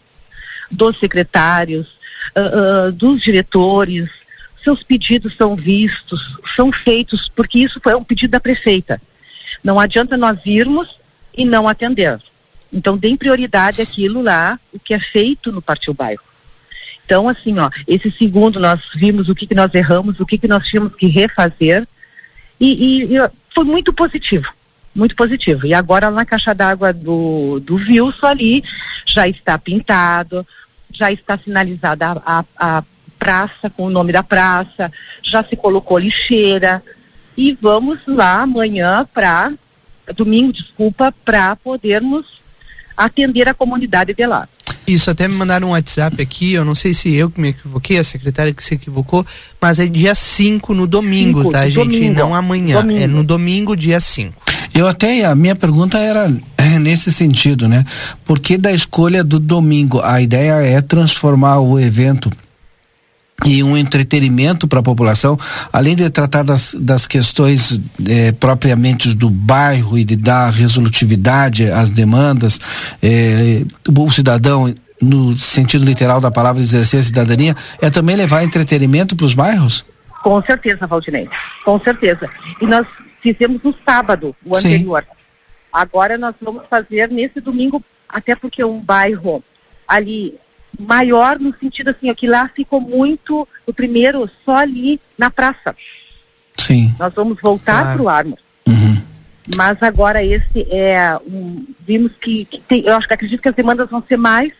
dos 0.70 0.98
secretários, 0.98 1.86
ah, 2.34 2.40
ah, 2.40 2.90
dos 2.90 3.22
diretores, 3.22 4.08
seus 4.62 4.82
pedidos 4.82 5.34
são 5.34 5.54
vistos, 5.54 6.36
são 6.56 6.72
feitos, 6.72 7.28
porque 7.28 7.58
isso 7.58 7.78
foi 7.82 7.94
um 7.94 8.02
pedido 8.02 8.30
da 8.30 8.40
prefeita. 8.40 9.00
Não 9.64 9.80
adianta 9.80 10.16
nós 10.16 10.38
irmos 10.44 10.94
e 11.36 11.44
não 11.46 11.66
atender. 11.66 12.20
Então, 12.70 12.96
deem 12.98 13.16
prioridade 13.16 13.80
àquilo 13.80 14.20
lá, 14.20 14.60
o 14.72 14.78
que 14.78 14.92
é 14.92 15.00
feito 15.00 15.50
no 15.50 15.62
Partiu 15.62 15.94
Bairro. 15.94 16.22
Então, 17.06 17.28
assim, 17.28 17.58
ó, 17.58 17.70
esse 17.86 18.10
segundo 18.12 18.60
nós 18.60 18.90
vimos 18.94 19.28
o 19.28 19.34
que, 19.34 19.46
que 19.46 19.54
nós 19.54 19.72
erramos, 19.74 20.20
o 20.20 20.26
que, 20.26 20.36
que 20.36 20.48
nós 20.48 20.66
tínhamos 20.66 20.94
que 20.94 21.06
refazer, 21.06 21.86
e, 22.60 22.72
e- 23.12 23.16
e, 23.16 23.30
foi 23.54 23.64
muito 23.64 23.92
positivo, 23.92 24.52
muito 24.94 25.14
positivo. 25.14 25.66
E 25.66 25.74
agora 25.74 26.10
na 26.10 26.24
caixa 26.24 26.54
d'água 26.54 26.92
do, 26.92 27.60
do 27.60 27.76
Wilson 27.76 28.26
ali 28.26 28.64
já 29.06 29.28
está 29.28 29.58
pintado, 29.58 30.46
já 30.92 31.10
está 31.12 31.38
sinalizada 31.38 32.22
a, 32.24 32.44
a 32.56 32.84
praça 33.18 33.70
com 33.70 33.84
o 33.84 33.90
nome 33.90 34.12
da 34.12 34.22
praça, 34.22 34.90
já 35.22 35.44
se 35.44 35.56
colocou 35.56 35.98
lixeira 35.98 36.82
e 37.36 37.56
vamos 37.60 37.98
lá 38.06 38.42
amanhã 38.42 39.06
para 39.12 39.52
domingo, 40.14 40.52
desculpa, 40.52 41.12
para 41.24 41.56
podermos 41.56 42.26
atender 42.96 43.48
a 43.48 43.54
comunidade 43.54 44.14
de 44.14 44.26
lá. 44.26 44.48
Isso, 44.86 45.10
até 45.10 45.26
me 45.26 45.34
mandaram 45.34 45.68
um 45.68 45.70
WhatsApp 45.70 46.20
aqui, 46.20 46.52
eu 46.52 46.64
não 46.64 46.74
sei 46.74 46.92
se 46.92 47.12
eu 47.14 47.30
que 47.30 47.40
me 47.40 47.48
equivoquei, 47.48 47.98
a 47.98 48.04
secretária 48.04 48.52
que 48.52 48.62
se 48.62 48.74
equivocou, 48.74 49.26
mas 49.60 49.80
é 49.80 49.86
dia 49.86 50.14
5 50.14 50.74
no 50.74 50.86
domingo, 50.86 51.38
Cinco, 51.40 51.52
tá, 51.52 51.68
gente? 51.68 51.76
domingo. 51.98 52.18
Não 52.18 52.34
amanhã, 52.34 52.80
Domingo. 52.82 53.00
é 53.00 53.06
no 53.06 53.24
domingo, 53.24 53.76
dia 53.76 53.98
5. 53.98 54.34
Eu 54.74 54.86
até, 54.86 55.24
a 55.24 55.34
minha 55.34 55.54
pergunta 55.54 55.98
era 55.98 56.30
é, 56.58 56.78
nesse 56.78 57.12
sentido, 57.12 57.66
né? 57.66 57.84
Por 58.24 58.38
que 58.38 58.58
da 58.58 58.72
escolha 58.72 59.24
do 59.24 59.38
domingo? 59.38 60.00
A 60.02 60.20
ideia 60.20 60.52
é 60.62 60.80
transformar 60.82 61.60
o 61.60 61.80
evento 61.80 62.30
em 63.44 63.62
um 63.62 63.76
entretenimento 63.76 64.68
para 64.68 64.80
a 64.80 64.82
população, 64.82 65.38
além 65.72 65.96
de 65.96 66.08
tratar 66.08 66.42
das, 66.44 66.74
das 66.74 67.06
questões 67.06 67.80
eh, 68.08 68.32
propriamente 68.32 69.12
do 69.14 69.28
bairro 69.28 69.98
e 69.98 70.04
de 70.04 70.16
dar 70.16 70.50
resolutividade 70.50 71.70
às 71.70 71.90
demandas, 71.90 72.60
eh, 73.02 73.64
o 73.88 74.10
cidadão, 74.10 74.72
no 75.02 75.36
sentido 75.36 75.84
literal 75.84 76.20
da 76.20 76.30
palavra, 76.30 76.62
exercer 76.62 77.00
a 77.00 77.02
cidadania, 77.02 77.56
é 77.80 77.90
também 77.90 78.14
levar 78.16 78.44
entretenimento 78.44 79.16
para 79.16 79.26
os 79.26 79.34
bairros? 79.34 79.84
Com 80.22 80.40
certeza, 80.42 80.86
Valdinei. 80.86 81.28
Com 81.64 81.78
certeza. 81.80 82.30
E 82.60 82.66
nós 82.66 82.86
fizemos 83.20 83.60
no 83.62 83.74
sábado, 83.84 84.34
o 84.44 84.54
Sim. 84.54 84.68
anterior. 84.68 85.04
Agora 85.72 86.16
nós 86.16 86.34
vamos 86.40 86.62
fazer 86.70 87.10
nesse 87.10 87.40
domingo, 87.40 87.82
até 88.08 88.36
porque 88.36 88.64
um 88.64 88.80
bairro 88.80 89.42
ali 89.88 90.34
maior 90.78 91.38
no 91.38 91.54
sentido 91.58 91.90
assim, 91.90 92.10
ó, 92.10 92.14
que 92.14 92.26
lá 92.26 92.48
ficou 92.54 92.80
muito, 92.80 93.46
o 93.66 93.72
primeiro 93.72 94.30
só 94.44 94.56
ali 94.56 95.00
na 95.16 95.30
praça. 95.30 95.74
Sim. 96.58 96.94
Nós 96.98 97.12
vamos 97.14 97.40
voltar 97.40 97.82
Claro. 97.82 97.96
para 97.96 98.02
o 98.02 98.08
Armor. 98.08 98.38
Mas 99.56 99.82
agora 99.82 100.24
esse 100.24 100.66
é 100.70 101.18
um, 101.26 101.66
vimos 101.86 102.12
que, 102.18 102.46
que 102.46 102.58
tem, 102.60 102.82
eu 102.82 102.96
acho 102.96 103.06
que 103.06 103.12
acredito 103.12 103.42
que 103.42 103.48
as 103.48 103.54
demandas 103.54 103.90
vão 103.90 104.02
ser 104.08 104.16
mais. 104.16 104.52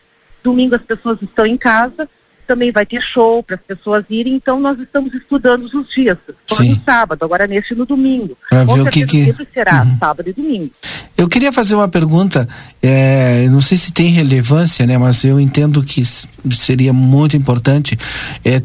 Domingo 0.42 0.74
as 0.74 0.82
pessoas 0.82 1.16
estão 1.22 1.46
em 1.46 1.56
casa, 1.56 2.06
também 2.46 2.70
vai 2.72 2.84
ter 2.86 3.00
show 3.02 3.42
para 3.42 3.56
as 3.56 3.62
pessoas 3.62 4.04
irem, 4.08 4.34
então 4.34 4.60
nós 4.60 4.78
estamos 4.78 5.12
estudando 5.14 5.64
os 5.64 5.88
dias. 5.94 6.16
Foi 6.48 6.68
no 6.68 6.80
sábado, 6.84 7.24
agora 7.24 7.46
neste 7.46 7.74
no 7.74 7.84
domingo. 7.86 8.36
Com 8.48 8.74
ver 8.74 8.80
o 8.82 8.86
que 8.86 9.06
que- 9.06 9.34
será 9.52 9.86
sábado 9.98 10.28
e 10.28 10.32
domingo. 10.32 10.70
Eu 11.16 11.28
queria 11.28 11.52
fazer 11.52 11.74
uma 11.74 11.88
pergunta, 11.88 12.48
é, 12.82 13.46
não 13.48 13.60
sei 13.60 13.76
se 13.78 13.92
tem 13.92 14.08
relevância, 14.08 14.86
né, 14.86 14.96
mas 14.98 15.24
eu 15.24 15.38
entendo 15.40 15.82
que 15.82 16.02
seria 16.52 16.92
muito 16.92 17.36
importante, 17.36 17.96
é, 18.44 18.60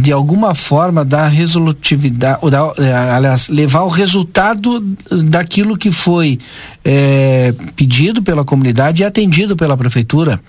de 0.00 0.12
alguma 0.12 0.54
forma 0.54 1.04
dar 1.04 1.28
resolutividade, 1.28 2.38
ou 2.42 2.50
dar, 2.50 2.72
é, 2.78 2.92
aliás, 2.92 3.48
levar 3.48 3.82
o 3.82 3.88
resultado 3.88 4.80
daquilo 5.10 5.76
que 5.76 5.90
foi 5.90 6.38
é, 6.84 7.54
pedido 7.74 8.22
pela 8.22 8.44
comunidade 8.44 9.02
e 9.02 9.04
atendido 9.04 9.56
pela 9.56 9.76
prefeitura. 9.76 10.40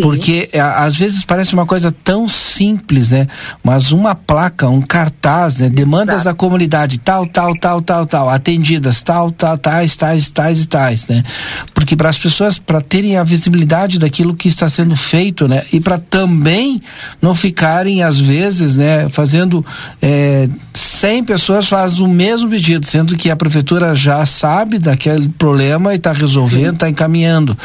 Porque 0.00 0.48
é, 0.52 0.60
às 0.60 0.96
vezes 0.96 1.24
parece 1.24 1.54
uma 1.54 1.66
coisa 1.66 1.90
tão 1.90 2.28
simples, 2.28 3.10
né? 3.10 3.26
Mas 3.64 3.90
uma 3.90 4.14
placa, 4.14 4.68
um 4.68 4.80
cartaz, 4.80 5.58
né? 5.58 5.68
Demandas 5.68 6.24
da 6.24 6.32
comunidade, 6.32 6.98
tal, 6.98 7.26
tal, 7.26 7.56
tal, 7.56 7.82
tal, 7.82 8.06
tal, 8.06 8.30
atendidas, 8.30 9.02
tal, 9.02 9.32
tal, 9.32 9.58
tais, 9.58 9.96
tais, 9.96 10.30
tais 10.30 10.62
e 10.62 10.68
tais, 10.68 11.08
né? 11.08 11.24
Porque 11.74 11.96
para 11.96 12.08
as 12.08 12.18
pessoas, 12.18 12.58
para 12.58 12.80
terem 12.80 13.16
a 13.16 13.24
visibilidade 13.24 13.98
daquilo 13.98 14.34
que 14.34 14.48
está 14.48 14.68
sendo 14.68 14.94
feito, 14.94 15.48
né? 15.48 15.64
E 15.72 15.80
para 15.80 15.98
também 15.98 16.80
não 17.20 17.34
ficarem, 17.34 18.02
às 18.02 18.18
vezes, 18.20 18.76
né? 18.76 18.81
Fazendo 19.10 19.64
é, 20.00 20.48
100 20.74 21.24
pessoas 21.24 21.68
fazem 21.68 22.04
o 22.04 22.08
mesmo 22.08 22.50
pedido, 22.50 22.86
sendo 22.86 23.16
que 23.16 23.30
a 23.30 23.36
prefeitura 23.36 23.94
já 23.94 24.24
sabe 24.26 24.78
daquele 24.78 25.28
problema 25.30 25.92
e 25.92 25.96
está 25.96 26.12
resolvendo, 26.12 26.74
está 26.74 26.88
encaminhando. 26.88 27.56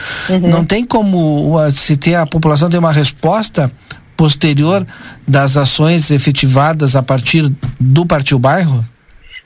Não 0.42 0.66
tem 0.66 0.86
como 0.86 1.58
uh, 1.58 1.72
se 1.72 1.98
ter 1.98 2.16
a 2.16 2.26
população 2.26 2.70
ter 2.70 2.78
uma 2.78 2.92
resposta 2.92 3.72
posterior 4.18 4.86
das 5.28 5.56
ações 5.56 6.10
efetivadas 6.10 6.96
a 6.96 7.04
partir 7.04 7.52
do 7.80 8.06
Partiu 8.06 8.40
Bairro? 8.40 8.84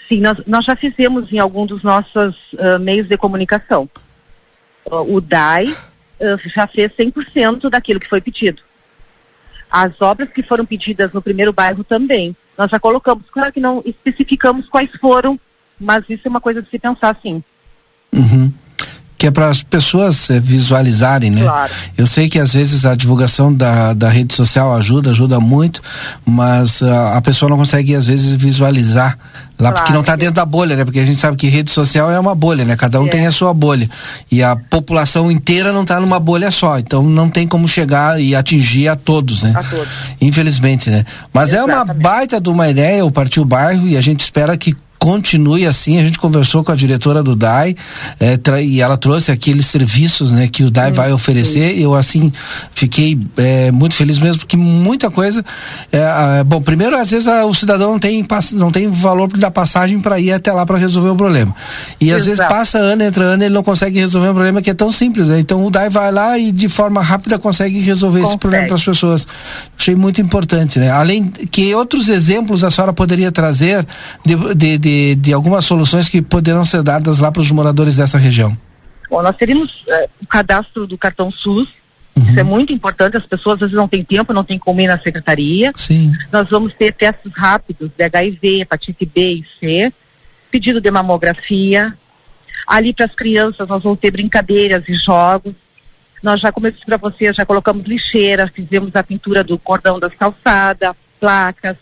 Sim, 0.07 0.22
nós, 0.22 0.38
nós 0.47 0.65
já 0.65 0.76
fizemos 0.76 1.32
em 1.32 1.39
algum 1.39 1.65
dos 1.65 1.84
nossos 1.84 2.36
ah, 2.57 2.80
meios 2.80 3.07
de 3.07 3.17
comunicação. 3.17 3.89
Ah, 4.89 5.01
o 5.01 5.22
DAI 5.22 5.76
ah, 6.22 6.38
já 6.45 6.65
fez 6.67 6.91
100% 6.93 7.69
daquilo 7.69 7.99
que 7.99 8.07
foi 8.07 8.22
pedido. 8.22 8.61
As 9.72 9.99
obras 10.01 10.30
que 10.30 10.43
foram 10.43 10.65
pedidas 10.65 11.13
no 11.13 11.22
primeiro 11.22 11.53
bairro 11.53 11.84
também. 11.84 12.36
Nós 12.57 12.69
já 12.69 12.80
colocamos, 12.80 13.24
claro 13.32 13.53
que 13.53 13.59
não 13.59 13.82
especificamos 13.86 14.67
quais 14.67 14.91
foram, 14.99 15.39
mas 15.80 16.03
isso 16.09 16.24
é 16.26 16.30
uma 16.30 16.41
coisa 16.41 16.61
de 16.61 16.69
se 16.69 16.78
pensar 16.78 17.17
sim. 17.24 17.41
Uhum. 18.11 18.51
Que 19.22 19.28
é 19.28 19.32
para 19.32 19.49
as 19.49 19.61
pessoas 19.61 20.32
eh, 20.32 20.39
visualizarem, 20.39 21.30
né? 21.30 21.43
Claro. 21.43 21.72
Eu 21.95 22.07
sei 22.07 22.28
que 22.28 22.39
às 22.39 22.53
vezes 22.55 22.88
a 22.88 22.95
divulgação 22.95 23.53
da, 23.53 23.93
da 23.93 24.09
rede 24.09 24.34
social 24.34 24.74
ajuda, 24.76 25.11
ajuda 25.11 25.39
muito, 25.39 25.80
mas 26.26 26.82
ah, 26.82 27.17
a 27.17 27.22
pessoa 27.22 27.47
não 27.47 27.55
consegue 27.55 27.93
às 27.93 28.07
vezes 28.07 28.34
visualizar 28.34 29.15
lá 29.59 29.72
porque 29.74 29.82
Claro. 29.82 29.93
não 29.93 29.99
está 30.01 30.15
dentro 30.15 30.34
da 30.34 30.43
bolha, 30.43 30.76
né? 30.76 30.84
Porque 30.84 30.99
a 30.99 31.05
gente 31.05 31.22
sabe 31.22 31.38
que 31.38 31.47
rede 31.49 31.69
social 31.69 32.09
é 32.09 32.19
uma 32.19 32.34
bolha, 32.34 32.65
né? 32.65 32.76
Cada 32.76 32.99
um 32.99 33.07
tem 33.07 33.28
a 33.28 33.32
sua 33.32 33.53
bolha. 33.53 33.88
E 34.32 34.41
a 34.41 34.55
população 34.55 35.30
inteira 35.30 35.72
não 35.72 35.84
está 35.84 35.99
numa 35.99 36.19
bolha 36.19 36.49
só, 36.49 36.80
então 36.80 37.03
não 37.03 37.30
tem 37.30 37.47
como 37.47 37.67
chegar 37.67 38.19
e 38.19 38.36
atingir 38.36 38.88
a 38.88 38.95
todos, 38.95 39.43
né? 39.43 39.53
A 39.55 39.63
todos. 39.63 39.88
Infelizmente, 40.19 40.89
né? 40.89 41.05
Mas 41.32 41.53
é 41.53 41.63
uma 41.63 41.86
baita 41.86 42.41
de 42.41 42.49
uma 42.49 42.67
ideia 42.67 43.05
o 43.05 43.11
Partiu 43.11 43.45
Bairro 43.45 43.88
e 43.88 43.95
a 43.95 44.01
gente 44.01 44.22
espera 44.22 44.57
que 44.57 44.76
continue 45.02 45.66
assim. 45.66 45.97
A 45.97 46.04
gente 46.04 46.20
conversou 46.20 46.64
com 46.64 46.72
a 46.72 46.76
diretora 46.76 47.24
do 47.24 47.36
DAI 47.36 47.76
é, 48.20 48.38
e 48.64 48.82
ela 48.82 48.95
trouxe 48.95 49.32
aqueles 49.32 49.66
serviços 49.66 50.32
né, 50.32 50.47
que 50.47 50.64
o 50.64 50.70
DAI 50.70 50.91
vai 50.91 51.12
oferecer. 51.12 51.74
Sim. 51.74 51.82
Eu, 51.82 51.95
assim, 51.95 52.32
fiquei 52.72 53.18
é, 53.36 53.72
muito 53.72 53.95
feliz 53.95 54.20
mesmo, 54.20 54.38
porque 54.38 54.56
muita 54.56 55.10
coisa. 55.10 55.43
É, 55.91 56.43
bom, 56.43 56.62
primeiro, 56.62 56.95
às 56.95 57.10
vezes 57.10 57.28
a, 57.28 57.45
o 57.45 57.54
cidadão 57.54 57.93
não 57.93 57.99
tem, 57.99 58.24
não 58.54 58.72
tem 58.72 58.88
valor 58.91 59.28
da 59.30 59.49
passagem 59.49 59.99
para 59.99 60.20
ir 60.20 60.34
até 60.34 60.54
lá 60.54 60.68
para 60.68 60.78
resolver 60.78 61.10
o 61.10 61.16
problema. 61.16 61.56
E 61.99 62.06
Exato. 62.06 62.20
às 62.20 62.26
vezes 62.28 62.45
passa 62.45 62.78
ano, 62.78 63.02
entra 63.02 63.26
ano, 63.26 63.43
ele 63.43 63.56
não 63.56 63.64
consegue 63.64 63.99
resolver 63.99 64.30
um 64.30 64.34
problema 64.34 64.62
que 64.62 64.70
é 64.70 64.76
tão 64.76 64.91
simples. 64.91 65.30
Né? 65.30 65.39
Então 65.39 65.66
o 65.66 65.72
DAI 65.72 65.89
vai 65.89 66.12
lá 66.12 66.38
e 66.38 66.52
de 66.52 66.70
forma 66.70 67.02
rápida 67.02 67.39
consegue 67.39 67.80
resolver 67.80 68.20
consegue. 68.20 68.34
esse 68.34 68.39
problema 68.39 68.68
para 68.68 68.76
as 68.76 68.84
pessoas. 68.84 69.28
Achei 69.76 69.95
muito 69.95 70.22
importante, 70.22 70.78
né? 70.78 70.91
Além 70.91 71.28
que 71.28 71.74
outros 71.74 72.08
exemplos 72.08 72.64
a 72.64 72.70
senhora 72.70 72.93
poderia 72.93 73.32
trazer 73.32 73.84
de, 74.24 74.36
de, 74.54 74.78
de, 74.78 74.91
de 75.16 75.34
algumas 75.34 75.66
soluções 75.66 76.10
que 76.10 76.22
poderão 76.22 76.66
ser 76.66 76.84
dadas 76.84 77.20
lá 77.20 77.32
para 77.32 77.42
os 77.42 77.52
moradores 77.52 77.96
dessa 77.96 78.18
região? 78.18 78.58
Bom, 79.10 79.22
nós 79.22 79.36
teríamos 79.36 79.68
uh, 79.68 80.10
o 80.22 80.28
cadastro 80.28 80.88
do 80.88 80.98
cartão 80.98 81.32
SUS, 81.32 81.68
Uhum. 82.16 82.24
Isso 82.24 82.39
é 82.39 82.44
muito 82.44 82.74
importante, 82.74 83.18
as 83.18 83.26
pessoas 83.26 83.56
às 83.56 83.60
vezes 83.62 83.76
não 83.76 83.88
têm 83.88 84.04
tempo, 84.04 84.34
não 84.34 84.44
têm 84.44 84.60
como 84.60 84.82
ir 84.82 84.88
na 84.88 85.00
secretaria. 85.00 85.72
Sim. 85.76 86.12
Nós 86.32 86.48
vamos 86.50 86.74
ter 86.74 86.94
testes 86.94 87.32
rápidos 87.34 87.89
de 87.96 88.04
HIV, 88.04 88.62
hepatite 88.62 89.06
B 89.06 89.34
e 89.34 89.46
C, 89.60 89.94
pedido 90.50 90.82
de 90.82 90.92
mamografia. 90.92 91.96
Ali 92.68 92.94
para 92.94 93.06
as 93.06 93.16
crianças 93.16 93.68
nós 93.68 93.82
vamos 93.82 94.00
ter 94.00 94.12
brincadeiras 94.12 94.84
e 94.88 94.94
jogos. 94.94 95.54
Nós 96.22 96.39
já, 96.39 96.52
como 96.52 96.68
eu 96.68 96.72
disse 96.72 96.86
para 96.86 96.98
você, 96.98 97.34
já 97.34 97.46
colocamos 97.46 97.84
lixeira, 97.86 98.52
fizemos 98.54 98.96
a 98.96 99.04
pintura 99.04 99.44
do 99.44 99.58
cordão 99.58 100.00
das 100.00 100.14
calçadas, 100.14 100.94
placas. 101.20 101.76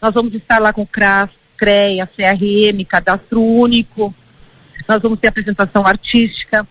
Nós 0.00 0.14
vamos 0.14 0.34
estar 0.34 0.58
lá 0.58 0.72
com 0.72 0.86
CRAS, 0.86 1.28
CREA, 1.62 2.08
CRM, 2.08 2.84
cadastro 2.84 3.40
único. 3.40 4.12
Nós 4.88 5.00
vamos 5.00 5.20
ter 5.20 5.28
apresentação 5.28 5.86
artística, 5.86 6.66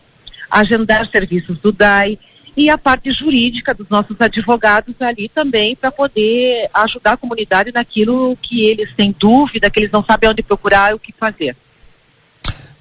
agendar 0.49 1.09
serviços 1.09 1.57
do 1.59 1.71
DAI 1.71 2.19
e 2.57 2.69
a 2.69 2.77
parte 2.77 3.09
jurídica 3.09 3.73
dos 3.73 3.87
nossos 3.87 4.19
advogados 4.19 4.93
ali 4.99 5.29
também 5.29 5.77
para 5.77 5.93
poder 5.93 6.69
ajudar 6.73 7.13
a 7.13 7.17
comunidade 7.17 7.71
naquilo 7.73 8.37
que 8.41 8.65
eles 8.65 8.93
têm 8.93 9.15
dúvida, 9.17 9.69
que 9.69 9.79
eles 9.79 9.91
não 9.91 10.03
sabem 10.03 10.29
onde 10.29 10.43
procurar 10.43 10.91
e 10.91 10.95
o 10.95 10.99
que 10.99 11.13
fazer. 11.17 11.55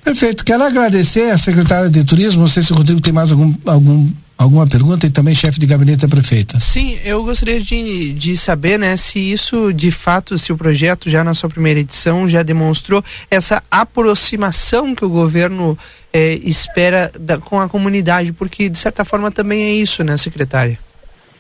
Perfeito. 0.03 0.45
Quero 0.45 0.65
agradecer 0.65 1.31
a 1.31 1.39
secretária 1.39 1.89
de 1.89 2.03
Turismo. 2.03 2.41
Não 2.41 2.49
sei 2.49 2.65
se 2.65 2.73
o 2.73 2.77
Rodrigo 2.77 3.01
tem 3.01 3.13
mais 3.13 3.31
algum, 3.31 3.55
algum 3.65 4.11
alguma 4.43 4.67
pergunta 4.67 5.07
e 5.07 5.11
também 5.11 5.35
chefe 5.35 5.61
de 5.61 5.67
gabinete 5.67 6.01
da 6.01 6.09
prefeita. 6.09 6.59
Sim, 6.59 6.99
eu 7.05 7.23
gostaria 7.23 7.61
de, 7.61 8.15
de 8.15 8.35
saber, 8.39 8.79
né, 8.79 8.97
se 8.97 9.19
isso 9.19 9.71
de 9.71 9.91
fato, 9.91 10.39
se 10.39 10.51
o 10.51 10.57
projeto 10.57 11.11
já 11.11 11.23
na 11.23 11.35
sua 11.35 11.51
primeira 11.51 11.79
edição 11.79 12.27
já 12.27 12.43
demonstrou 12.43 13.05
essa 13.31 13.63
aproximação 13.71 14.95
que 14.95 15.05
o 15.05 15.11
governo 15.11 15.79
eh, 16.11 16.41
espera 16.43 17.13
da, 17.21 17.37
com 17.37 17.61
a 17.61 17.69
comunidade, 17.69 18.33
porque 18.33 18.71
de 18.71 18.79
certa 18.79 19.05
forma 19.05 19.31
também 19.31 19.63
é 19.63 19.73
isso, 19.75 20.03
né, 20.03 20.17
secretária? 20.17 20.79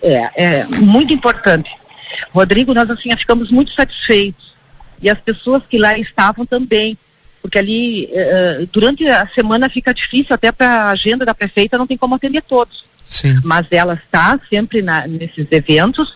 É, 0.02 0.44
é 0.44 0.64
muito 0.66 1.14
importante. 1.14 1.70
Rodrigo, 2.34 2.74
nós 2.74 2.90
assim 2.90 3.16
ficamos 3.16 3.50
muito 3.50 3.72
satisfeitos 3.72 4.52
e 5.00 5.08
as 5.08 5.18
pessoas 5.18 5.62
que 5.66 5.78
lá 5.78 5.98
estavam 5.98 6.44
também 6.44 6.98
porque 7.40 7.58
ali 7.58 8.04
uh, 8.12 8.68
durante 8.70 9.08
a 9.08 9.26
semana 9.28 9.70
fica 9.70 9.94
difícil 9.94 10.34
até 10.34 10.52
para 10.52 10.68
a 10.68 10.90
agenda 10.90 11.24
da 11.24 11.34
prefeita 11.34 11.78
não 11.78 11.86
tem 11.86 11.96
como 11.96 12.14
atender 12.14 12.42
todos. 12.42 12.89
Sim. 13.10 13.40
Mas 13.44 13.66
ela 13.72 13.94
está 13.94 14.38
sempre 14.48 14.80
na, 14.80 15.06
nesses 15.06 15.50
eventos. 15.50 16.10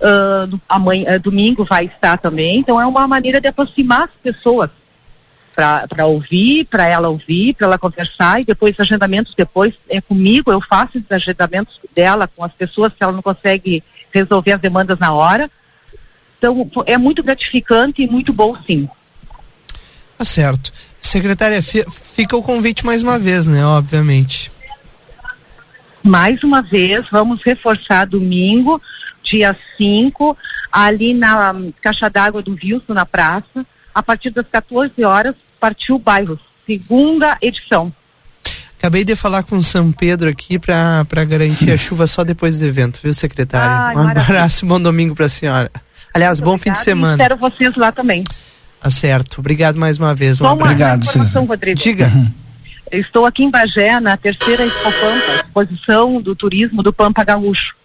Uh, 0.00 0.58
amanhã, 0.66 1.16
uh, 1.16 1.20
domingo 1.20 1.66
vai 1.66 1.84
estar 1.84 2.16
também. 2.16 2.58
Então 2.58 2.80
é 2.80 2.86
uma 2.86 3.06
maneira 3.06 3.38
de 3.40 3.46
aproximar 3.46 4.04
as 4.04 4.32
pessoas 4.32 4.70
para 5.54 6.06
ouvir, 6.06 6.64
para 6.64 6.86
ela 6.86 7.10
ouvir, 7.10 7.52
para 7.52 7.66
ela 7.66 7.78
conversar 7.78 8.40
e 8.40 8.46
depois 8.46 8.74
agendamentos 8.80 9.34
depois 9.36 9.74
é 9.90 10.00
comigo, 10.00 10.50
eu 10.50 10.60
faço 10.62 10.96
esses 10.96 11.12
agendamentos 11.12 11.78
dela 11.94 12.26
com 12.26 12.42
as 12.42 12.52
pessoas 12.52 12.92
se 12.92 12.98
ela 13.00 13.12
não 13.12 13.20
consegue 13.20 13.84
resolver 14.10 14.52
as 14.52 14.60
demandas 14.60 14.98
na 14.98 15.12
hora. 15.12 15.50
Então 16.38 16.66
é 16.86 16.96
muito 16.96 17.22
gratificante 17.22 18.02
e 18.02 18.08
muito 18.08 18.32
bom 18.32 18.56
sim. 18.66 18.88
Tá 20.16 20.24
certo. 20.24 20.72
Secretária, 20.98 21.60
fica 21.62 22.34
o 22.34 22.42
convite 22.42 22.86
mais 22.86 23.02
uma 23.02 23.18
vez, 23.18 23.46
né? 23.46 23.62
Obviamente 23.66 24.50
mais 26.02 26.42
uma 26.42 26.62
vez, 26.62 27.04
vamos 27.10 27.40
reforçar 27.42 28.06
domingo, 28.06 28.80
dia 29.22 29.56
5, 29.76 30.36
ali 30.72 31.14
na 31.14 31.54
caixa 31.80 32.08
d'água 32.08 32.42
do 32.42 32.52
Wilson, 32.52 32.94
na 32.94 33.06
praça, 33.06 33.66
a 33.94 34.02
partir 34.02 34.30
das 34.30 34.46
14 34.50 35.04
horas, 35.04 35.34
partiu 35.58 35.96
o 35.96 35.98
bairro, 35.98 36.38
segunda 36.66 37.36
edição. 37.40 37.92
Acabei 38.78 39.04
de 39.04 39.14
falar 39.14 39.42
com 39.42 39.58
o 39.58 39.62
São 39.62 39.92
Pedro 39.92 40.30
aqui 40.30 40.58
para 40.58 41.24
garantir 41.26 41.70
a 41.70 41.76
chuva 41.76 42.06
só 42.06 42.24
depois 42.24 42.58
do 42.58 42.66
evento, 42.66 42.98
viu, 43.02 43.12
secretária? 43.12 43.70
Ai, 43.70 43.96
um 43.96 44.08
abraço, 44.08 44.64
bom 44.64 44.80
domingo 44.80 45.14
para 45.14 45.26
a 45.26 45.28
senhora. 45.28 45.70
Aliás, 46.14 46.40
Muito 46.40 46.50
bom 46.50 46.58
fim 46.58 46.72
de 46.72 46.78
semana. 46.78 47.22
Espero 47.22 47.36
vocês 47.36 47.76
lá 47.76 47.92
também. 47.92 48.24
Tá 48.80 48.88
certo. 48.88 49.38
Obrigado 49.38 49.78
mais 49.78 49.98
uma 49.98 50.14
vez. 50.14 50.40
Um 50.40 50.44
uma 50.44 50.52
Obrigado, 50.54 51.04
informação, 51.04 51.44
Rodrigo. 51.44 51.78
Diga. 51.78 52.10
Estou 52.90 53.24
aqui 53.24 53.44
em 53.44 53.50
Bagé, 53.50 54.00
na 54.00 54.16
terceira 54.16 54.64
Expo 54.64 54.90
Pampa, 54.92 55.34
exposição 55.36 56.20
do 56.20 56.34
turismo 56.34 56.82
do 56.82 56.92
Pampa 56.92 57.22
Gaúcho, 57.22 57.76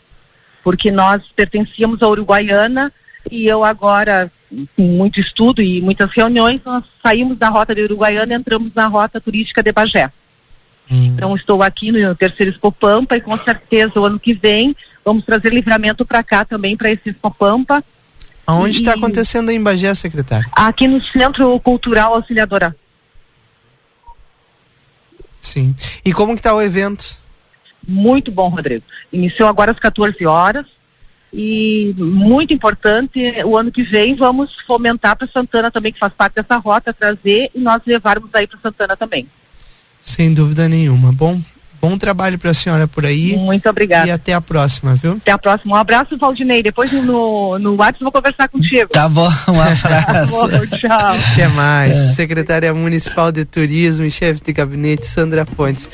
porque 0.64 0.90
nós 0.90 1.22
pertencíamos 1.36 2.02
à 2.02 2.08
Uruguaiana 2.08 2.92
e 3.30 3.46
eu 3.46 3.64
agora, 3.64 4.32
com 4.76 4.82
muito 4.82 5.20
estudo 5.20 5.62
e 5.62 5.80
muitas 5.82 6.10
reuniões, 6.10 6.60
nós 6.66 6.84
saímos 7.04 7.38
da 7.38 7.50
rota 7.50 7.76
de 7.76 7.84
Uruguaiana 7.84 8.34
e 8.34 8.36
entramos 8.36 8.74
na 8.74 8.88
rota 8.88 9.22
turística 9.22 9.62
de 9.62 9.72
Bagé. 9.72 10.10
Hum. 10.90 11.06
Então 11.06 11.36
estou 11.36 11.62
aqui 11.62 11.92
no 11.92 12.16
terceiro 12.16 12.52
Expo 12.52 12.72
Pampa 12.72 13.16
e 13.16 13.22
com 13.22 13.38
certeza 13.38 14.00
o 14.00 14.06
ano 14.06 14.20
que 14.20 14.34
vem 14.34 14.76
vamos 15.04 15.24
trazer 15.24 15.54
livramento 15.54 16.04
para 16.04 16.24
cá 16.24 16.44
também, 16.44 16.76
para 16.76 16.90
esse 16.90 17.10
Expo 17.10 17.30
Pampa. 17.30 17.84
Aonde 18.48 18.78
está 18.78 18.94
acontecendo 18.94 19.52
em 19.52 19.62
Bagé, 19.62 19.94
secretário? 19.94 20.48
Aqui 20.52 20.88
no 20.88 21.04
Centro 21.04 21.60
Cultural 21.60 22.16
Auxiliadora. 22.16 22.76
Sim. 25.46 25.76
E 26.04 26.12
como 26.12 26.34
que 26.34 26.40
está 26.40 26.54
o 26.54 26.62
evento? 26.62 27.18
Muito 27.88 28.32
bom, 28.32 28.50
Rodrigo. 28.50 28.84
Iniciou 29.14 29.48
agora 29.48 29.72
às 29.72 29.80
14 29.80 30.26
horas 30.26 30.66
e 31.32 31.94
muito 31.98 32.54
importante, 32.54 33.20
o 33.44 33.58
ano 33.58 33.72
que 33.72 33.84
vem 33.84 34.16
vamos 34.16 34.56
fomentar 34.66 35.16
para 35.16 35.28
Santana 35.28 35.70
também, 35.70 35.92
que 35.92 36.00
faz 36.00 36.14
parte 36.14 36.36
dessa 36.36 36.58
rota, 36.58 36.94
trazer 36.94 37.52
e 37.54 37.60
nós 37.60 37.82
levarmos 37.86 38.30
aí 38.34 38.48
para 38.48 38.60
Santana 38.60 38.96
também. 38.96 39.28
Sem 40.02 40.34
dúvida 40.34 40.68
nenhuma. 40.70 41.12
Bom, 41.12 41.42
Bom 41.86 42.00
trabalho 42.00 42.40
para 42.40 42.50
a 42.50 42.54
senhora 42.54 42.88
por 42.88 43.06
aí. 43.06 43.38
Muito 43.38 43.70
obrigada. 43.70 44.08
E 44.08 44.12
até 44.12 44.34
a 44.34 44.42
próxima, 44.42 44.96
viu? 44.96 45.14
Até 45.14 45.32
a 45.32 45.38
próxima. 45.38 45.76
Um 45.76 45.78
abraço, 45.78 46.18
Valdinei. 46.18 46.64
Depois 46.64 46.92
no, 46.92 47.60
no 47.60 47.76
WhatsApp 47.76 48.04
vou 48.04 48.12
conversar 48.12 48.50
contigo. 48.50 48.90
Tá 48.90 49.08
bom, 49.08 49.30
um 49.50 49.62
abraço. 49.62 50.42
tá 50.42 50.48
bom, 50.48 50.66
tchau. 50.76 51.16
Até 51.32 51.48
mais. 51.50 51.96
É. 51.96 52.14
Secretária 52.14 52.74
Municipal 52.74 53.32
de 53.32 53.46
Turismo 53.46 54.04
e 54.04 54.10
chefe 54.10 54.42
de 54.44 54.52
gabinete, 54.52 55.06
Sandra 55.06 55.46
Fontes. 55.46 55.88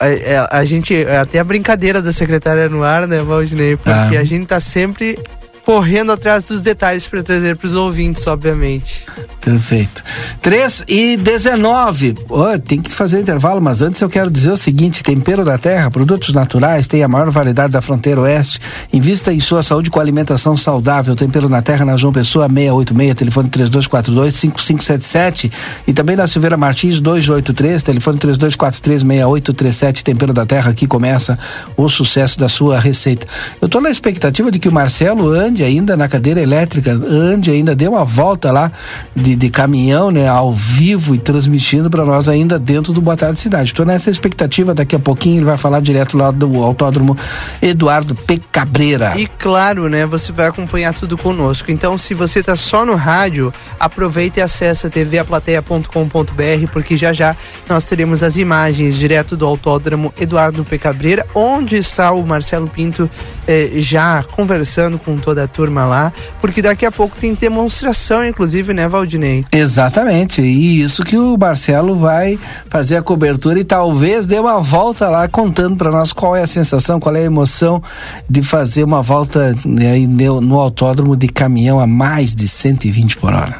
A, 0.00 0.06
a, 0.06 0.08
é, 0.08 0.48
a, 0.50 0.64
gente, 0.64 0.94
é 0.94 1.18
até 1.18 1.38
a 1.38 1.44
brincadeira 1.44 2.00
da 2.00 2.10
secretária 2.10 2.66
no 2.70 2.82
ar, 2.82 3.06
né, 3.06 3.22
Valdinei? 3.22 3.76
Porque 3.76 4.16
ah. 4.16 4.20
a 4.20 4.24
gente 4.24 4.46
tá 4.46 4.58
sempre 4.58 5.18
correndo 5.64 6.12
atrás 6.12 6.44
dos 6.44 6.62
detalhes 6.62 7.06
para 7.06 7.22
trazer 7.22 7.56
para 7.56 7.66
os 7.66 7.74
ouvintes, 7.74 8.26
obviamente. 8.26 9.04
Perfeito. 9.40 10.04
3 10.42 10.84
e 10.86 11.16
19. 11.16 12.16
Oh, 12.28 12.58
tem 12.58 12.80
que 12.80 12.90
fazer 12.90 13.16
o 13.16 13.20
intervalo, 13.20 13.60
mas 13.60 13.82
antes 13.82 14.00
eu 14.00 14.08
quero 14.08 14.30
dizer 14.30 14.52
o 14.52 14.56
seguinte: 14.56 15.02
Tempero 15.02 15.44
da 15.44 15.58
Terra, 15.58 15.90
produtos 15.90 16.32
naturais, 16.32 16.86
tem 16.86 17.02
a 17.02 17.08
maior 17.08 17.30
variedade 17.30 17.72
da 17.72 17.82
fronteira 17.82 18.20
oeste. 18.20 18.60
Invista 18.92 19.32
em 19.32 19.40
sua 19.40 19.62
saúde 19.62 19.90
com 19.90 20.00
alimentação 20.00 20.56
saudável. 20.56 21.16
Tempero 21.16 21.48
na 21.48 21.62
Terra, 21.62 21.84
na 21.84 21.96
João 21.96 22.12
Pessoa, 22.12 22.48
686, 22.48 23.14
telefone 23.14 23.48
3242-5577. 23.50 25.50
E 25.86 25.92
também 25.92 26.16
na 26.16 26.26
Silveira 26.26 26.56
Martins, 26.56 27.00
283, 27.00 27.82
telefone 27.82 28.18
3243-6837. 28.18 30.02
Tempero 30.02 30.32
da 30.32 30.46
Terra, 30.46 30.70
aqui 30.70 30.86
começa 30.86 31.38
o 31.76 31.88
sucesso 31.88 32.38
da 32.38 32.48
sua 32.48 32.78
receita. 32.78 33.26
Eu 33.60 33.66
estou 33.66 33.80
na 33.80 33.90
expectativa 33.90 34.50
de 34.50 34.58
que 34.58 34.68
o 34.68 34.72
Marcelo 34.72 35.32
ande 35.54 35.62
ainda 35.62 35.96
na 35.96 36.08
cadeira 36.08 36.42
elétrica, 36.42 36.90
ande 36.92 37.52
ainda, 37.52 37.76
dê 37.76 37.86
uma 37.86 38.04
volta 38.04 38.50
lá 38.50 38.72
de 39.14 39.36
de, 39.36 39.48
caminhão, 39.48 40.10
né, 40.10 40.26
ao 40.26 40.52
vivo 40.52 41.14
e 41.14 41.18
transmitindo 41.18 41.88
para 41.88 42.04
nós 42.04 42.28
ainda 42.28 42.58
dentro 42.58 42.92
do 42.92 43.00
Boa 43.00 43.16
Tarde 43.16 43.38
Cidade. 43.38 43.70
Estou 43.70 43.86
nessa 43.86 44.10
expectativa, 44.10 44.74
daqui 44.74 44.96
a 44.96 44.98
pouquinho 44.98 45.36
ele 45.36 45.44
vai 45.44 45.56
falar 45.56 45.80
direto 45.80 46.18
lá 46.18 46.32
do 46.32 46.62
Autódromo 46.62 47.16
Eduardo 47.62 48.14
P. 48.14 48.40
Cabreira. 48.50 49.14
E 49.16 49.26
claro, 49.26 49.88
né, 49.88 50.04
você 50.04 50.32
vai 50.32 50.48
acompanhar 50.48 50.92
tudo 50.92 51.16
conosco. 51.16 51.70
Então, 51.70 51.96
se 51.96 52.14
você 52.14 52.40
está 52.40 52.56
só 52.56 52.84
no 52.84 52.96
rádio, 52.96 53.54
aproveita 53.78 54.40
e 54.40 54.42
acessa 54.42 54.90
tvaplateia.com.br, 54.90 56.70
porque 56.72 56.96
já 56.96 57.12
já 57.12 57.36
nós 57.68 57.84
teremos 57.84 58.22
as 58.22 58.36
imagens 58.36 58.96
direto 58.96 59.36
do 59.36 59.46
Autódromo 59.46 60.12
Eduardo 60.18 60.64
P. 60.64 60.78
Cabreira, 60.78 61.24
onde 61.34 61.76
está 61.76 62.10
o 62.12 62.26
Marcelo 62.26 62.66
Pinto 62.66 63.08
eh, 63.46 63.72
já 63.76 64.22
conversando 64.22 64.98
com 64.98 65.16
toda 65.16 65.44
a 65.44 65.48
turma 65.48 65.84
lá, 65.84 66.12
porque 66.40 66.62
daqui 66.62 66.86
a 66.86 66.92
pouco 66.92 67.16
tem 67.16 67.34
demonstração, 67.34 68.24
inclusive, 68.24 68.72
né, 68.72 68.88
Valdinei? 68.88 69.44
Exatamente, 69.52 70.42
e 70.42 70.82
isso 70.82 71.04
que 71.04 71.16
o 71.16 71.36
Marcelo 71.36 71.96
vai 71.96 72.38
fazer 72.68 72.96
a 72.96 73.02
cobertura 73.02 73.58
e 73.58 73.64
talvez 73.64 74.26
dê 74.26 74.38
uma 74.38 74.60
volta 74.60 75.08
lá 75.08 75.26
contando 75.28 75.76
para 75.76 75.90
nós 75.90 76.12
qual 76.12 76.36
é 76.36 76.42
a 76.42 76.46
sensação, 76.46 77.00
qual 77.00 77.14
é 77.14 77.20
a 77.20 77.24
emoção 77.24 77.82
de 78.28 78.42
fazer 78.42 78.84
uma 78.84 79.02
volta 79.02 79.56
né, 79.64 79.98
no 79.98 80.58
autódromo 80.58 81.16
de 81.16 81.28
caminhão 81.28 81.80
a 81.80 81.86
mais 81.86 82.34
de 82.34 82.48
120 82.48 83.16
por 83.16 83.32
hora. 83.32 83.56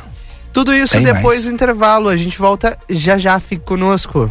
Tudo 0.52 0.72
isso 0.72 0.94
Tem 0.94 1.02
depois 1.02 1.38
mais. 1.38 1.44
do 1.46 1.50
intervalo. 1.52 2.08
A 2.08 2.16
gente 2.16 2.38
volta 2.38 2.78
já 2.88 3.18
já. 3.18 3.40
Fique 3.40 3.64
conosco. 3.64 4.30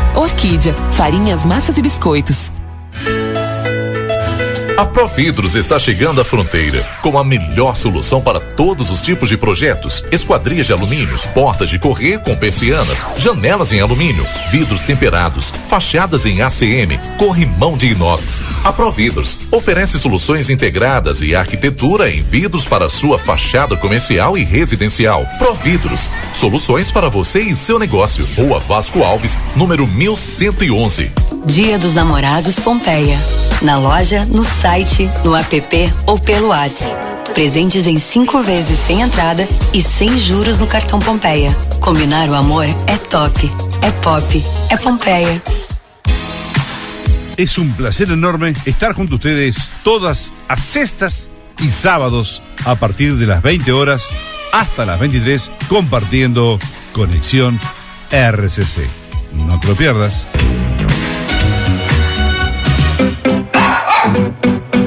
Orquídea, 0.15 0.73
farinhas, 0.91 1.45
massas 1.45 1.77
e 1.77 1.81
biscoitos. 1.81 2.51
A 4.81 4.85
Providros 4.87 5.53
está 5.53 5.77
chegando 5.77 6.21
à 6.21 6.25
fronteira 6.25 6.83
com 7.03 7.15
a 7.15 7.23
melhor 7.23 7.77
solução 7.77 8.19
para 8.19 8.39
todos 8.39 8.89
os 8.89 8.99
tipos 8.99 9.29
de 9.29 9.37
projetos: 9.37 10.03
esquadrias 10.11 10.65
de 10.65 10.73
alumínios, 10.73 11.27
portas 11.27 11.69
de 11.69 11.77
correr 11.77 12.17
com 12.17 12.35
persianas, 12.35 13.05
janelas 13.15 13.71
em 13.71 13.79
alumínio, 13.79 14.25
vidros 14.49 14.83
temperados, 14.83 15.53
fachadas 15.69 16.25
em 16.25 16.41
ACM, 16.41 16.97
corrimão 17.19 17.77
de 17.77 17.89
inox. 17.91 18.41
A 18.63 18.73
Providros 18.73 19.37
oferece 19.51 19.99
soluções 19.99 20.49
integradas 20.49 21.21
e 21.21 21.35
arquitetura 21.35 22.09
em 22.09 22.23
vidros 22.23 22.65
para 22.65 22.89
sua 22.89 23.19
fachada 23.19 23.77
comercial 23.77 24.35
e 24.35 24.43
residencial. 24.43 25.27
Providros, 25.37 26.09
soluções 26.33 26.91
para 26.91 27.07
você 27.07 27.39
e 27.39 27.55
seu 27.55 27.77
negócio. 27.77 28.27
Rua 28.35 28.59
Vasco 28.59 29.03
Alves, 29.03 29.37
número 29.55 29.85
1111. 29.85 31.11
Dia 31.45 31.77
dos 31.77 31.93
Namorados 31.93 32.57
Pompeia. 32.59 33.19
Na 33.61 33.77
loja, 33.77 34.25
no 34.25 34.43
site, 34.43 34.70
no 35.25 35.35
app 35.35 35.91
ou 36.05 36.17
pelo 36.17 36.47
WhatsApp. 36.47 37.33
Presentes 37.33 37.85
em 37.87 37.97
cinco 37.97 38.41
vezes 38.41 38.79
sem 38.79 39.01
entrada 39.01 39.45
e 39.73 39.81
sem 39.81 40.17
juros 40.17 40.59
no 40.59 40.67
cartão 40.67 40.97
Pompeia. 40.97 41.53
Combinar 41.81 42.29
o 42.29 42.33
amor 42.33 42.63
é 42.63 42.97
top, 43.09 43.51
é 43.81 43.91
pop, 44.01 44.43
é 44.69 44.77
Pompeia. 44.77 45.41
Es 47.35 47.57
un 47.57 47.73
placer 47.73 48.11
enorme 48.11 48.53
estar 48.65 48.93
junto 48.93 49.15
a 49.15 49.15
ustedes 49.17 49.69
todas 49.83 50.31
las 50.47 50.61
sextas 50.61 51.29
y 51.59 51.69
sábados 51.69 52.41
a 52.63 52.75
partir 52.75 53.17
de 53.17 53.25
las 53.25 53.41
20 53.41 53.73
horas 53.73 54.07
hasta 54.53 54.85
las 54.85 55.01
23 55.01 55.51
compartiendo 55.67 56.59
Conexión 56.93 57.59
RCC. 58.09 58.87
No 59.33 59.59
te 59.59 59.67
lo 59.67 59.75
pierdas. 59.75 60.25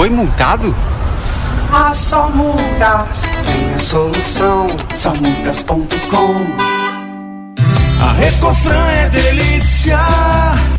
Foi 0.00 0.08
multado? 0.08 0.74
Ah, 1.70 1.92
só 1.92 2.30
multas 2.30 3.20
tem 3.44 3.74
a 3.74 3.78
solução. 3.78 4.66
Só 4.94 5.14
multas.com. 5.14 6.36
A 8.02 8.12
Recofran 8.14 8.86
é 8.92 9.10
delícia. 9.10 9.98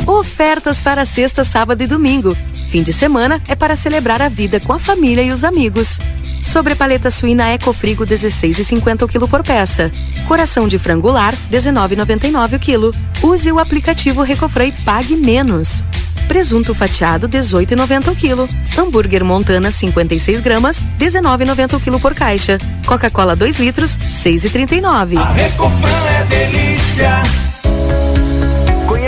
Ofertas 0.07 0.81
para 0.81 1.05
sexta, 1.05 1.43
sábado 1.43 1.83
e 1.83 1.85
domingo. 1.85 2.35
Fim 2.71 2.81
de 2.81 2.91
semana 2.91 3.39
é 3.47 3.53
para 3.53 3.75
celebrar 3.75 4.23
a 4.23 4.27
vida 4.27 4.59
com 4.59 4.73
a 4.73 4.79
família 4.79 5.21
e 5.21 5.29
os 5.29 5.43
amigos. 5.43 5.99
Sobre 6.41 6.73
paleta 6.73 7.11
suína 7.11 7.53
Ecofrigo 7.53 8.03
16,50 8.03 9.03
o 9.03 9.07
quilo 9.07 9.27
por 9.27 9.43
peça. 9.43 9.91
Coração 10.27 10.67
de 10.67 10.79
frango 10.79 11.11
lar 11.11 11.35
19,99 11.51 12.55
o 12.55 12.59
quilo. 12.59 12.95
Use 13.21 13.51
o 13.51 13.59
aplicativo 13.59 14.23
Recofran 14.23 14.65
e 14.65 14.71
pague 14.71 15.15
menos. 15.15 15.83
Presunto 16.31 16.73
fatiado 16.73 17.27
18,90 17.27 18.09
o 18.09 18.15
quilo. 18.15 18.49
Hambúrguer 18.77 19.21
Montana 19.21 19.69
56 19.69 20.39
gramas 20.39 20.81
19,90 20.97 21.73
o 21.73 21.79
quilo 21.81 21.99
por 21.99 22.15
caixa. 22.15 22.57
Coca-Cola 22.85 23.35
2 23.35 23.59
litros 23.59 23.97
6,39. 23.97 25.17
A 25.17 25.33
Recofran 25.33 25.89
é 25.89 26.23
delícia. 26.23 27.21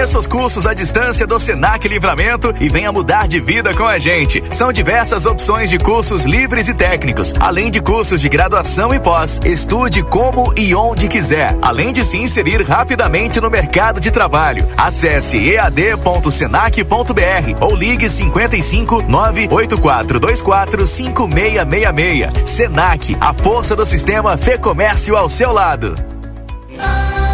Conheça 0.04 0.20
os 0.20 0.28
cursos 0.28 0.68
à 0.68 0.74
distância 0.74 1.26
do 1.26 1.40
Senac 1.40 1.88
Livramento 1.88 2.54
e 2.60 2.68
venha 2.68 2.92
mudar 2.92 3.26
de 3.26 3.40
vida 3.40 3.74
com 3.74 3.86
a 3.86 3.98
gente. 3.98 4.44
São 4.52 4.74
diversas 4.74 5.26
opções 5.26 5.70
de 5.70 5.80
cursos 5.80 6.26
livres 6.26 6.68
e 6.68 6.74
técnicos, 6.74 7.34
além 7.40 7.72
de 7.72 7.80
cursos 7.80 8.20
de 8.20 8.28
graduação 8.28 8.94
e 8.94 9.00
pós. 9.00 9.40
Estude 9.46 10.04
como 10.04 10.54
e 10.58 10.76
onde 10.76 11.08
quiser, 11.08 11.58
além 11.62 11.94
de 11.94 12.04
se 12.04 12.18
inserir 12.18 12.64
rapidamente 12.64 13.40
no 13.40 13.50
mercado 13.50 14.02
de 14.02 14.12
trabalho. 14.12 14.68
Acesse 14.76 15.38
ead.senac.br 15.38 16.84
ou 17.62 17.74
ligue 17.74 18.10
55 18.10 19.04
98424 19.04 20.86
5666. 20.86 22.50
Senac, 22.50 23.16
a 23.22 23.34
força 23.34 23.74
do 23.74 23.86
sistema 23.86 24.36
Fê 24.36 24.58
Comércio 24.58 25.16
ao 25.16 25.30
seu 25.30 25.54
lado. 25.54 26.13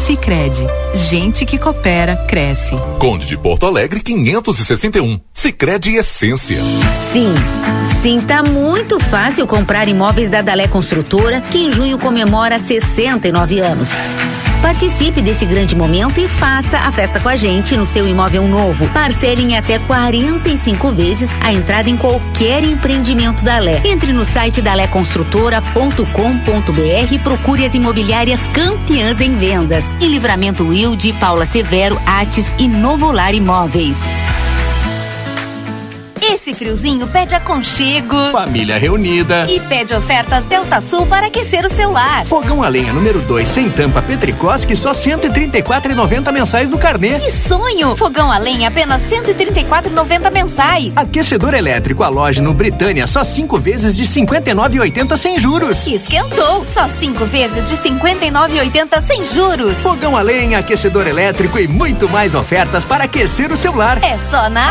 Sicredi, 0.00 0.66
gente 0.94 1.44
que 1.44 1.58
coopera 1.58 2.16
cresce. 2.26 2.74
Conde 2.98 3.26
de 3.26 3.36
Porto 3.36 3.66
Alegre 3.66 4.00
561. 4.00 5.20
Sicredi 5.32 5.94
Essência. 5.94 6.58
Sim, 7.12 7.34
sim, 8.00 8.18
tá 8.20 8.42
muito 8.42 8.98
fácil 8.98 9.46
comprar 9.46 9.88
imóveis 9.88 10.30
da 10.30 10.40
Dalé 10.40 10.66
Construtora, 10.66 11.42
que 11.42 11.58
em 11.58 11.70
junho 11.70 11.98
comemora 11.98 12.58
69 12.58 13.60
anos. 13.60 13.90
Participe 14.60 15.22
desse 15.22 15.46
grande 15.46 15.74
momento 15.74 16.20
e 16.20 16.28
faça 16.28 16.78
a 16.78 16.92
festa 16.92 17.18
com 17.18 17.28
a 17.28 17.36
gente 17.36 17.76
no 17.76 17.86
seu 17.86 18.06
imóvel 18.06 18.46
novo. 18.46 18.86
Parcele 18.90 19.42
em 19.42 19.56
até 19.56 19.78
45 19.78 20.92
vezes 20.92 21.30
a 21.40 21.52
entrada 21.52 21.88
em 21.88 21.96
qualquer 21.96 22.62
empreendimento 22.62 23.42
da 23.42 23.58
Lé. 23.58 23.80
Entre 23.84 24.12
no 24.12 24.24
site 24.24 24.60
daléconstrutora.com.br 24.60 27.14
e 27.14 27.18
procure 27.18 27.64
as 27.64 27.74
imobiliárias 27.74 28.46
campeãs 28.48 29.20
em 29.20 29.36
vendas. 29.38 29.84
Em 30.00 30.08
Livramento 30.08 30.68
Wilde, 30.68 31.12
Paula 31.14 31.46
Severo, 31.46 31.98
Ates 32.04 32.46
e 32.58 32.68
Novolar 32.68 33.34
Imóveis. 33.34 33.96
Esse 36.22 36.54
friozinho 36.54 37.06
pede 37.06 37.34
aconchego. 37.34 38.30
Família 38.30 38.78
reunida. 38.78 39.46
E 39.50 39.58
pede 39.60 39.94
ofertas 39.94 40.44
Delta 40.44 40.80
Sul 40.80 41.06
para 41.06 41.26
aquecer 41.26 41.64
o 41.64 41.70
seu 41.70 41.90
lar. 41.90 42.26
Fogão 42.26 42.62
a 42.62 42.68
lenha 42.68 42.92
número 42.92 43.20
2 43.20 43.48
sem 43.48 43.70
tampa 43.70 44.02
Petricoski 44.02 44.76
só 44.76 44.92
134,90 44.92 46.32
mensais 46.32 46.68
no 46.68 46.78
carnê. 46.78 47.18
Que 47.18 47.30
sonho! 47.30 47.96
Fogão 47.96 48.30
a 48.30 48.38
lenha 48.38 48.68
apenas 48.68 49.02
134,90 49.02 50.30
mensais. 50.30 50.92
Aquecedor 50.96 51.54
elétrico 51.54 52.02
halógeno 52.02 52.52
Britânia 52.52 53.06
só 53.06 53.24
5 53.24 53.58
vezes 53.58 53.96
de 53.96 54.04
59,80 54.04 55.16
sem 55.16 55.38
juros. 55.38 55.84
Que 55.84 55.94
esquentou! 55.94 56.64
Só 56.66 56.88
5 56.88 57.24
vezes 57.24 57.68
de 57.68 57.76
59,80 57.76 59.00
sem 59.00 59.24
juros. 59.24 59.76
Fogão 59.78 60.16
a 60.16 60.22
lenha, 60.22 60.58
aquecedor 60.58 61.06
elétrico 61.06 61.58
e 61.58 61.66
muito 61.66 62.08
mais 62.08 62.34
ofertas 62.34 62.84
para 62.84 63.04
aquecer 63.04 63.50
o 63.50 63.56
seu 63.56 63.74
lar. 63.74 64.02
É 64.04 64.18
só 64.18 64.48
na 64.48 64.70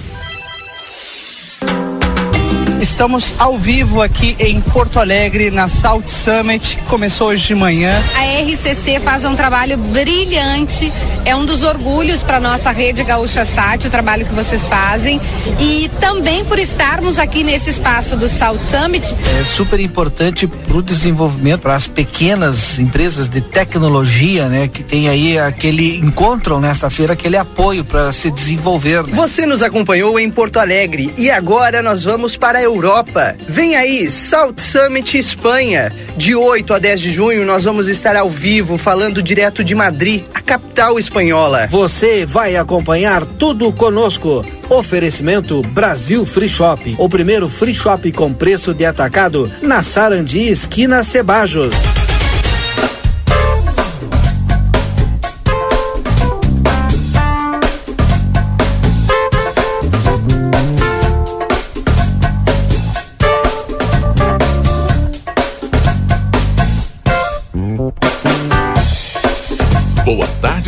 Estamos 2.81 3.35
ao 3.37 3.59
vivo 3.59 4.01
aqui 4.01 4.35
em 4.39 4.59
Porto 4.59 4.99
Alegre, 4.99 5.51
na 5.51 5.67
South 5.67 6.07
Summit, 6.07 6.77
que 6.77 6.83
começou 6.85 7.27
hoje 7.27 7.45
de 7.45 7.53
manhã. 7.53 7.91
A 8.17 8.41
RCC 8.41 8.99
faz 8.99 9.23
um 9.23 9.35
trabalho 9.35 9.77
brilhante, 9.77 10.91
é 11.23 11.35
um 11.35 11.45
dos 11.45 11.61
orgulhos 11.61 12.23
para 12.23 12.39
nossa 12.39 12.71
rede 12.71 13.03
Gaúcha 13.03 13.45
Sat, 13.45 13.85
o 13.85 13.89
trabalho 13.91 14.25
que 14.25 14.33
vocês 14.33 14.65
fazem. 14.65 15.21
E 15.59 15.91
também 15.99 16.43
por 16.43 16.57
estarmos 16.57 17.19
aqui 17.19 17.43
nesse 17.43 17.69
espaço 17.69 18.17
do 18.17 18.27
South 18.27 18.59
Summit. 18.61 19.15
É 19.39 19.43
super 19.43 19.79
importante 19.79 20.47
para 20.47 20.77
o 20.77 20.81
desenvolvimento, 20.81 21.61
para 21.61 21.75
as 21.75 21.87
pequenas 21.87 22.79
empresas 22.79 23.29
de 23.29 23.41
tecnologia, 23.41 24.47
né? 24.47 24.67
Que 24.67 24.81
tem 24.81 25.07
aí 25.07 25.37
aquele, 25.37 25.99
encontram 25.99 26.59
nesta 26.59 26.89
feira 26.89 27.13
aquele 27.13 27.37
apoio 27.37 27.85
para 27.85 28.11
se 28.11 28.31
desenvolver. 28.31 29.03
Né? 29.03 29.13
Você 29.13 29.45
nos 29.45 29.61
acompanhou 29.61 30.19
em 30.19 30.31
Porto 30.31 30.57
Alegre 30.57 31.13
e 31.15 31.29
agora 31.29 31.83
nós 31.83 32.03
vamos 32.03 32.35
para 32.35 32.57
a 32.57 32.70
Europa. 32.71 33.35
Vem 33.47 33.75
aí, 33.75 34.09
South 34.09 34.55
Summit 34.57 35.17
Espanha. 35.17 35.91
De 36.15 36.35
8 36.35 36.73
a 36.73 36.79
10 36.79 37.01
de 37.01 37.11
junho 37.11 37.45
nós 37.45 37.65
vamos 37.65 37.87
estar 37.87 38.15
ao 38.15 38.29
vivo 38.29 38.77
falando 38.77 39.21
direto 39.21 39.63
de 39.63 39.75
Madrid, 39.75 40.23
a 40.33 40.41
capital 40.41 40.97
espanhola. 40.97 41.67
Você 41.67 42.25
vai 42.25 42.55
acompanhar 42.55 43.25
tudo 43.25 43.71
conosco. 43.73 44.45
Oferecimento 44.69 45.61
Brasil 45.61 46.25
Free 46.25 46.49
Shop, 46.49 46.95
o 46.97 47.09
primeiro 47.09 47.49
free 47.49 47.73
shop 47.73 48.09
com 48.13 48.33
preço 48.33 48.73
de 48.73 48.85
atacado 48.85 49.51
na 49.61 49.83
Sarandi, 49.83 50.47
esquina 50.47 51.03
Cebajos. 51.03 52.00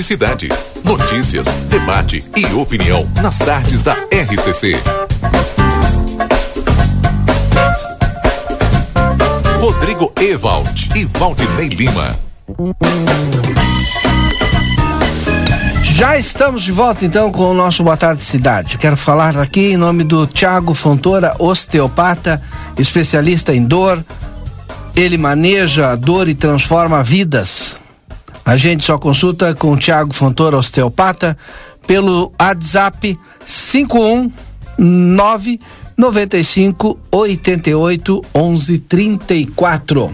Cidade. 0.03 0.49
Notícias, 0.83 1.47
debate 1.69 2.23
e 2.35 2.45
opinião 2.53 3.09
nas 3.21 3.39
tardes 3.39 3.81
da 3.81 3.93
RCC. 4.11 4.77
Rodrigo 9.61 10.11
Ewald 10.19 10.89
e 10.93 11.05
Valdinei 11.05 11.69
Lima. 11.69 12.19
Já 15.81 16.17
estamos 16.17 16.63
de 16.63 16.71
volta 16.73 17.05
então 17.05 17.31
com 17.31 17.51
o 17.51 17.53
nosso 17.53 17.81
Boa 17.81 17.95
Tarde 17.95 18.23
Cidade. 18.23 18.77
Quero 18.77 18.97
falar 18.97 19.37
aqui 19.37 19.71
em 19.71 19.77
nome 19.77 20.03
do 20.03 20.27
Tiago 20.27 20.73
Fontoura, 20.73 21.33
osteopata, 21.39 22.41
especialista 22.77 23.55
em 23.55 23.63
dor. 23.63 24.03
Ele 24.93 25.17
maneja 25.17 25.91
a 25.91 25.95
dor 25.95 26.27
e 26.27 26.35
transforma 26.35 27.01
vidas. 27.01 27.81
A 28.45 28.57
gente 28.57 28.83
só 28.83 28.97
consulta 28.97 29.55
com 29.55 29.71
o 29.71 29.77
Tiago 29.77 30.13
Fontoura, 30.13 30.57
osteopata, 30.57 31.37
pelo 31.87 32.31
WhatsApp 32.39 33.17
519 33.45 35.59
95 35.97 36.99
88 37.11 38.21
11 38.33 38.79
34. 38.79 40.13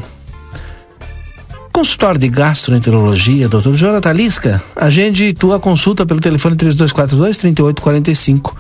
Consultório 1.72 2.20
de 2.20 2.28
Gastroenterologia, 2.28 3.48
Dr. 3.48 3.74
Jonathan 3.74 4.12
Lisca. 4.12 4.62
Agende 4.76 5.34
tua 5.34 5.60
consulta 5.60 6.06
pelo 6.06 6.20
telefone 6.20 6.56
3242 6.56 7.38
3845. 7.38 8.56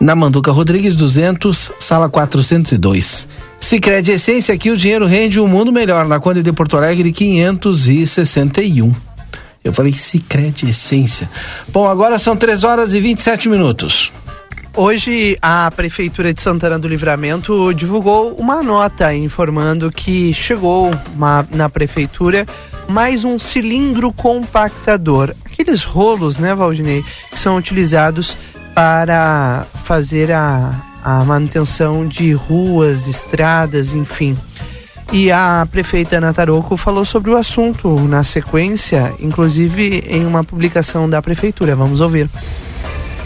Na 0.00 0.14
Manduca 0.14 0.52
Rodrigues 0.52 0.94
200, 0.94 1.72
sala 1.78 2.08
402. 2.08 3.26
Sicredi 3.60 4.12
Essência, 4.12 4.54
aqui 4.54 4.70
o 4.70 4.76
dinheiro 4.76 5.06
rende 5.06 5.38
um 5.38 5.46
mundo 5.46 5.70
melhor. 5.70 6.08
Na 6.08 6.18
Conde 6.18 6.42
de 6.42 6.52
Porto 6.52 6.76
Alegre 6.78 7.12
561. 7.12 8.92
Eu 9.62 9.72
falei 9.72 9.92
Sicredi 9.92 10.70
Essência. 10.70 11.30
Bom, 11.68 11.86
agora 11.86 12.18
são 12.18 12.34
3 12.34 12.64
horas 12.64 12.94
e 12.94 13.00
27 13.00 13.48
minutos. 13.50 14.10
Hoje 14.74 15.36
a 15.42 15.70
Prefeitura 15.70 16.32
de 16.32 16.40
Santana 16.40 16.78
do 16.78 16.88
Livramento 16.88 17.74
divulgou 17.74 18.34
uma 18.34 18.62
nota 18.62 19.14
informando 19.14 19.92
que 19.92 20.32
chegou 20.32 20.90
uma, 21.14 21.46
na 21.50 21.68
Prefeitura 21.68 22.46
mais 22.88 23.24
um 23.24 23.38
cilindro 23.38 24.12
compactador. 24.12 25.34
Aqueles 25.44 25.84
rolos, 25.84 26.38
né, 26.38 26.54
Valdinei, 26.54 27.04
que 27.30 27.38
são 27.38 27.56
utilizados 27.56 28.36
para 28.74 29.66
fazer 29.84 30.32
a, 30.32 30.70
a 31.02 31.24
manutenção 31.24 32.06
de 32.06 32.32
ruas, 32.32 33.06
estradas, 33.06 33.92
enfim. 33.92 34.36
E 35.12 35.32
a 35.32 35.66
prefeita 35.70 36.18
Ana 36.18 36.32
Taroco 36.32 36.76
falou 36.76 37.04
sobre 37.04 37.30
o 37.30 37.36
assunto 37.36 37.98
na 38.00 38.22
sequência, 38.22 39.12
inclusive 39.18 40.04
em 40.06 40.24
uma 40.24 40.44
publicação 40.44 41.10
da 41.10 41.20
prefeitura. 41.20 41.74
Vamos 41.74 42.00
ouvir. 42.00 42.30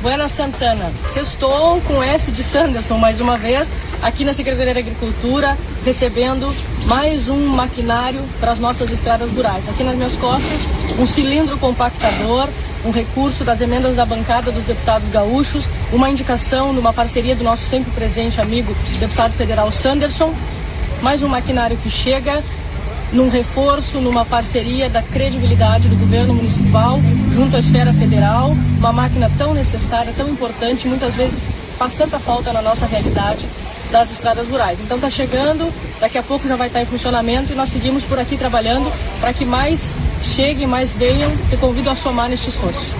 Buena 0.05 0.29
Santana, 0.29 0.93
sextou 1.09 1.81
com 1.81 2.03
S 2.03 2.31
de 2.31 2.43
Sanderson 2.43 2.99
mais 2.99 3.23
uma 3.23 3.39
vez, 3.39 3.73
aqui 4.03 4.23
na 4.23 4.35
Secretaria 4.35 4.75
da 4.75 4.81
Agricultura, 4.81 5.57
recebendo 5.83 6.55
mais 6.85 7.29
um 7.29 7.47
maquinário 7.47 8.21
para 8.39 8.53
as 8.53 8.61
nossas 8.61 8.91
estradas 8.91 9.31
rurais. 9.31 9.67
Aqui 9.67 9.83
nas 9.83 9.97
minhas 9.97 10.15
costas, 10.17 10.61
um 10.99 11.07
cilindro 11.07 11.57
compactador, 11.57 12.51
um 12.85 12.91
recurso 12.91 13.45
das 13.45 13.61
emendas 13.61 13.97
da 13.97 14.05
bancada 14.05 14.53
dos 14.53 14.65
deputados 14.65 15.09
gaúchos, 15.09 15.67
uma 15.93 16.11
indicação 16.11 16.73
numa 16.73 16.93
parceria 16.93 17.35
do 17.35 17.43
nosso 17.43 17.65
sempre 17.65 17.91
presente 17.93 18.41
amigo, 18.41 18.75
deputado 18.99 19.33
federal 19.33 19.73
Sanderson, 19.73 20.35
mais 21.01 21.23
um 21.23 21.29
maquinário 21.29 21.77
que 21.77 21.89
chega 21.89 22.43
num 23.13 23.29
reforço, 23.29 24.01
numa 24.01 24.25
parceria 24.25 24.91
da 24.91 25.01
credibilidade 25.01 25.89
do 25.89 25.97
governo 25.97 26.35
municipal 26.35 27.01
junto 27.33 27.57
à 27.57 27.59
esfera 27.59 27.93
federal, 27.93 28.55
uma 28.79 28.93
máquina 28.93 29.31
tão 29.39 29.55
necessária, 29.55 30.13
tão 30.17 30.29
importante, 30.29 30.89
muitas 30.89 31.15
vezes 31.15 31.55
faz 31.79 31.95
tanta 31.95 32.19
falta 32.19 32.53
na 32.53 32.61
nossa 32.61 32.87
realidade 32.87 33.47
das 33.91 34.11
estradas 34.11 34.49
rurais. 34.49 34.79
Então 34.81 34.97
está 34.97 35.11
chegando, 35.11 35.73
daqui 36.01 36.19
a 36.19 36.23
pouco 36.23 36.47
já 36.49 36.57
vai 36.57 36.69
estar 36.69 36.83
em 36.83 36.87
funcionamento 36.87 37.53
e 37.53 37.55
nós 37.55 37.69
seguimos 37.69 38.03
por 38.05 38.19
aqui 38.19 38.37
trabalhando 38.37 38.91
para 39.21 39.33
que 39.33 39.45
mais 39.45 39.95
cheguem, 40.23 40.67
mais 40.67 40.95
venham 40.95 41.31
e 41.53 41.57
convido 41.57 41.91
a 41.91 41.95
somar 41.95 42.29
neste 42.29 42.49
esforço. 42.49 42.95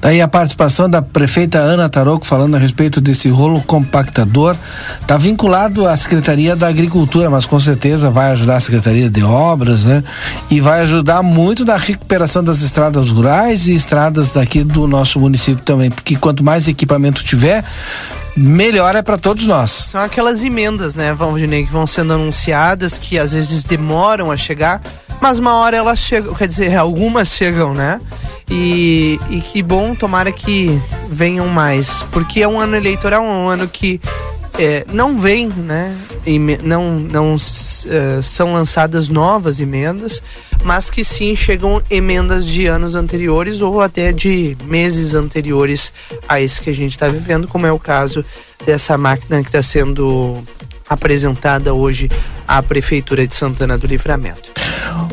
Daí 0.00 0.20
a 0.20 0.28
participação 0.28 0.88
da 0.88 1.00
prefeita 1.00 1.58
Ana 1.58 1.88
Taroco 1.88 2.26
falando 2.26 2.54
a 2.54 2.58
respeito 2.58 3.00
desse 3.00 3.28
rolo 3.28 3.60
compactador. 3.62 4.54
Está 5.00 5.16
vinculado 5.16 5.88
à 5.88 5.96
Secretaria 5.96 6.54
da 6.54 6.68
Agricultura, 6.68 7.30
mas 7.30 7.46
com 7.46 7.58
certeza 7.58 8.10
vai 8.10 8.30
ajudar 8.30 8.56
a 8.56 8.60
Secretaria 8.60 9.08
de 9.08 9.24
Obras, 9.24 9.84
né? 9.84 10.04
E 10.50 10.60
vai 10.60 10.82
ajudar 10.82 11.22
muito 11.22 11.64
na 11.64 11.76
recuperação 11.76 12.44
das 12.44 12.60
estradas 12.60 13.10
rurais 13.10 13.66
e 13.66 13.74
estradas 13.74 14.32
daqui 14.32 14.62
do 14.62 14.86
nosso 14.86 15.18
município 15.18 15.64
também. 15.64 15.90
Porque 15.90 16.14
quanto 16.14 16.44
mais 16.44 16.68
equipamento 16.68 17.24
tiver, 17.24 17.64
melhor 18.36 18.94
é 18.94 19.02
para 19.02 19.16
todos 19.16 19.46
nós. 19.46 19.70
São 19.70 20.00
aquelas 20.00 20.42
emendas, 20.42 20.94
né, 20.94 21.12
Valdinei, 21.14 21.64
que 21.64 21.72
vão 21.72 21.86
sendo 21.86 22.12
anunciadas, 22.12 22.98
que 22.98 23.18
às 23.18 23.32
vezes 23.32 23.64
demoram 23.64 24.30
a 24.30 24.36
chegar, 24.36 24.82
mas 25.20 25.38
uma 25.38 25.54
hora 25.54 25.76
elas 25.76 25.98
chegam, 25.98 26.34
quer 26.34 26.46
dizer, 26.46 26.76
algumas 26.76 27.28
chegam, 27.28 27.72
né? 27.72 28.00
E, 28.48 29.18
e 29.28 29.40
que 29.40 29.62
bom, 29.62 29.94
tomara 29.94 30.30
que 30.30 30.80
venham 31.08 31.48
mais, 31.48 32.04
porque 32.12 32.42
é 32.42 32.48
um 32.48 32.60
ano 32.60 32.76
eleitoral, 32.76 33.24
um 33.24 33.48
ano 33.48 33.66
que 33.66 34.00
é, 34.58 34.84
não 34.92 35.18
vem, 35.18 35.48
né? 35.48 35.96
Não, 36.62 36.98
não 36.98 37.36
eh, 37.86 38.20
são 38.22 38.52
lançadas 38.52 39.08
novas 39.08 39.60
emendas, 39.60 40.20
mas 40.64 40.90
que 40.90 41.04
sim 41.04 41.36
chegam 41.36 41.80
emendas 41.88 42.44
de 42.44 42.66
anos 42.66 42.96
anteriores 42.96 43.60
ou 43.60 43.80
até 43.80 44.12
de 44.12 44.56
meses 44.64 45.14
anteriores 45.14 45.92
a 46.28 46.40
esse 46.40 46.60
que 46.60 46.70
a 46.70 46.74
gente 46.74 46.92
está 46.92 47.06
vivendo, 47.08 47.46
como 47.46 47.66
é 47.66 47.72
o 47.72 47.78
caso 47.78 48.24
dessa 48.64 48.98
máquina 48.98 49.40
que 49.42 49.48
está 49.48 49.62
sendo 49.62 50.42
apresentada 50.88 51.74
hoje 51.74 52.10
à 52.46 52.62
Prefeitura 52.62 53.26
de 53.26 53.34
Santana 53.34 53.76
do 53.76 53.86
Livramento. 53.86 54.50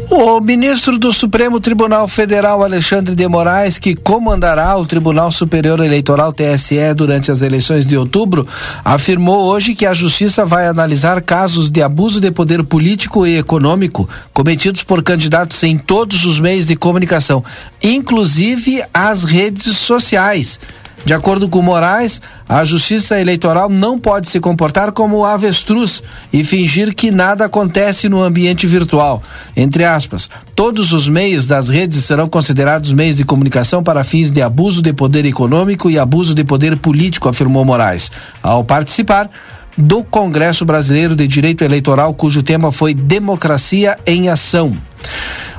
O 0.09 0.39
ministro 0.39 0.99
do 0.99 1.11
Supremo 1.11 1.59
Tribunal 1.59 2.07
Federal, 2.07 2.63
Alexandre 2.63 3.15
de 3.15 3.27
Moraes, 3.27 3.79
que 3.79 3.95
comandará 3.95 4.77
o 4.77 4.85
Tribunal 4.85 5.31
Superior 5.31 5.79
Eleitoral 5.79 6.31
TSE 6.31 6.93
durante 6.95 7.31
as 7.31 7.41
eleições 7.41 7.85
de 7.85 7.97
outubro, 7.97 8.47
afirmou 8.85 9.45
hoje 9.45 9.73
que 9.73 9.85
a 9.85 9.93
Justiça 9.93 10.45
vai 10.45 10.67
analisar 10.67 11.21
casos 11.21 11.71
de 11.71 11.81
abuso 11.81 12.19
de 12.19 12.31
poder 12.31 12.63
político 12.63 13.25
e 13.25 13.37
econômico 13.37 14.07
cometidos 14.31 14.83
por 14.83 15.01
candidatos 15.01 15.61
em 15.63 15.77
todos 15.77 16.25
os 16.25 16.39
meios 16.39 16.67
de 16.67 16.75
comunicação, 16.75 17.43
inclusive 17.81 18.83
as 18.93 19.23
redes 19.23 19.77
sociais. 19.77 20.59
De 21.05 21.13
acordo 21.13 21.49
com 21.49 21.61
Moraes, 21.61 22.21
a 22.47 22.63
Justiça 22.63 23.19
Eleitoral 23.19 23.67
não 23.67 23.99
pode 23.99 24.29
se 24.29 24.39
comportar 24.39 24.93
como 24.93 25.25
avestruz 25.25 26.01
e 26.31 26.45
fingir 26.45 26.95
que 26.95 27.11
nada 27.11 27.45
acontece 27.45 28.07
no 28.07 28.23
ambiente 28.23 28.65
virtual. 28.65 29.21
Entre 29.55 29.83
aspas, 29.83 30.29
todos 30.55 30.93
os 30.93 31.09
meios 31.09 31.45
das 31.45 31.67
redes 31.67 32.05
serão 32.05 32.29
considerados 32.29 32.93
meios 32.93 33.17
de 33.17 33.25
comunicação 33.25 33.83
para 33.83 34.05
fins 34.05 34.31
de 34.31 34.41
abuso 34.41 34.81
de 34.81 34.93
poder 34.93 35.25
econômico 35.25 35.89
e 35.89 35.99
abuso 35.99 36.33
de 36.33 36.43
poder 36.45 36.77
político, 36.77 37.27
afirmou 37.27 37.65
Moraes. 37.65 38.09
Ao 38.41 38.63
participar 38.63 39.29
do 39.77 40.03
Congresso 40.03 40.63
Brasileiro 40.63 41.15
de 41.15 41.27
Direito 41.27 41.65
Eleitoral, 41.65 42.13
cujo 42.13 42.41
tema 42.41 42.71
foi 42.71 42.93
Democracia 42.93 43.97
em 44.05 44.29
Ação. 44.29 44.77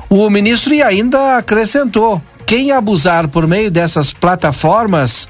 O 0.09 0.27
ministro 0.29 0.73
ainda 0.83 1.37
acrescentou: 1.37 2.21
quem 2.45 2.71
abusar 2.71 3.27
por 3.27 3.47
meio 3.47 3.71
dessas 3.71 4.13
plataformas, 4.13 5.27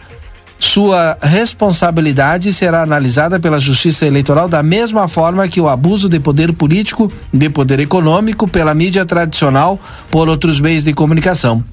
sua 0.58 1.18
responsabilidade 1.22 2.52
será 2.54 2.82
analisada 2.82 3.40
pela 3.40 3.60
Justiça 3.60 4.06
Eleitoral 4.06 4.48
da 4.48 4.64
mesma 4.64 5.08
forma 5.08 5.48
que 5.48 5.60
o 5.60 5.68
abuso 5.68 6.08
de 6.08 6.20
poder 6.20 6.54
político, 6.54 7.12
de 7.32 7.50
poder 7.50 7.80
econômico 7.82 8.48
pela 8.48 8.74
mídia 8.74 9.06
tradicional 9.06 9.80
por 10.10 10.30
outros 10.30 10.62
meios 10.62 10.86
de 10.86 10.94
comunicação. 10.94 11.64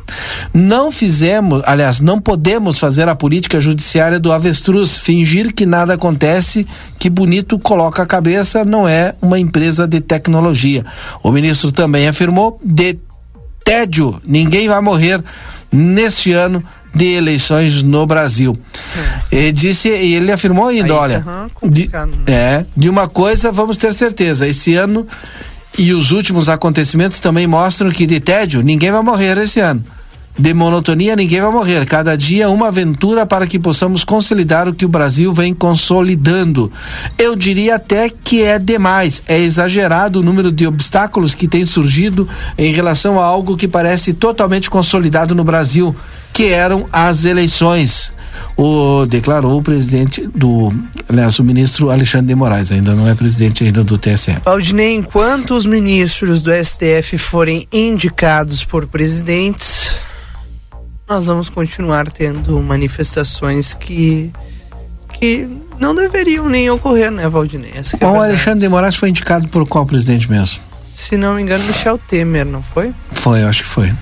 Não 0.53 0.91
fizemos, 0.91 1.63
aliás, 1.65 2.01
não 2.01 2.21
podemos 2.21 2.79
fazer 2.79 3.09
a 3.09 3.15
política 3.15 3.61
judiciária 3.61 4.19
do 4.19 4.33
avestruz, 4.33 4.99
fingir 4.99 5.55
que 5.55 5.65
nada 5.65 5.95
acontece, 5.95 6.67
que 6.99 7.09
bonito 7.09 7.59
coloca 7.59 8.03
a 8.03 8.07
cabeça, 8.07 8.65
não 8.65 8.89
é 8.89 9.15
uma 9.23 9.39
empresa 9.39 9.87
de 9.87 10.01
tecnologia. 10.01 10.85
O 11.23 11.31
ministro 11.31 11.71
também 11.71 12.09
afirmou 12.09 12.61
de 12.65 12.99
tédio, 13.65 14.21
ninguém 14.25 14.69
vai 14.69 14.81
morrer 14.81 15.23
neste 15.71 16.33
ano 16.33 16.63
de 16.95 17.15
eleições 17.15 17.83
no 17.83 18.07
Brasil. 18.07 18.57
Ele 19.31 19.53
disse, 19.53 19.89
e 19.89 20.15
ele 20.15 20.31
afirmou 20.31 20.69
ainda, 20.69 20.93
Aí, 20.93 20.99
olha, 20.99 21.25
de, 21.63 21.89
né? 21.89 22.07
é, 22.27 22.65
de 22.77 22.89
uma 22.89 23.09
coisa 23.09 23.51
vamos 23.51 23.77
ter 23.77 23.95
certeza, 23.95 24.47
esse 24.47 24.75
ano 24.75 25.07
e 25.79 25.93
os 25.93 26.11
últimos 26.11 26.49
acontecimentos 26.49 27.19
também 27.19 27.47
mostram 27.47 27.91
que 27.91 28.07
de 28.07 28.21
tédio 28.21 28.63
ninguém 28.63 28.91
vai 28.91 29.03
morrer 29.03 29.39
esse 29.39 29.59
ano. 29.61 29.83
De 30.39 30.55
monotonia 30.55 31.15
ninguém 31.15 31.41
vai 31.43 31.51
morrer. 31.51 31.85
Cada 31.85 32.17
dia 32.17 32.49
uma 32.49 32.69
aventura 32.69 33.27
para 33.27 33.47
que 33.47 33.59
possamos 33.59 34.03
consolidar 34.03 34.67
o 34.67 34.73
que 34.75 34.85
o 34.85 34.89
Brasil 34.89 35.33
vem 35.33 35.53
consolidando. 35.53 36.73
Eu 37.19 37.37
diria 37.37 37.77
até 37.77 38.09
que 38.09 38.43
é 38.43 38.59
demais, 38.59 39.23
é 39.27 39.39
exagerado 39.39 40.21
o 40.21 40.23
número 40.23 40.51
de 40.51 40.67
obstáculos 40.67 41.35
que 41.35 41.47
tem 41.47 41.65
surgido 41.67 42.27
em 42.57 42.73
relação 42.73 43.21
a 43.21 43.25
algo 43.25 43.57
que 43.57 43.69
parece 43.69 44.15
totalmente 44.15 44.71
consolidado 44.71 45.35
no 45.35 45.45
Brasil, 45.45 45.95
que 46.33 46.47
eram 46.47 46.87
as 46.91 47.27
eleições. 47.27 48.13
O 48.57 49.05
declarou 49.07 49.59
o 49.59 49.63
presidente 49.63 50.27
do, 50.35 50.73
aliás, 51.09 51.39
o 51.39 51.45
ministro 51.45 51.91
Alexandre 51.91 52.29
de 52.29 52.35
Moraes, 52.35 52.73
ainda 52.73 52.95
não 52.95 53.07
é 53.07 53.15
presidente 53.15 53.65
ainda 53.65 53.85
do 53.85 53.99
TSE. 53.99 54.37
Valdinei, 54.45 54.95
enquanto 54.95 55.55
os 55.55 55.67
ministros 55.67 56.41
do 56.41 56.51
STF 56.53 57.19
forem 57.19 57.69
indicados 57.71 58.65
por 58.65 58.87
presidentes, 58.87 59.95
nós 61.13 61.27
vamos 61.27 61.51
continuar 61.51 62.11
tendo 62.11 62.59
manifestações 62.63 63.75
que 63.75 64.33
que 65.13 65.47
não 65.79 65.95
deveriam 65.95 66.49
nem 66.49 66.71
ocorrer, 66.71 67.11
né, 67.11 67.29
Valdinei? 67.29 67.73
Essa 67.77 67.99
que 67.99 68.03
é 68.03 68.07
o. 68.07 68.21
Alexandre 68.21 68.61
de 68.61 68.69
Moraes 68.69 68.97
foi 68.97 69.11
indicado 69.11 69.47
por 69.49 69.67
qual 69.67 69.85
presidente 69.85 70.31
mesmo? 70.31 70.61
Se 70.87 71.19
não 71.19 71.35
me 71.35 71.43
engano, 71.43 71.63
Michel 71.65 71.99
Temer, 71.99 72.47
não 72.47 72.63
foi? 72.63 72.95
Foi, 73.13 73.43
eu 73.43 73.49
acho 73.49 73.63
que 73.63 73.69
foi. 73.69 73.93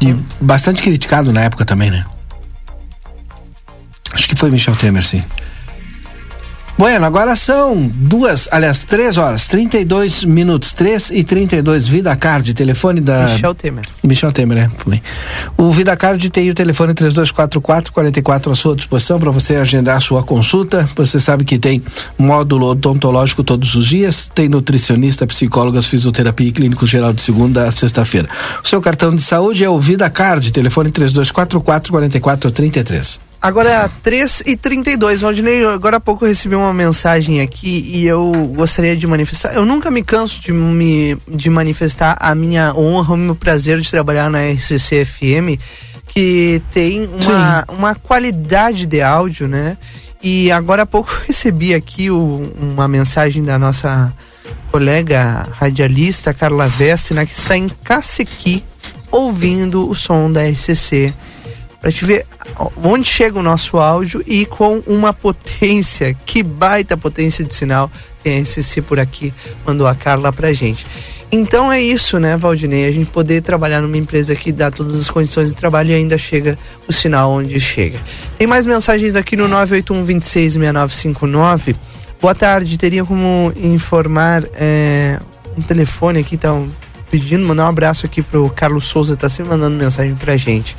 E 0.00 0.16
bastante 0.40 0.82
criticado 0.82 1.30
na 1.30 1.42
época 1.42 1.64
também, 1.66 1.90
né? 1.90 2.06
Acho 4.12 4.26
que 4.26 4.34
foi 4.34 4.50
Michel 4.50 4.74
Temer, 4.76 5.04
sim. 5.04 5.22
Bueno, 6.78 7.04
agora 7.06 7.34
são 7.34 7.90
duas, 7.92 8.48
aliás, 8.52 8.84
três 8.84 9.16
horas, 9.16 9.48
32 9.48 10.22
minutos, 10.22 10.72
3 10.72 11.10
e 11.10 11.24
32, 11.24 11.88
Vida 11.88 12.14
Card, 12.14 12.54
telefone 12.54 13.00
da. 13.00 13.30
Michel 13.30 13.52
Temer. 13.52 13.84
Michel 14.04 14.30
Temer, 14.30 14.58
é, 14.58 14.68
falei. 14.68 15.02
O 15.56 15.72
Vida 15.72 15.96
Card 15.96 16.30
tem 16.30 16.48
o 16.48 16.54
telefone 16.54 16.94
3244-44 16.94 18.52
à 18.52 18.54
sua 18.54 18.76
disposição 18.76 19.18
para 19.18 19.32
você 19.32 19.56
agendar 19.56 19.96
a 19.96 20.00
sua 20.00 20.22
consulta. 20.22 20.88
Você 20.94 21.18
sabe 21.18 21.44
que 21.44 21.58
tem 21.58 21.82
módulo 22.16 22.68
odontológico 22.68 23.42
todos 23.42 23.74
os 23.74 23.88
dias, 23.88 24.30
tem 24.32 24.48
nutricionista, 24.48 25.26
psicólogas, 25.26 25.86
fisioterapia 25.86 26.46
e 26.46 26.52
clínico 26.52 26.86
geral 26.86 27.12
de 27.12 27.22
segunda 27.22 27.66
a 27.66 27.72
sexta-feira. 27.72 28.28
O 28.62 28.68
seu 28.68 28.80
cartão 28.80 29.12
de 29.12 29.22
saúde 29.22 29.64
é 29.64 29.68
o 29.68 29.80
Vida 29.80 30.08
Card, 30.08 30.52
telefone 30.52 30.92
3244-4433. 30.92 33.18
Agora 33.40 33.70
é 33.70 33.88
3 34.02 34.42
e 34.46 34.56
32 34.56 35.20
Valdinei, 35.20 35.64
agora 35.64 35.98
há 35.98 36.00
pouco 36.00 36.24
eu 36.24 36.28
recebi 36.28 36.56
uma 36.56 36.74
mensagem 36.74 37.40
aqui 37.40 37.88
e 37.94 38.04
eu 38.04 38.32
gostaria 38.56 38.96
de 38.96 39.06
manifestar. 39.06 39.54
Eu 39.54 39.64
nunca 39.64 39.90
me 39.92 40.02
canso 40.02 40.40
de, 40.40 40.52
me, 40.52 41.16
de 41.28 41.48
manifestar 41.48 42.16
a 42.18 42.34
minha 42.34 42.74
honra, 42.74 43.14
o 43.14 43.16
meu 43.16 43.36
prazer 43.36 43.78
de 43.80 43.88
trabalhar 43.88 44.28
na 44.28 44.40
RCC 44.40 45.04
FM, 45.04 45.60
que 46.08 46.60
tem 46.72 47.06
uma, 47.06 47.64
uma 47.68 47.94
qualidade 47.94 48.86
de 48.86 49.00
áudio, 49.00 49.46
né? 49.46 49.76
E 50.20 50.50
agora 50.50 50.82
há 50.82 50.86
pouco 50.86 51.12
eu 51.12 51.26
recebi 51.28 51.72
aqui 51.74 52.10
o- 52.10 52.52
uma 52.60 52.88
mensagem 52.88 53.44
da 53.44 53.56
nossa 53.56 54.12
colega 54.72 55.46
radialista 55.52 56.34
Carla 56.34 56.66
Veste, 56.66 57.14
né, 57.14 57.24
que 57.24 57.34
está 57.34 57.56
em 57.56 57.68
Cacequi 57.68 58.64
ouvindo 59.12 59.88
o 59.88 59.94
som 59.94 60.30
da 60.30 60.42
RCC 60.42 61.14
para 61.80 61.92
te 61.92 62.04
ver 62.04 62.26
onde 62.82 63.08
chega 63.08 63.38
o 63.38 63.42
nosso 63.42 63.78
áudio 63.78 64.22
e 64.26 64.44
com 64.46 64.82
uma 64.86 65.12
potência, 65.12 66.14
que 66.26 66.42
baita 66.42 66.96
potência 66.96 67.44
de 67.44 67.54
sinal 67.54 67.90
tem 68.22 68.44
SC 68.44 68.82
por 68.82 68.98
aqui, 68.98 69.32
mandou 69.64 69.86
a 69.86 69.94
Carla 69.94 70.32
pra 70.32 70.52
gente. 70.52 70.84
Então 71.30 71.70
é 71.70 71.80
isso, 71.80 72.18
né, 72.18 72.36
Valdinei? 72.36 72.86
A 72.86 72.90
gente 72.90 73.10
poder 73.10 73.42
trabalhar 73.42 73.80
numa 73.82 73.96
empresa 73.96 74.34
que 74.34 74.50
dá 74.50 74.70
todas 74.70 74.96
as 74.96 75.08
condições 75.10 75.50
de 75.50 75.56
trabalho 75.56 75.90
e 75.90 75.94
ainda 75.94 76.16
chega 76.18 76.58
o 76.88 76.92
sinal 76.92 77.30
onde 77.30 77.60
chega. 77.60 78.00
Tem 78.36 78.46
mais 78.46 78.66
mensagens 78.66 79.14
aqui 79.14 79.36
no 79.36 79.46
981 79.46 80.04
266959. 80.04 81.76
Boa 82.20 82.34
tarde, 82.34 82.76
teria 82.78 83.04
como 83.04 83.52
informar 83.56 84.42
é, 84.54 85.18
um 85.56 85.62
telefone 85.62 86.20
aqui, 86.20 86.38
um- 86.46 86.68
pedindo, 87.10 87.46
mandar 87.46 87.66
um 87.66 87.68
abraço 87.68 88.04
aqui 88.06 88.20
pro 88.22 88.50
Carlos 88.50 88.84
Souza, 88.86 89.16
tá 89.16 89.28
sempre 89.28 89.52
mandando 89.52 89.76
mensagem 89.76 90.14
pra 90.16 90.36
gente. 90.36 90.76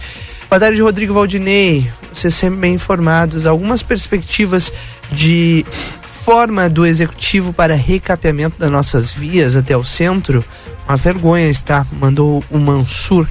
Boa 0.50 0.60
tarde, 0.60 0.82
Rodrigo 0.82 1.14
Valdinei. 1.14 1.92
Vocês 2.12 2.34
sempre 2.34 2.60
bem 2.60 2.74
informados. 2.74 3.46
Algumas 3.46 3.84
perspectivas 3.84 4.74
de 5.12 5.64
forma 6.08 6.68
do 6.68 6.88
executivo 6.88 7.54
para 7.54 7.76
recapeamento 7.76 8.58
das 8.58 8.72
nossas 8.72 9.12
vias 9.12 9.56
até 9.56 9.78
o 9.78 9.84
centro. 9.84 10.44
Uma 10.88 10.98
vergonha 10.98 11.48
está, 11.48 11.86
mandou 11.92 12.44
o 12.50 12.58
Mansur. 12.58 13.28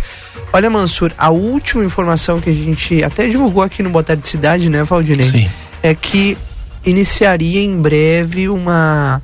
Olha, 0.52 0.70
Mansur, 0.70 1.10
a 1.18 1.28
última 1.28 1.84
informação 1.84 2.40
que 2.40 2.50
a 2.50 2.54
gente 2.54 3.02
até 3.02 3.26
divulgou 3.26 3.64
aqui 3.64 3.82
no 3.82 3.90
Boa 3.90 4.04
Tarde 4.04 4.26
Cidade, 4.26 4.70
né, 4.70 4.84
Valdinei? 4.84 5.28
Sim. 5.28 5.50
É 5.82 5.96
que 5.96 6.38
iniciaria 6.86 7.60
em 7.60 7.82
breve 7.82 8.48
uma 8.48 9.20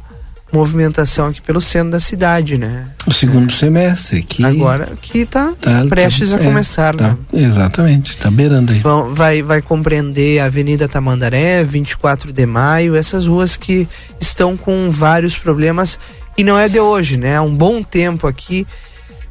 movimentação 0.54 1.26
aqui 1.26 1.42
pelo 1.42 1.60
centro 1.60 1.90
da 1.90 2.00
cidade, 2.00 2.56
né? 2.56 2.86
O 3.06 3.12
segundo 3.12 3.52
semestre, 3.52 4.22
que. 4.22 4.44
Agora 4.44 4.92
que 5.02 5.18
está 5.18 5.52
tá- 5.60 5.84
prestes 5.88 6.30
tá- 6.30 6.36
a 6.36 6.40
é, 6.40 6.44
começar, 6.44 6.94
tá- 6.94 7.08
né? 7.08 7.16
Exatamente, 7.32 8.16
tá 8.16 8.30
beirando 8.30 8.72
aí. 8.72 8.80
Vai, 9.10 9.42
vai 9.42 9.60
compreender 9.60 10.38
a 10.38 10.44
Avenida 10.44 10.88
Tamandaré, 10.88 11.64
24 11.64 12.32
de 12.32 12.46
maio, 12.46 12.94
essas 12.94 13.26
ruas 13.26 13.56
que 13.56 13.88
estão 14.20 14.56
com 14.56 14.90
vários 14.90 15.36
problemas 15.36 15.98
e 16.38 16.44
não 16.44 16.56
é 16.56 16.68
de 16.68 16.78
hoje, 16.78 17.16
né? 17.16 17.36
Há 17.36 17.42
um 17.42 17.54
bom 17.54 17.82
tempo 17.82 18.26
aqui. 18.28 18.64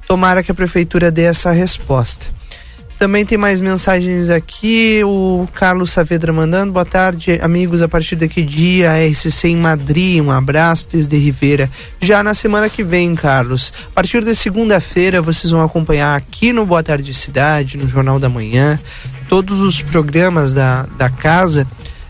Tomara 0.06 0.44
que 0.44 0.52
a 0.52 0.54
prefeitura 0.54 1.10
dê 1.10 1.24
essa 1.24 1.52
resposta. 1.52 2.28
Também 3.04 3.26
tem 3.26 3.38
mais 3.38 3.60
mensagens 3.60 4.30
aqui. 4.30 5.02
O 5.04 5.46
Carlos 5.54 5.92
Saavedra 5.92 6.32
mandando. 6.32 6.72
Boa 6.72 6.86
tarde, 6.86 7.38
amigos. 7.42 7.82
A 7.82 7.88
partir 7.90 8.16
daqui 8.16 8.42
dia 8.42 8.94
RCC 8.94 9.50
em 9.50 9.58
Madrid. 9.58 10.24
Um 10.24 10.32
abraço 10.32 10.88
desde 10.90 11.18
Rivera. 11.18 11.70
Já 12.00 12.24
na 12.24 12.34
semana 12.34 12.70
que 12.70 12.82
vem, 12.82 13.14
Carlos. 13.14 13.74
A 13.88 13.96
partir 13.96 14.24
de 14.24 14.34
segunda-feira 14.34 15.22
vocês 15.22 15.52
vão 15.52 15.62
acompanhar 15.62 16.16
aqui 16.16 16.54
no 16.54 16.66
Boa 16.66 16.82
Tarde 16.82 17.14
Cidade, 17.14 17.78
no 17.78 17.90
Jornal 17.90 18.22
da 18.22 18.30
Manhã, 18.30 18.80
todos 19.28 19.60
os 19.60 19.82
programas 19.82 20.54
da, 20.54 20.84
da 20.98 21.10
casa. 21.10 21.68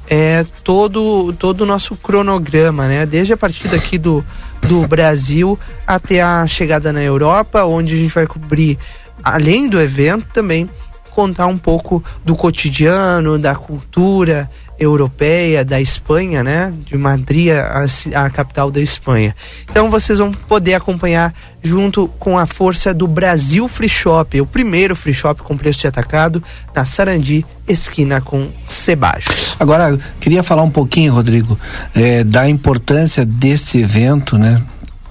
É 0.08 0.46
todo 0.64 1.34
todo 1.40 1.62
o 1.62 1.66
nosso 1.66 1.96
cronograma, 1.96 2.88
né? 2.88 3.04
Desde 3.08 3.34
a 3.34 3.38
partir 3.38 3.68
daqui 3.68 3.98
do, 3.98 4.24
do 4.62 4.88
Brasil 4.88 5.58
até 5.88 6.22
a 6.22 6.46
chegada 6.46 6.94
na 6.94 7.02
Europa, 7.02 7.64
onde 7.64 7.96
a 7.96 7.98
gente 7.98 8.14
vai 8.14 8.28
cobrir 8.28 8.78
além 9.24 9.68
do 9.68 9.82
evento, 9.82 10.28
também 10.34 10.70
contar 11.14 11.48
um 11.48 11.58
pouco 11.58 12.04
do 12.26 12.36
cotidiano, 12.36 13.38
da 13.38 13.56
cultura 13.56 14.50
europeia, 14.80 15.64
da 15.64 15.80
Espanha, 15.80 16.44
né? 16.44 16.74
De 16.86 16.98
Madrid, 16.98 17.52
a, 17.52 17.86
a, 18.26 18.30
capital 18.30 18.72
da 18.72 18.82
Espanha. 18.82 19.36
Então 19.70 19.90
vocês 19.90 20.20
vão 20.20 20.32
poder 20.32 20.74
acompanhar 20.74 21.34
junto 21.62 22.08
com 22.20 22.38
a 22.38 22.46
força 22.46 22.94
do 22.94 23.08
Brasil 23.08 23.68
Free 23.68 23.88
Shop, 23.88 24.42
o 24.42 24.46
primeiro 24.46 24.96
free 24.96 25.14
shop 25.14 25.42
com 25.44 25.56
preço 25.56 25.82
de 25.82 25.88
atacado 25.88 26.44
na 26.76 26.84
Sarandi, 26.84 27.46
esquina 27.68 28.20
com 28.20 28.50
Sebajos. 28.66 29.56
Agora, 29.60 29.98
queria 30.20 30.44
falar 30.44 30.64
um 30.64 30.72
pouquinho, 30.72 31.14
Rodrigo, 31.14 31.58
é, 31.96 32.24
da 32.24 32.50
importância 32.50 33.26
desse 33.26 33.80
evento, 33.80 34.38
né? 34.38 34.62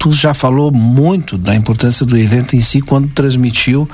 Tu 0.03 0.11
já 0.11 0.33
falou 0.33 0.69
muito 0.69 1.37
da 1.37 1.55
importância 1.55 2.05
do 2.05 2.17
evento 2.17 2.57
em 2.57 2.59
si 2.59 2.81
quando 2.81 3.07
transmitiu 3.07 3.87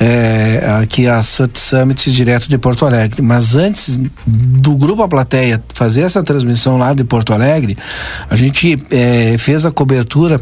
é, 0.00 0.60
aqui 0.82 1.06
a 1.06 1.22
Sut 1.22 1.56
Summit 1.56 2.10
direto 2.10 2.48
de 2.48 2.58
Porto 2.58 2.84
Alegre. 2.84 3.22
Mas 3.22 3.54
antes 3.54 3.96
do 4.26 4.74
grupo 4.74 5.04
A 5.04 5.08
Plateia 5.08 5.62
fazer 5.72 6.00
essa 6.00 6.20
transmissão 6.20 6.76
lá 6.76 6.92
de 6.92 7.04
Porto 7.04 7.32
Alegre, 7.32 7.78
a 8.28 8.34
gente 8.34 8.76
é, 8.90 9.38
fez 9.38 9.64
a 9.64 9.70
cobertura 9.70 10.40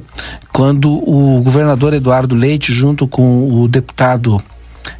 quando 0.54 0.90
o 0.90 1.42
governador 1.42 1.92
Eduardo 1.92 2.34
Leite, 2.34 2.72
junto 2.72 3.06
com 3.06 3.60
o 3.60 3.68
deputado 3.68 4.42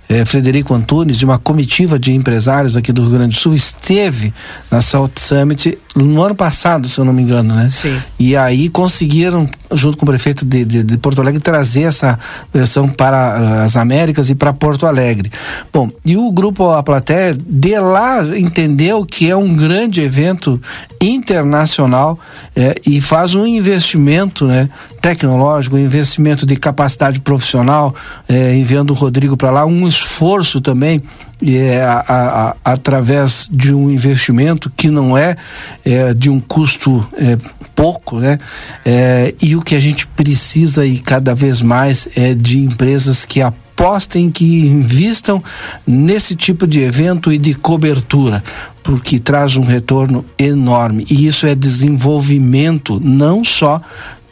eh, 0.06 0.24
Frederico 0.24 0.74
Antunes, 0.74 1.18
de 1.18 1.24
uma 1.24 1.38
comitiva 1.38 1.98
de 1.98 2.12
empresários 2.12 2.76
aqui 2.76 2.92
do 2.92 3.02
Rio 3.02 3.12
Grande 3.12 3.36
do 3.36 3.40
Sul, 3.40 3.54
esteve 3.54 4.34
na 4.70 4.82
Salt 4.82 5.18
Summit 5.18 5.78
no 5.94 6.22
ano 6.22 6.34
passado, 6.34 6.88
se 6.88 6.98
eu 6.98 7.04
não 7.04 7.12
me 7.12 7.22
engano, 7.22 7.54
né? 7.54 7.68
Sim. 7.68 7.96
E 8.18 8.36
aí 8.36 8.68
conseguiram, 8.68 9.48
junto 9.72 9.96
com 9.96 10.04
o 10.04 10.08
prefeito 10.08 10.44
de, 10.44 10.64
de, 10.64 10.82
de 10.82 10.96
Porto 10.98 11.20
Alegre, 11.20 11.40
trazer 11.40 11.82
essa 11.82 12.18
versão 12.52 12.88
para 12.88 13.16
uh, 13.16 13.64
as 13.64 13.76
Américas 13.76 14.30
e 14.30 14.34
para 14.34 14.52
Porto 14.52 14.86
Alegre. 14.86 15.30
Bom, 15.72 15.90
e 16.04 16.16
o 16.16 16.30
grupo 16.32 16.70
A 16.72 16.82
Plateia, 16.82 17.36
de 17.38 17.78
lá, 17.78 18.22
entendeu 18.36 19.04
que 19.04 19.30
é 19.30 19.36
um 19.36 19.54
grande 19.54 20.00
evento 20.00 20.60
internacional 21.00 22.18
eh, 22.54 22.74
e 22.86 23.00
faz 23.00 23.34
um 23.34 23.46
investimento 23.46 24.46
né, 24.46 24.68
tecnológico, 25.00 25.76
um 25.76 25.78
investimento 25.78 26.44
de 26.44 26.56
capacidade 26.56 27.20
profissional, 27.20 27.94
eh, 28.28 28.56
enviando 28.56 28.90
o 28.90 28.94
Rodrigo 28.94 29.36
para 29.36 29.50
lá, 29.50 29.64
um 29.64 29.88
esforço 29.88 30.60
também 30.60 31.02
é, 31.46 31.82
a, 31.82 32.04
a, 32.06 32.56
através 32.72 33.48
de 33.50 33.72
um 33.72 33.90
investimento 33.90 34.70
que 34.76 34.88
não 34.88 35.16
é, 35.16 35.36
é 35.84 36.12
de 36.12 36.28
um 36.28 36.38
custo 36.38 37.06
é, 37.16 37.38
pouco, 37.74 38.18
né? 38.18 38.38
É, 38.84 39.34
e 39.40 39.56
o 39.56 39.62
que 39.62 39.74
a 39.74 39.80
gente 39.80 40.06
precisa 40.06 40.84
e 40.84 40.98
cada 40.98 41.34
vez 41.34 41.62
mais 41.62 42.08
é 42.14 42.34
de 42.34 42.58
empresas 42.58 43.24
que 43.24 43.40
apostem, 43.40 44.30
que 44.30 44.66
invistam 44.66 45.42
nesse 45.86 46.36
tipo 46.36 46.66
de 46.66 46.80
evento 46.80 47.32
e 47.32 47.38
de 47.38 47.54
cobertura, 47.54 48.44
porque 48.82 49.18
traz 49.18 49.56
um 49.56 49.64
retorno 49.64 50.24
enorme. 50.38 51.06
E 51.10 51.26
isso 51.26 51.46
é 51.46 51.54
desenvolvimento 51.54 53.00
não 53.02 53.42
só 53.42 53.80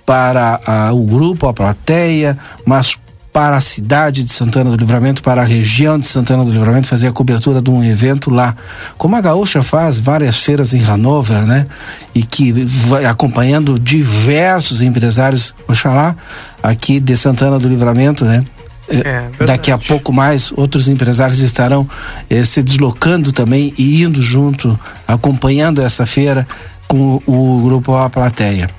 para 0.04 0.60
a, 0.66 0.92
o 0.92 1.04
grupo, 1.04 1.46
a 1.46 1.52
plateia, 1.52 2.36
mas 2.64 2.98
para 3.32 3.56
a 3.56 3.60
cidade 3.60 4.22
de 4.22 4.32
Santana 4.32 4.70
do 4.70 4.76
Livramento, 4.76 5.22
para 5.22 5.42
a 5.42 5.44
região 5.44 5.98
de 5.98 6.06
Santana 6.06 6.44
do 6.44 6.50
Livramento, 6.50 6.86
fazer 6.86 7.08
a 7.08 7.12
cobertura 7.12 7.60
de 7.60 7.70
um 7.70 7.84
evento 7.84 8.30
lá. 8.30 8.56
Como 8.96 9.14
a 9.16 9.20
Gaúcha 9.20 9.62
faz 9.62 9.98
várias 9.98 10.38
feiras 10.38 10.74
em 10.74 10.84
Hanover, 10.84 11.46
né? 11.46 11.66
E 12.14 12.22
que 12.22 12.52
vai 12.64 13.04
acompanhando 13.04 13.78
diversos 13.78 14.80
empresários, 14.80 15.54
oxalá, 15.68 16.16
aqui 16.62 16.98
de 16.98 17.16
Santana 17.16 17.58
do 17.58 17.68
Livramento, 17.68 18.24
né? 18.24 18.44
É, 18.88 19.28
é 19.38 19.44
Daqui 19.44 19.70
a 19.70 19.76
pouco 19.76 20.12
mais 20.12 20.50
outros 20.56 20.88
empresários 20.88 21.40
estarão 21.40 21.88
eh, 22.30 22.42
se 22.42 22.62
deslocando 22.62 23.32
também 23.32 23.74
e 23.76 24.02
indo 24.02 24.22
junto, 24.22 24.78
acompanhando 25.06 25.82
essa 25.82 26.06
feira 26.06 26.46
com 26.86 27.20
o 27.26 27.60
grupo 27.62 27.94
A 27.94 28.08
Plateia. 28.08 28.77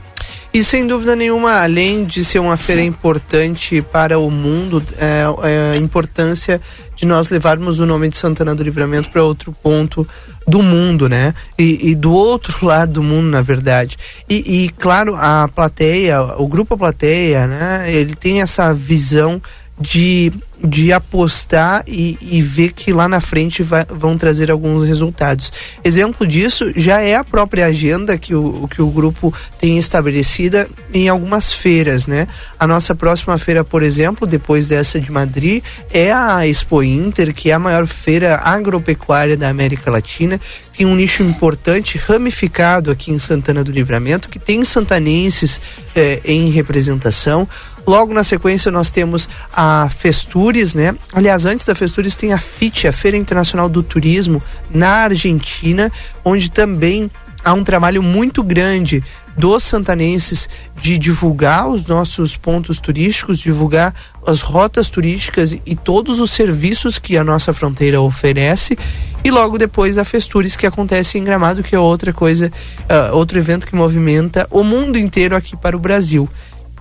E 0.51 0.63
sem 0.63 0.87
dúvida 0.87 1.15
nenhuma, 1.15 1.61
além 1.61 2.05
de 2.05 2.25
ser 2.25 2.39
uma 2.39 2.57
feira 2.57 2.81
importante 2.81 3.83
para 3.83 4.17
o 4.17 4.31
mundo, 4.31 4.81
é, 4.97 5.23
é 5.47 5.71
a 5.75 5.77
importância 5.77 6.59
de 6.95 7.05
nós 7.05 7.29
levarmos 7.29 7.79
o 7.79 7.85
nome 7.85 8.09
de 8.09 8.17
Santana 8.17 8.55
do 8.55 8.63
Livramento 8.63 9.11
para 9.11 9.23
outro 9.23 9.51
ponto 9.51 10.07
do 10.47 10.63
mundo, 10.63 11.07
né? 11.07 11.35
E, 11.57 11.91
e, 11.91 11.95
do 11.95 12.11
outro 12.11 12.57
lado 12.65 12.93
do 12.93 13.03
mundo, 13.03 13.27
na 13.27 13.41
verdade. 13.41 13.95
E, 14.27 14.63
e, 14.65 14.69
claro, 14.69 15.15
a 15.15 15.47
plateia, 15.47 16.21
o 16.37 16.47
grupo 16.47 16.75
Plateia, 16.75 17.45
né? 17.45 17.85
Ele 17.93 18.15
tem 18.15 18.41
essa 18.41 18.73
visão 18.73 19.39
de 19.79 20.31
de 20.63 20.91
apostar 20.91 21.83
e, 21.87 22.17
e 22.21 22.41
ver 22.41 22.73
que 22.73 22.91
lá 22.91 23.07
na 23.07 23.19
frente 23.19 23.63
vai, 23.63 23.85
vão 23.85 24.17
trazer 24.17 24.51
alguns 24.51 24.85
resultados. 24.85 25.51
Exemplo 25.83 26.27
disso 26.27 26.71
já 26.75 27.01
é 27.01 27.15
a 27.15 27.23
própria 27.23 27.65
agenda 27.65 28.17
que 28.17 28.35
o, 28.35 28.67
que 28.67 28.81
o 28.81 28.89
grupo 28.89 29.33
tem 29.57 29.77
estabelecida 29.77 30.67
em 30.93 31.07
algumas 31.07 31.53
feiras, 31.53 32.07
né? 32.07 32.27
A 32.59 32.67
nossa 32.67 32.93
próxima 32.93 33.37
feira, 33.37 33.63
por 33.63 33.83
exemplo, 33.83 34.27
depois 34.27 34.67
dessa 34.67 34.99
de 34.99 35.11
Madrid, 35.11 35.63
é 35.91 36.11
a 36.11 36.45
Expo 36.45 36.83
Inter, 36.83 37.33
que 37.33 37.49
é 37.49 37.53
a 37.53 37.59
maior 37.59 37.87
feira 37.87 38.35
agropecuária 38.43 39.37
da 39.37 39.49
América 39.49 39.89
Latina, 39.89 40.39
tem 40.79 40.85
um 40.85 40.95
nicho 40.95 41.23
importante, 41.23 41.97
ramificado 41.97 42.89
aqui 42.89 43.11
em 43.11 43.19
Santana 43.19 43.65
do 43.65 43.71
Livramento, 43.71 44.29
que 44.29 44.39
tem 44.39 44.63
santanenses 44.63 45.59
eh, 45.93 46.21
em 46.23 46.49
representação. 46.51 47.45
Logo 47.85 48.13
na 48.13 48.23
sequência 48.23 48.71
nós 48.71 48.91
temos 48.91 49.29
a 49.53 49.89
Festures, 49.89 50.75
né? 50.75 50.95
Aliás, 51.13 51.45
antes 51.45 51.65
da 51.65 51.75
Festures 51.75 52.17
tem 52.17 52.33
a 52.33 52.37
FIT, 52.37 52.87
a 52.87 52.91
Feira 52.91 53.17
Internacional 53.17 53.67
do 53.67 53.81
Turismo, 53.81 54.41
na 54.69 54.89
Argentina, 54.89 55.91
onde 56.23 56.49
também 56.49 57.09
há 57.43 57.53
um 57.53 57.63
trabalho 57.63 58.03
muito 58.03 58.43
grande 58.43 59.03
dos 59.37 59.63
santanenses 59.63 60.49
de 60.81 60.97
divulgar 60.97 61.69
os 61.69 61.85
nossos 61.85 62.35
pontos 62.35 62.79
turísticos, 62.79 63.39
divulgar 63.39 63.95
as 64.27 64.41
rotas 64.41 64.89
turísticas 64.89 65.57
e 65.65 65.75
todos 65.75 66.19
os 66.19 66.31
serviços 66.31 66.99
que 66.99 67.17
a 67.17 67.23
nossa 67.23 67.53
fronteira 67.53 68.01
oferece. 68.01 68.77
E 69.23 69.31
logo 69.31 69.57
depois 69.57 69.97
a 69.97 70.03
Festures 70.03 70.57
que 70.57 70.67
acontece 70.67 71.17
em 71.17 71.23
Gramado, 71.23 71.63
que 71.63 71.73
é 71.73 71.79
outra 71.79 72.11
coisa, 72.11 72.51
uh, 72.81 73.15
outro 73.15 73.39
evento 73.39 73.65
que 73.65 73.75
movimenta 73.75 74.45
o 74.51 74.61
mundo 74.63 74.97
inteiro 74.97 75.35
aqui 75.35 75.55
para 75.55 75.75
o 75.75 75.79
Brasil. 75.79 76.29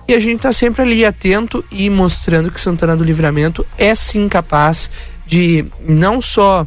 E 0.09 0.13
a 0.15 0.19
gente 0.19 0.37
está 0.37 0.51
sempre 0.51 0.81
ali 0.81 1.05
atento 1.05 1.63
e 1.71 1.87
mostrando 1.87 2.49
que 2.49 2.59
Santana 2.59 2.97
do 2.97 3.03
Livramento 3.03 3.63
é 3.77 3.93
sim 3.93 4.27
capaz 4.27 4.89
de 5.23 5.63
não 5.87 6.19
só 6.19 6.65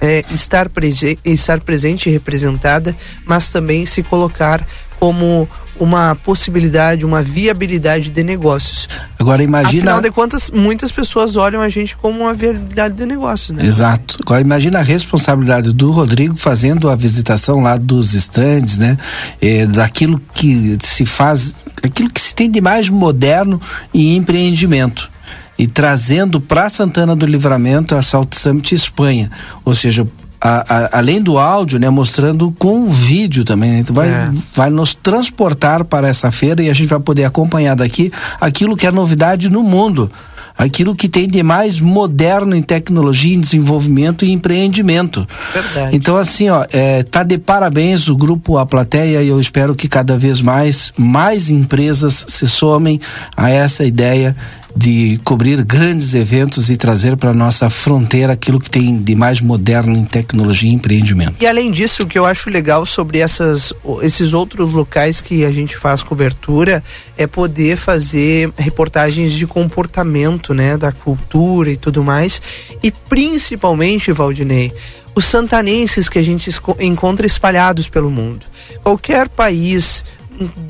é, 0.00 0.24
estar, 0.32 0.68
prese 0.68 1.16
estar 1.24 1.60
presente 1.60 2.08
e 2.08 2.12
representada, 2.12 2.92
mas 3.24 3.52
também 3.52 3.86
se 3.86 4.02
colocar 4.02 4.66
como 4.98 5.48
uma 5.78 6.14
possibilidade, 6.14 7.04
uma 7.04 7.22
viabilidade 7.22 8.08
de 8.08 8.22
negócios. 8.22 8.88
Agora 9.18 9.42
imagina. 9.42 9.82
Afinal 9.82 10.00
de 10.00 10.10
contas, 10.10 10.50
muitas 10.50 10.90
pessoas 10.90 11.36
olham 11.36 11.60
a 11.60 11.68
gente 11.68 11.96
como 11.96 12.22
uma 12.22 12.32
viabilidade 12.32 12.94
de 12.94 13.04
negócios, 13.04 13.56
né? 13.56 13.64
Exato. 13.64 14.16
Agora 14.24 14.40
imagina 14.40 14.78
a 14.78 14.82
responsabilidade 14.82 15.72
do 15.72 15.90
Rodrigo 15.90 16.36
fazendo 16.36 16.88
a 16.88 16.96
visitação 16.96 17.62
lá 17.62 17.76
dos 17.76 18.14
estandes, 18.14 18.78
né? 18.78 18.96
É, 19.40 19.66
daquilo 19.66 20.20
que 20.32 20.76
se 20.80 21.04
faz, 21.04 21.54
aquilo 21.82 22.10
que 22.10 22.20
se 22.20 22.34
tem 22.34 22.50
de 22.50 22.60
mais 22.60 22.88
moderno 22.88 23.60
e 23.92 24.16
empreendimento 24.16 25.10
e 25.58 25.66
trazendo 25.66 26.40
para 26.40 26.68
Santana 26.68 27.16
do 27.16 27.24
Livramento 27.24 27.94
a 27.94 28.02
Salt 28.02 28.34
Summit 28.34 28.74
Espanha, 28.74 29.30
ou 29.64 29.74
seja, 29.74 30.06
a, 30.40 30.74
a, 30.74 30.98
além 30.98 31.20
do 31.20 31.38
áudio, 31.38 31.78
né, 31.78 31.88
mostrando 31.90 32.54
com 32.58 32.88
vídeo 32.88 33.44
também. 33.44 33.70
Né? 33.70 33.78
Então 33.80 33.94
vai, 33.94 34.08
é. 34.08 34.30
vai 34.54 34.70
nos 34.70 34.94
transportar 34.94 35.84
para 35.84 36.08
essa 36.08 36.30
feira 36.30 36.62
e 36.62 36.70
a 36.70 36.74
gente 36.74 36.88
vai 36.88 37.00
poder 37.00 37.24
acompanhar 37.24 37.74
daqui 37.74 38.12
aquilo 38.40 38.76
que 38.76 38.86
é 38.86 38.92
novidade 38.92 39.48
no 39.48 39.62
mundo. 39.62 40.10
Aquilo 40.56 40.94
que 40.94 41.08
tem 41.08 41.28
de 41.28 41.42
mais 41.42 41.80
moderno 41.80 42.54
em 42.56 42.62
tecnologia, 42.62 43.34
em 43.34 43.40
desenvolvimento 43.40 44.24
e 44.24 44.32
empreendimento. 44.32 45.26
Verdade. 45.52 45.96
Então, 45.96 46.16
assim, 46.16 46.48
ó, 46.48 46.64
é, 46.70 47.02
tá 47.02 47.22
de 47.22 47.38
parabéns 47.38 48.08
o 48.08 48.16
grupo 48.16 48.56
A 48.58 48.66
Plateia 48.66 49.22
e 49.22 49.28
eu 49.28 49.40
espero 49.40 49.74
que 49.74 49.88
cada 49.88 50.16
vez 50.16 50.40
mais, 50.40 50.92
mais 50.96 51.50
empresas 51.50 52.24
se 52.28 52.48
somem 52.48 53.00
a 53.36 53.50
essa 53.50 53.84
ideia 53.84 54.36
de 54.76 55.18
cobrir 55.24 55.64
grandes 55.64 56.12
eventos 56.12 56.68
e 56.68 56.76
trazer 56.76 57.16
para 57.16 57.32
nossa 57.32 57.70
fronteira 57.70 58.34
aquilo 58.34 58.60
que 58.60 58.68
tem 58.68 58.98
de 58.98 59.14
mais 59.14 59.40
moderno 59.40 59.96
em 59.96 60.04
tecnologia 60.04 60.70
e 60.70 60.74
empreendimento. 60.74 61.36
E 61.40 61.46
além 61.46 61.72
disso, 61.72 62.02
o 62.02 62.06
que 62.06 62.18
eu 62.18 62.26
acho 62.26 62.50
legal 62.50 62.84
sobre 62.84 63.18
essas, 63.18 63.72
esses 64.02 64.34
outros 64.34 64.70
locais 64.72 65.22
que 65.22 65.46
a 65.46 65.50
gente 65.50 65.76
faz 65.76 66.02
cobertura 66.02 66.84
é 67.16 67.26
poder 67.26 67.78
fazer 67.78 68.52
reportagens 68.58 69.32
de 69.32 69.46
comportamento, 69.46 70.45
né, 70.54 70.76
da 70.76 70.92
cultura 70.92 71.70
e 71.70 71.76
tudo 71.76 72.02
mais. 72.02 72.40
E 72.82 72.90
principalmente, 72.90 74.12
Valdinei, 74.12 74.72
os 75.14 75.24
santanenses 75.24 76.08
que 76.08 76.18
a 76.18 76.22
gente 76.22 76.50
encontra 76.80 77.26
espalhados 77.26 77.88
pelo 77.88 78.10
mundo. 78.10 78.46
Qualquer 78.82 79.28
país 79.28 80.04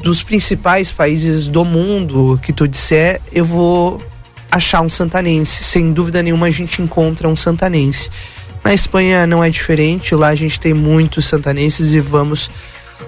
dos 0.02 0.22
principais 0.22 0.92
países 0.92 1.48
do 1.48 1.64
mundo 1.64 2.38
que 2.42 2.52
tu 2.52 2.68
disser, 2.68 3.20
eu 3.32 3.44
vou 3.44 4.00
achar 4.50 4.80
um 4.80 4.88
santanense. 4.88 5.64
Sem 5.64 5.92
dúvida 5.92 6.22
nenhuma 6.22 6.46
a 6.46 6.50
gente 6.50 6.80
encontra 6.80 7.28
um 7.28 7.36
santanense. 7.36 8.08
Na 8.64 8.72
Espanha 8.72 9.26
não 9.26 9.42
é 9.42 9.50
diferente, 9.50 10.14
lá 10.14 10.28
a 10.28 10.34
gente 10.34 10.58
tem 10.58 10.74
muitos 10.74 11.26
santanenses 11.26 11.92
e 11.92 12.00
vamos 12.00 12.50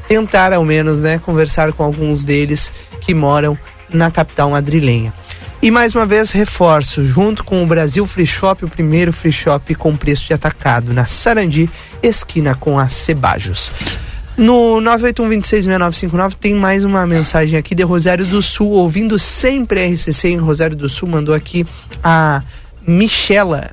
tentar 0.07 0.53
ao 0.53 0.65
menos, 0.65 1.01
né, 1.01 1.19
conversar 1.19 1.73
com 1.73 1.83
alguns 1.83 2.25
deles 2.25 2.73
que 3.01 3.15
moram 3.15 3.59
na 3.89 4.11
capital 4.11 4.51
madrilenha. 4.51 5.13
E 5.61 5.73
mais 5.73 5.93
uma 5.93 6.07
vez 6.07 6.31
reforço, 6.31 7.05
junto 7.05 7.43
com 7.43 7.65
o 7.65 7.67
Brasil 7.67 8.07
Free 8.07 8.25
Shop, 8.25 8.65
o 8.65 8.69
primeiro 8.69 9.13
free 9.13 9.33
shop 9.33 9.75
com 9.75 9.97
preço 9.97 10.25
de 10.25 10.33
atacado 10.33 10.95
na 10.95 11.05
Sarandi, 11.05 11.69
esquina 12.01 12.55
com 12.55 12.79
a 12.79 12.89
Cebajos. 12.89 13.73
No 14.37 14.81
981266959 14.81 16.35
tem 16.35 16.55
mais 16.55 16.85
uma 16.85 17.05
mensagem 17.09 17.59
aqui 17.59 17.75
de 17.75 17.83
Rosário 17.83 18.25
do 18.25 18.41
Sul, 18.41 18.71
ouvindo 18.71 19.19
sempre 19.19 19.85
RCC 19.85 20.29
em 20.29 20.37
Rosário 20.37 20.77
do 20.77 20.89
Sul, 20.89 21.09
mandou 21.09 21.35
aqui 21.35 21.67
a 22.05 22.45
Michela, 22.87 23.73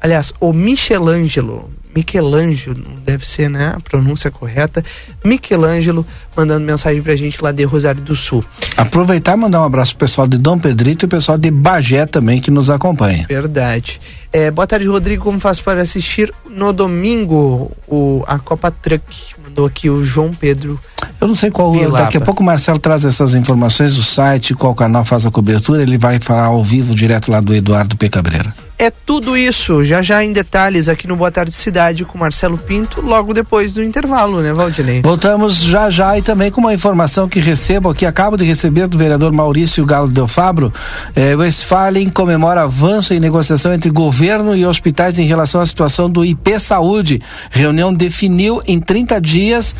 aliás, 0.00 0.32
o 0.38 0.52
Michelangelo, 0.52 1.68
Michelangelo, 1.92 2.84
deve 3.04 3.26
ser 3.26 3.50
né, 3.50 3.74
a 3.76 3.80
pronúncia 3.80 4.30
correta, 4.30 4.84
Michelangelo 5.24 6.06
mandando 6.36 6.64
mensagem 6.64 7.02
pra 7.02 7.16
gente 7.16 7.42
lá 7.42 7.52
de 7.52 7.64
Rosário 7.64 8.02
do 8.02 8.14
Sul. 8.14 8.44
Aproveitar 8.76 9.34
e 9.34 9.36
mandar 9.36 9.60
um 9.60 9.64
abraço 9.64 9.96
pro 9.96 10.06
pessoal 10.06 10.26
de 10.26 10.36
Dom 10.38 10.58
Pedrito 10.58 11.04
e 11.04 11.06
o 11.06 11.08
pessoal 11.08 11.38
de 11.38 11.50
Bagé 11.50 12.06
também 12.06 12.40
que 12.40 12.50
nos 12.50 12.70
acompanha. 12.70 13.26
Verdade. 13.28 14.00
É, 14.32 14.50
boa 14.50 14.66
tarde, 14.66 14.86
Rodrigo. 14.86 15.24
Como 15.24 15.40
faço 15.40 15.62
para 15.62 15.80
assistir 15.80 16.32
no 16.50 16.72
domingo 16.72 17.72
o, 17.88 18.22
a 18.26 18.38
Copa 18.38 18.70
Truck? 18.70 19.34
Mandou 19.42 19.64
aqui 19.64 19.88
o 19.88 20.04
João 20.04 20.32
Pedro. 20.34 20.78
Eu 21.18 21.28
não 21.28 21.34
sei 21.34 21.50
qual. 21.50 21.72
Vilapa. 21.72 22.04
Daqui 22.04 22.18
a 22.18 22.20
pouco 22.20 22.42
o 22.42 22.46
Marcelo 22.46 22.78
traz 22.78 23.04
essas 23.04 23.34
informações, 23.34 23.96
o 23.96 24.02
site, 24.02 24.54
qual 24.54 24.74
canal 24.74 25.04
faz 25.04 25.24
a 25.24 25.30
cobertura. 25.30 25.82
Ele 25.82 25.96
vai 25.96 26.20
falar 26.20 26.46
ao 26.46 26.62
vivo, 26.62 26.94
direto 26.94 27.30
lá 27.30 27.40
do 27.40 27.54
Eduardo 27.54 27.96
P. 27.96 28.10
Cabreira. 28.10 28.54
É 28.78 28.90
tudo 28.90 29.38
isso, 29.38 29.82
já 29.82 30.02
já 30.02 30.22
em 30.22 30.34
detalhes 30.34 30.86
aqui 30.86 31.08
no 31.08 31.16
Boa 31.16 31.30
Tarde 31.30 31.50
Cidade 31.52 32.04
com 32.04 32.18
Marcelo 32.18 32.58
Pinto, 32.58 33.00
logo 33.00 33.32
depois 33.32 33.72
do 33.72 33.82
intervalo, 33.82 34.42
né, 34.42 34.52
Valdinei? 34.52 35.00
Voltamos 35.00 35.56
já 35.56 35.88
já 35.88 36.18
e 36.18 36.20
também 36.26 36.50
com 36.50 36.60
uma 36.60 36.74
informação 36.74 37.28
que 37.28 37.38
recebo 37.38 37.88
aqui, 37.88 38.04
acabo 38.04 38.36
de 38.36 38.42
receber 38.42 38.88
do 38.88 38.98
vereador 38.98 39.30
Maurício 39.30 39.86
Galo 39.86 40.08
Del 40.08 40.26
Fabro. 40.26 40.72
Eh, 41.14 41.36
o 41.36 41.38
Westfalen 41.38 42.08
comemora 42.08 42.64
avanço 42.64 43.14
em 43.14 43.20
negociação 43.20 43.72
entre 43.72 43.90
governo 43.90 44.56
e 44.56 44.66
hospitais 44.66 45.20
em 45.20 45.24
relação 45.24 45.60
à 45.60 45.66
situação 45.66 46.10
do 46.10 46.24
IP 46.24 46.58
Saúde. 46.58 47.22
Reunião 47.48 47.94
definiu 47.94 48.60
em 48.66 48.80
30 48.80 49.20
dias 49.20 49.76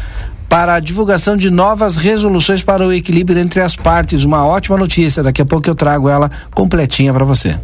para 0.49 0.75
a 0.75 0.81
divulgação 0.81 1.37
de 1.37 1.51
novas 1.51 1.97
resoluções 1.97 2.63
para 2.63 2.87
o 2.87 2.93
equilíbrio 2.93 3.41
entre 3.41 3.61
as 3.61 3.75
partes. 3.75 4.23
Uma 4.23 4.47
ótima 4.47 4.77
notícia. 4.77 5.25
Daqui 5.25 5.43
a 5.43 5.45
pouco 5.45 5.69
eu 5.69 5.75
trago 5.75 6.09
ela 6.09 6.31
completinha 6.55 7.13
para 7.13 7.25
você. 7.25 7.59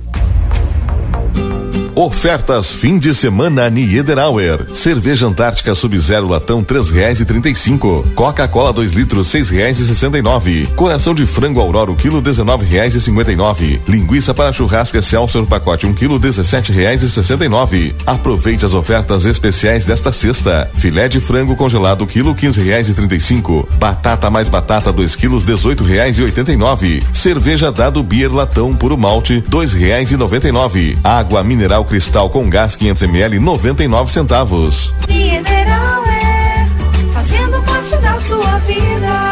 Ofertas 1.94 2.73
fim 2.73 2.98
de 2.98 3.14
semana 3.14 3.69
Niederauer. 3.69 4.66
Cerveja 4.73 5.27
Antártica 5.27 5.74
Sub-Zero 5.74 6.27
latão 6.27 6.64
três 6.64 6.90
reais 6.90 7.20
e 7.20 7.24
trinta 7.27 7.51
e 7.51 7.55
cinco. 7.55 8.02
Coca-Cola 8.14 8.73
2 8.73 8.93
litros 8.93 9.28
seis 9.28 9.51
reais 9.51 9.78
e 9.78 9.86
sessenta 9.86 10.16
e 10.16 10.23
nove. 10.23 10.66
Coração 10.74 11.14
de 11.14 11.27
frango 11.27 11.60
Aurora 11.60 11.90
o 11.90 11.94
quilo 11.94 12.23
dezenove 12.23 12.64
reais 12.64 12.94
e 12.94 13.01
cinquenta 13.01 13.31
e 13.31 13.36
nove. 13.36 13.78
Linguiça 13.86 14.32
para 14.32 14.55
churrasco 14.55 14.97
Excelsior 14.97 15.47
pacote 15.47 15.86
um 15.86 15.93
quilo 15.93 16.19
dezessete 16.19 16.73
reais 16.73 17.02
e 17.02 17.10
sessenta 17.10 17.44
e 17.44 17.48
nove. 17.48 17.94
Aproveite 18.06 18.64
as 18.64 18.73
ofertas 18.73 19.27
especiais 19.27 19.85
desta 19.85 20.12
sexta. 20.12 20.70
Filé 20.73 21.09
de 21.09 21.20
frango 21.20 21.55
congelado 21.55 22.06
quilo 22.06 22.35
quinze 22.35 22.62
reais 22.62 22.89
e 22.89 22.94
trinta 22.94 23.16
e 23.16 23.20
cinco. 23.20 23.69
Batata 23.74 24.31
mais 24.31 24.48
batata 24.48 24.90
2 24.90 25.14
quilos 25.14 25.44
dezoito 25.44 25.85
reais 25.85 26.16
e 26.16 26.23
oitenta 26.23 26.52
e 26.52 26.56
nove. 26.56 27.02
Cerveja 27.12 27.70
Dado 27.70 28.02
Beer 28.02 28.32
latão 28.32 28.74
puro 28.74 28.97
malte 28.97 29.44
dois 29.47 29.74
reais 29.74 30.10
e 30.10 30.16
noventa 30.16 30.48
e 30.48 30.52
nove. 30.52 30.97
Água 31.05 31.44
mineral 31.44 31.81
cristal 31.84 32.30
com 32.30 32.48
gás 32.48 32.76
500 32.76 33.02
ml 33.02 33.38
99 33.38 34.12
centavos. 34.12 34.94
Mineral 35.09 36.04
é 36.06 36.66
fazendo 37.12 37.62
parte 37.62 37.96
da 37.96 38.20
sua 38.20 38.59
vida. 38.59 39.31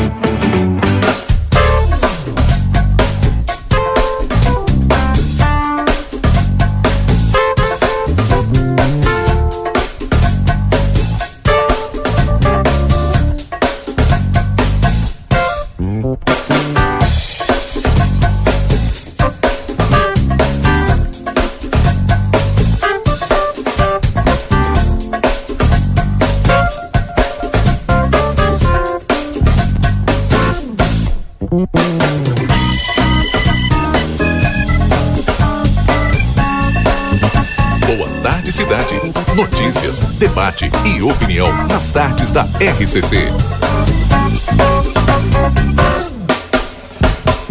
RCC. 42.61 43.17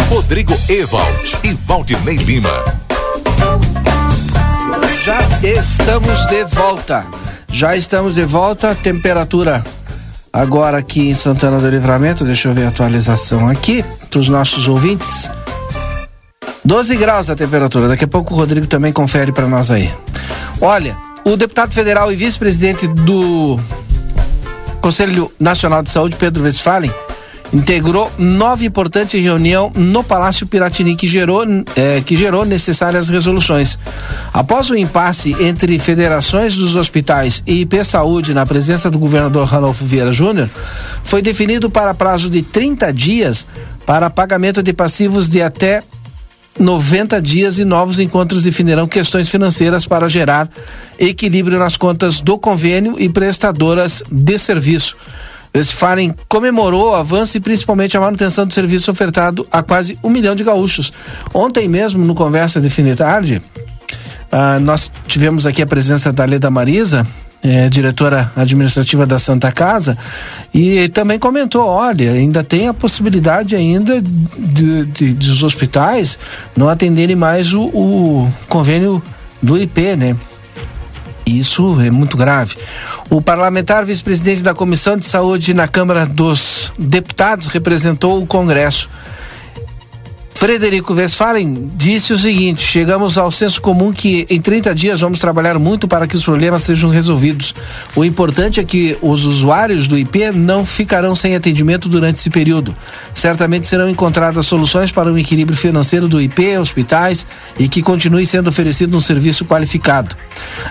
Rodrigo 0.08 0.56
Ewald 0.68 1.36
e 1.42 1.52
Valdinei 1.66 2.14
Lima. 2.14 2.64
Já 5.04 5.18
estamos 5.42 6.26
de 6.26 6.44
volta. 6.44 7.04
Já 7.50 7.76
estamos 7.76 8.14
de 8.14 8.24
volta. 8.24 8.72
Temperatura 8.76 9.64
agora 10.32 10.78
aqui 10.78 11.10
em 11.10 11.14
Santana 11.14 11.58
do 11.58 11.68
Livramento. 11.68 12.24
Deixa 12.24 12.48
eu 12.48 12.54
ver 12.54 12.66
a 12.66 12.68
atualização 12.68 13.48
aqui 13.48 13.84
para 14.08 14.20
os 14.20 14.28
nossos 14.28 14.68
ouvintes. 14.68 15.28
12 16.64 16.94
graus 16.94 17.28
a 17.28 17.34
temperatura. 17.34 17.88
Daqui 17.88 18.04
a 18.04 18.08
pouco 18.08 18.32
o 18.32 18.36
Rodrigo 18.36 18.68
também 18.68 18.92
confere 18.92 19.32
para 19.32 19.48
nós 19.48 19.72
aí. 19.72 19.90
Olha, 20.60 20.96
o 21.24 21.36
deputado 21.36 21.74
federal 21.74 22.12
e 22.12 22.14
vice-presidente 22.14 22.86
do 22.86 23.58
Conselho 24.80 25.30
Nacional 25.38 25.82
de 25.82 25.90
Saúde, 25.90 26.16
Pedro 26.16 26.44
Westphalen, 26.44 26.92
integrou 27.52 28.10
nova 28.16 28.64
importante 28.64 29.18
reunião 29.18 29.72
no 29.74 30.04
Palácio 30.04 30.46
Piratini 30.46 30.94
que 30.94 31.08
gerou, 31.08 31.42
eh, 31.76 32.02
que 32.04 32.16
gerou 32.16 32.44
necessárias 32.44 33.08
resoluções. 33.08 33.78
Após 34.32 34.70
o 34.70 34.76
impasse 34.76 35.36
entre 35.40 35.78
federações 35.78 36.54
dos 36.54 36.76
hospitais 36.76 37.42
e 37.46 37.62
IP 37.62 37.84
Saúde 37.84 38.32
na 38.32 38.46
presença 38.46 38.90
do 38.90 38.98
governador 38.98 39.46
Ranolfo 39.46 39.84
Vieira 39.84 40.12
Júnior, 40.12 40.48
foi 41.02 41.20
definido 41.20 41.68
para 41.68 41.94
prazo 41.94 42.30
de 42.30 42.42
30 42.42 42.92
dias 42.92 43.46
para 43.84 44.08
pagamento 44.08 44.62
de 44.62 44.72
passivos 44.72 45.28
de 45.28 45.42
até 45.42 45.82
90 46.58 47.20
dias 47.20 47.58
e 47.58 47.64
novos 47.64 47.98
encontros 47.98 48.42
definirão 48.42 48.86
questões 48.86 49.28
financeiras 49.28 49.86
para 49.86 50.08
gerar 50.08 50.48
equilíbrio 50.98 51.58
nas 51.58 51.76
contas 51.76 52.20
do 52.20 52.38
convênio 52.38 52.96
e 52.98 53.08
prestadoras 53.08 54.02
de 54.10 54.38
serviço. 54.38 54.96
Westphalen 55.54 56.14
comemorou 56.28 56.90
o 56.90 56.94
avanço 56.94 57.36
e 57.36 57.40
principalmente 57.40 57.96
a 57.96 58.00
manutenção 58.00 58.46
do 58.46 58.54
serviço 58.54 58.90
ofertado 58.90 59.46
a 59.50 59.62
quase 59.62 59.98
um 60.02 60.10
milhão 60.10 60.34
de 60.34 60.44
gaúchos. 60.44 60.92
Ontem 61.34 61.68
mesmo, 61.68 62.04
no 62.04 62.14
Conversa 62.14 62.60
de 62.60 62.70
Fim 62.70 62.84
de 62.84 62.94
Tarde, 62.94 63.42
ah, 64.30 64.60
nós 64.60 64.90
tivemos 65.08 65.46
aqui 65.46 65.60
a 65.60 65.66
presença 65.66 66.12
da 66.12 66.24
Leda 66.24 66.50
Marisa, 66.50 67.06
é, 67.42 67.68
diretora 67.68 68.30
administrativa 68.36 69.06
da 69.06 69.18
Santa 69.18 69.50
Casa, 69.50 69.96
e 70.52 70.88
também 70.88 71.18
comentou, 71.18 71.64
olha, 71.66 72.12
ainda 72.12 72.44
tem 72.44 72.68
a 72.68 72.74
possibilidade 72.74 73.56
ainda 73.56 74.00
de, 74.00 74.84
de, 74.86 75.14
de 75.14 75.30
os 75.30 75.42
hospitais 75.42 76.18
não 76.56 76.68
atenderem 76.68 77.16
mais 77.16 77.52
o, 77.52 77.62
o 77.62 78.32
convênio 78.48 79.02
do 79.42 79.56
IP, 79.58 79.96
né? 79.96 80.16
Isso 81.26 81.80
é 81.80 81.90
muito 81.90 82.16
grave. 82.16 82.56
O 83.08 83.22
parlamentar 83.22 83.84
vice-presidente 83.84 84.42
da 84.42 84.52
Comissão 84.52 84.96
de 84.96 85.04
Saúde 85.04 85.54
na 85.54 85.68
Câmara 85.68 86.04
dos 86.04 86.72
Deputados 86.78 87.46
representou 87.46 88.20
o 88.20 88.26
Congresso. 88.26 88.88
Frederico 90.32 90.94
Westphalen 90.94 91.70
disse 91.74 92.12
o 92.12 92.18
seguinte: 92.18 92.62
chegamos 92.62 93.18
ao 93.18 93.30
senso 93.30 93.60
comum 93.60 93.92
que 93.92 94.26
em 94.30 94.40
30 94.40 94.74
dias 94.74 95.00
vamos 95.00 95.18
trabalhar 95.18 95.58
muito 95.58 95.86
para 95.86 96.06
que 96.06 96.16
os 96.16 96.24
problemas 96.24 96.62
sejam 96.62 96.88
resolvidos. 96.88 97.54
O 97.94 98.04
importante 98.04 98.58
é 98.58 98.64
que 98.64 98.96
os 99.02 99.24
usuários 99.24 99.86
do 99.86 99.98
IP 99.98 100.30
não 100.30 100.64
ficarão 100.64 101.14
sem 101.14 101.34
atendimento 101.34 101.88
durante 101.88 102.16
esse 102.16 102.30
período. 102.30 102.74
Certamente 103.12 103.66
serão 103.66 103.88
encontradas 103.88 104.46
soluções 104.46 104.90
para 104.90 105.12
o 105.12 105.18
equilíbrio 105.18 105.58
financeiro 105.58 106.08
do 106.08 106.20
IP, 106.22 106.56
hospitais 106.56 107.26
e 107.58 107.68
que 107.68 107.82
continue 107.82 108.24
sendo 108.24 108.48
oferecido 108.48 108.96
um 108.96 109.00
serviço 109.00 109.44
qualificado. 109.44 110.16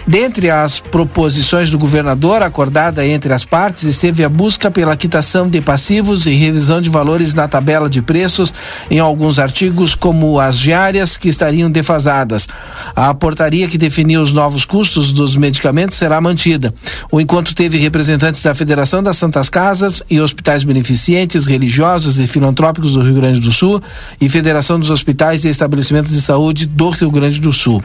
Dentre 0.08 0.50
as 0.50 0.80
proposições 0.80 1.70
do 1.70 1.78
governador 1.78 2.42
acordada 2.42 3.06
entre 3.06 3.34
as 3.34 3.46
partes 3.46 3.84
esteve 3.84 4.24
a 4.24 4.30
busca 4.30 4.72
pela 4.72 4.98
quitação 4.98 5.48
de 5.48 5.62
passivos 5.62 6.26
e 6.26 6.32
revisão 6.32 6.82
de 6.82 6.90
valores 6.90 7.34
na 7.34 7.48
tabela 7.48 7.90
de 7.90 8.02
preços 8.02 8.54
em 8.90 9.00
alguns 9.00 9.38
artigos 9.38 9.49
como 9.96 10.40
as 10.40 10.60
diárias 10.60 11.18
que 11.18 11.30
estariam 11.30 11.70
defasadas. 11.70 12.48
A 12.96 13.14
portaria 13.14 13.68
que 13.68 13.78
definiu 13.78 14.22
os 14.22 14.34
novos 14.34 14.66
custos 14.66 15.14
dos 15.14 15.36
medicamentos 15.36 15.98
será 15.98 16.20
mantida. 16.20 16.74
O 17.12 17.20
encontro 17.20 17.54
teve 17.54 17.78
representantes 17.78 18.42
da 18.42 18.54
Federação 18.54 19.02
das 19.02 19.18
Santas 19.18 19.50
Casas 19.50 20.04
e 20.10 20.20
Hospitais 20.20 20.64
Beneficentes, 20.64 21.46
Religiosos 21.46 22.20
e 22.20 22.28
Filantrópicos 22.28 22.94
do 22.94 23.02
Rio 23.02 23.16
Grande 23.16 23.40
do 23.40 23.52
Sul 23.52 23.82
e 24.20 24.30
Federação 24.30 24.80
dos 24.80 24.90
Hospitais 24.90 25.46
e 25.46 25.50
Estabelecimentos 25.50 26.12
de 26.12 26.22
Saúde 26.22 26.66
do 26.66 26.90
Rio 26.90 27.12
Grande 27.12 27.40
do 27.40 27.54
Sul. 27.54 27.84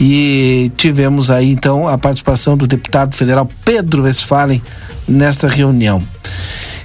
E 0.00 0.72
tivemos 0.76 1.30
aí 1.30 1.50
então 1.50 1.86
a 1.86 1.96
participação 1.96 2.56
do 2.56 2.66
deputado 2.66 3.14
federal 3.14 3.48
Pedro 3.64 4.02
Westphalen 4.02 4.62
nesta 5.06 5.48
reunião. 5.48 6.02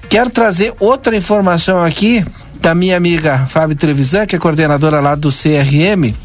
Quero 0.10 0.32
trazer 0.32 0.74
outra 0.80 1.16
informação 1.16 1.84
aqui 1.84 2.26
da 2.60 2.74
minha 2.74 2.98
amiga 2.98 3.46
Fábio 3.48 3.76
Trevisan, 3.76 4.26
que 4.26 4.36
é 4.36 4.40
coordenadora 4.40 5.00
lá 5.00 5.14
do 5.14 5.30
CRM, 5.30 6.16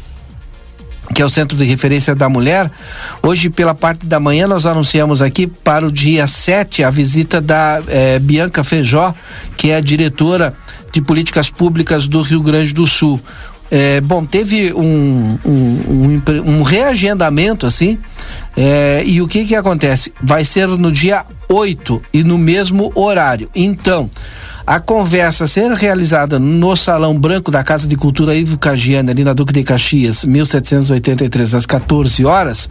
que 1.13 1.21
é 1.21 1.25
o 1.25 1.29
Centro 1.29 1.55
de 1.55 1.63
Referência 1.65 2.15
da 2.15 2.27
Mulher. 2.27 2.71
Hoje, 3.21 3.47
pela 3.47 3.75
parte 3.75 4.07
da 4.07 4.19
manhã, 4.19 4.47
nós 4.47 4.65
anunciamos 4.65 5.21
aqui 5.21 5.45
para 5.45 5.85
o 5.85 5.91
dia 5.91 6.25
7 6.25 6.83
a 6.83 6.89
visita 6.89 7.39
da 7.39 7.79
eh, 7.87 8.17
Bianca 8.17 8.63
Feijó, 8.63 9.13
que 9.55 9.69
é 9.69 9.75
a 9.75 9.81
diretora 9.81 10.55
de 10.91 10.99
políticas 10.99 11.51
públicas 11.51 12.07
do 12.07 12.23
Rio 12.23 12.41
Grande 12.41 12.73
do 12.73 12.87
Sul. 12.87 13.21
É, 13.69 13.99
bom, 14.01 14.25
teve 14.25 14.73
um, 14.73 15.37
um, 15.45 16.21
um, 16.27 16.57
um 16.57 16.63
reagendamento 16.63 17.65
assim, 17.65 17.99
é, 18.55 19.03
e 19.05 19.21
o 19.21 19.27
que 19.27 19.45
que 19.45 19.55
acontece? 19.55 20.13
Vai 20.21 20.45
ser 20.45 20.67
no 20.67 20.91
dia 20.91 21.25
8 21.49 22.01
e 22.13 22.23
no 22.23 22.37
mesmo 22.37 22.91
horário. 22.95 23.49
Então, 23.53 24.09
a 24.65 24.79
conversa 24.79 25.45
ser 25.45 25.71
realizada 25.73 26.39
no 26.39 26.75
Salão 26.75 27.19
Branco 27.19 27.51
da 27.51 27.63
Casa 27.63 27.87
de 27.87 27.95
Cultura 27.95 28.33
Ivo 28.33 28.57
Cagiane, 28.57 29.11
ali 29.11 29.23
na 29.23 29.33
Duque 29.33 29.53
de 29.53 29.63
Caxias, 29.63 30.23
1783, 30.23 31.53
às 31.53 31.65
14 31.65 32.25
horas. 32.25 32.69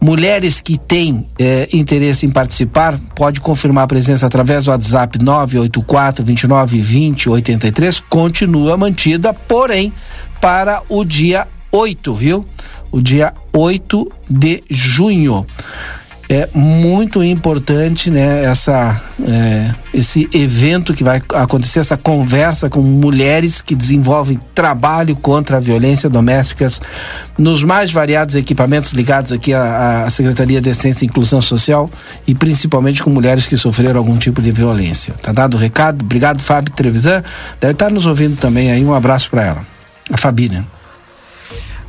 Mulheres 0.00 0.60
que 0.60 0.76
têm 0.76 1.28
eh, 1.38 1.68
interesse 1.72 2.26
em 2.26 2.30
participar, 2.30 2.98
pode 3.14 3.40
confirmar 3.40 3.84
a 3.84 3.86
presença 3.86 4.26
através 4.26 4.64
do 4.64 4.72
WhatsApp 4.72 5.22
984 5.22 6.24
29 6.24 6.80
20 6.80 7.30
83, 7.30 8.00
continua 8.00 8.76
mantida, 8.76 9.32
porém, 9.32 9.92
para 10.40 10.82
o 10.88 11.04
dia 11.04 11.46
8, 11.70 12.14
viu? 12.14 12.44
O 12.92 13.00
dia 13.00 13.32
8 13.52 14.12
de 14.30 14.62
junho. 14.70 15.44
É 16.28 16.48
muito 16.54 17.22
importante 17.22 18.10
né 18.10 18.44
essa 18.44 18.98
é, 19.22 19.70
esse 19.92 20.30
evento 20.32 20.94
que 20.94 21.04
vai 21.04 21.20
acontecer 21.34 21.80
essa 21.80 21.94
conversa 21.94 22.70
com 22.70 22.80
mulheres 22.80 23.60
que 23.60 23.74
desenvolvem 23.74 24.40
trabalho 24.54 25.14
contra 25.14 25.58
a 25.58 25.60
violência 25.60 26.08
doméstica 26.08 26.66
nos 27.36 27.62
mais 27.62 27.92
variados 27.92 28.34
equipamentos 28.34 28.92
ligados 28.92 29.30
aqui 29.30 29.52
à, 29.52 30.04
à 30.04 30.10
Secretaria 30.10 30.58
de 30.58 30.70
Assistência 30.70 31.04
e 31.04 31.08
Inclusão 31.08 31.42
Social 31.42 31.90
e 32.26 32.34
principalmente 32.34 33.02
com 33.02 33.10
mulheres 33.10 33.46
que 33.46 33.56
sofreram 33.58 33.98
algum 33.98 34.16
tipo 34.16 34.40
de 34.40 34.52
violência. 34.52 35.12
Tá 35.22 35.32
dado 35.32 35.58
o 35.58 35.60
recado? 35.60 36.02
Obrigado 36.02 36.40
Fábio 36.40 36.72
Trevisan. 36.72 37.22
Deve 37.60 37.74
estar 37.74 37.90
nos 37.90 38.06
ouvindo 38.06 38.36
também 38.36 38.70
aí. 38.70 38.82
Um 38.82 38.94
abraço 38.94 39.28
para 39.28 39.44
ela. 39.44 39.66
A 40.10 40.16
Fabi 40.16 40.48
né 40.48 40.64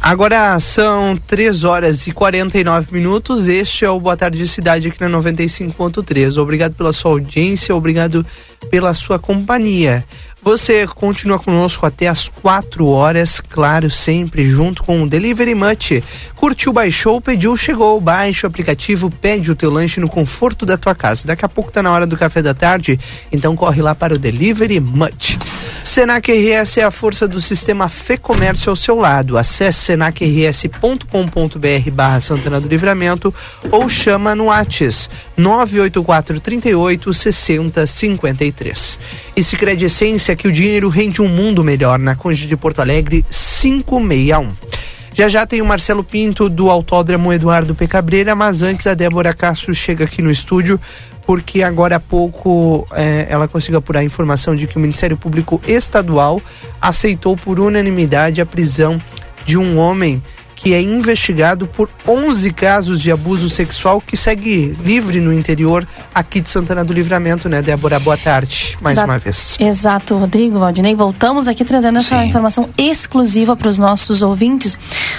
Agora 0.06 0.60
são 0.60 1.16
3 1.16 1.64
horas 1.64 2.08
e 2.08 2.12
49 2.12 2.92
minutos. 2.92 3.48
Este 3.48 3.86
é 3.86 3.90
o 3.90 4.02
Boa 4.02 4.18
Tarde 4.18 4.46
Cidade 4.46 4.90
aqui 4.90 5.00
na 5.00 5.08
95.3. 5.08 6.36
Obrigado 6.38 6.74
pela 6.74 6.92
sua 6.92 7.12
audiência, 7.12 7.74
obrigado 7.74 8.26
pela 8.70 8.94
sua 8.94 9.18
companhia. 9.18 10.04
Você 10.44 10.86
continua 10.86 11.40
conosco 11.40 11.86
até 11.86 12.10
as 12.10 12.28
4 12.28 12.86
horas, 12.86 13.40
claro, 13.40 13.90
sempre 13.90 14.44
junto 14.44 14.84
com 14.84 15.02
o 15.02 15.08
Delivery 15.08 15.56
Much. 15.56 16.04
Curtiu, 16.36 16.74
baixou, 16.74 17.22
pediu, 17.22 17.56
chegou. 17.56 18.02
Baixa 18.02 18.46
o 18.46 18.50
aplicativo, 18.50 19.10
pede 19.10 19.50
o 19.50 19.56
teu 19.56 19.72
lanche 19.72 20.02
no 20.02 20.10
conforto 20.10 20.66
da 20.66 20.78
tua 20.78 20.94
casa. 20.94 21.26
Daqui 21.26 21.46
a 21.46 21.50
pouco 21.50 21.72
tá 21.72 21.82
na 21.82 21.94
hora 21.94 22.06
do 22.06 22.18
café 22.18 22.42
da 22.42 22.54
tarde, 22.54 23.00
então 23.32 23.56
corre 23.56 23.82
lá 23.82 23.96
para 23.96 24.16
o 24.16 24.18
Delivery 24.18 24.82
Much. 24.82 25.38
Senac 25.82 26.32
RS 26.32 26.78
é 26.78 26.84
a 26.84 26.92
força 26.92 27.28
do 27.28 27.42
sistema 27.42 27.88
Fê 27.88 28.18
Comércio 28.18 28.70
ao 28.70 28.76
seu 28.76 29.00
lado. 29.00 29.38
Acesse 29.38 29.80
senacrs.com.br 29.80 31.92
barra 31.92 32.20
Santana 32.20 32.60
do 32.60 32.68
Livramento 32.68 33.34
ou 33.72 33.88
chama 33.88 34.36
no 34.36 34.46
Whats 34.46 35.10
984 35.38 36.42
38 36.42 37.14
60 37.14 37.88
53. 37.88 39.00
E 39.36 39.44
se 39.44 39.56
crede 39.56 39.86
essência 39.86 40.33
que 40.36 40.48
o 40.48 40.52
dinheiro 40.52 40.90
rende 40.90 41.22
um 41.22 41.28
mundo 41.28 41.64
melhor 41.64 42.00
na 42.00 42.16
Conde 42.16 42.48
de 42.48 42.56
Porto 42.56 42.80
Alegre 42.80 43.26
561. 43.30 44.52
Já 45.14 45.30
já 45.30 45.46
tem 45.46 45.62
o 45.62 45.66
Marcelo 45.66 46.04
Pinto 46.04 46.50
do 46.50 46.70
Autódromo 46.70 47.32
Eduardo 47.32 47.76
P. 47.76 47.88
Cabreira, 47.88 48.34
mas 48.34 48.64
antes 48.64 48.88
a 48.88 48.94
Débora 48.94 49.34
Castro 49.34 49.74
chega 49.74 50.06
aqui 50.06 50.22
no 50.22 50.32
estúdio 50.32 50.80
porque 51.26 51.64
agora 51.64 51.98
há 51.98 52.00
pouco 52.00 52.88
eh, 52.94 53.28
ela 53.30 53.48
conseguiu 53.48 53.80
apurar 53.80 54.02
a 54.02 54.04
informação 54.04 54.56
de 54.56 54.68
que 54.68 54.78
o 54.78 54.80
Ministério 54.80 55.16
Público 55.16 55.62
Estadual 55.68 56.42
aceitou 56.82 57.38
por 57.38 57.60
unanimidade 57.60 58.42
a 58.42 58.46
prisão 58.46 59.02
de 59.46 59.58
um 59.58 59.78
homem 59.78 60.22
que 60.56 60.74
é 60.74 60.82
investigado 60.82 61.68
por 61.68 61.90
11 62.08 62.52
casos 62.52 63.02
de 63.02 63.12
abuso 63.12 63.50
sexual 63.50 64.02
que 64.02 64.16
segue 64.16 64.76
livre 64.84 65.20
no 65.20 65.34
interior 65.34 65.88
aqui 66.14 66.42
de 66.42 66.50
Santana 66.50 66.84
do 66.84 66.94
Livramento, 66.94 67.50
né, 67.50 67.62
Débora? 67.62 68.00
Boa 68.00 68.18
tarde, 68.18 68.78
mais 68.82 68.98
Exato. 68.98 69.12
uma 69.12 69.20
vez. 69.20 69.58
Exato, 69.60 70.18
Rodrigo, 70.18 70.60
Valdinei. 70.60 70.96
Voltamos 70.96 71.48
aqui 71.48 71.66
trazendo 71.66 72.00
essa 72.00 72.20
Sim. 72.22 72.28
informação 72.28 72.70
exclusiva 72.78 73.56
para 73.56 73.68
os 73.68 73.78
nossos 73.78 74.22
ouvintes. 74.22 74.78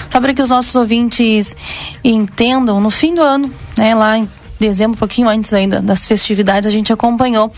Só 0.09 0.19
para 0.19 0.33
que 0.33 0.41
os 0.41 0.49
nossos 0.49 0.75
ouvintes 0.75 1.55
entendam, 2.03 2.79
no 2.79 2.89
fim 2.89 3.13
do 3.13 3.21
ano, 3.21 3.51
né, 3.77 3.93
lá 3.93 4.17
em 4.17 4.29
dezembro, 4.59 4.95
um 4.95 4.99
pouquinho 4.99 5.29
antes 5.29 5.53
ainda 5.53 5.81
das 5.81 6.05
festividades, 6.05 6.67
a 6.67 6.71
gente 6.71 6.91
acompanhou 6.91 7.51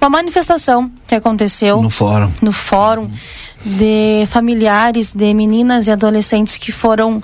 uma 0.00 0.10
manifestação 0.10 0.90
que 1.06 1.14
aconteceu 1.14 1.80
no 1.80 1.88
fórum 1.88 2.30
no 2.42 2.52
fórum 2.52 3.08
de 3.64 4.24
familiares 4.28 5.14
de 5.14 5.32
meninas 5.32 5.86
e 5.86 5.90
adolescentes 5.90 6.56
que 6.56 6.70
foram 6.70 7.22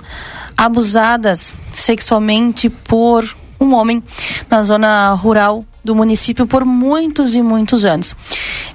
abusadas 0.57 1.55
sexualmente 1.73 2.69
por 2.69 3.35
um 3.59 3.75
homem 3.75 4.03
na 4.49 4.63
zona 4.63 5.13
rural 5.13 5.63
do 5.83 5.95
município 5.95 6.47
por 6.47 6.65
muitos 6.65 7.35
e 7.35 7.41
muitos 7.41 7.85
anos. 7.85 8.15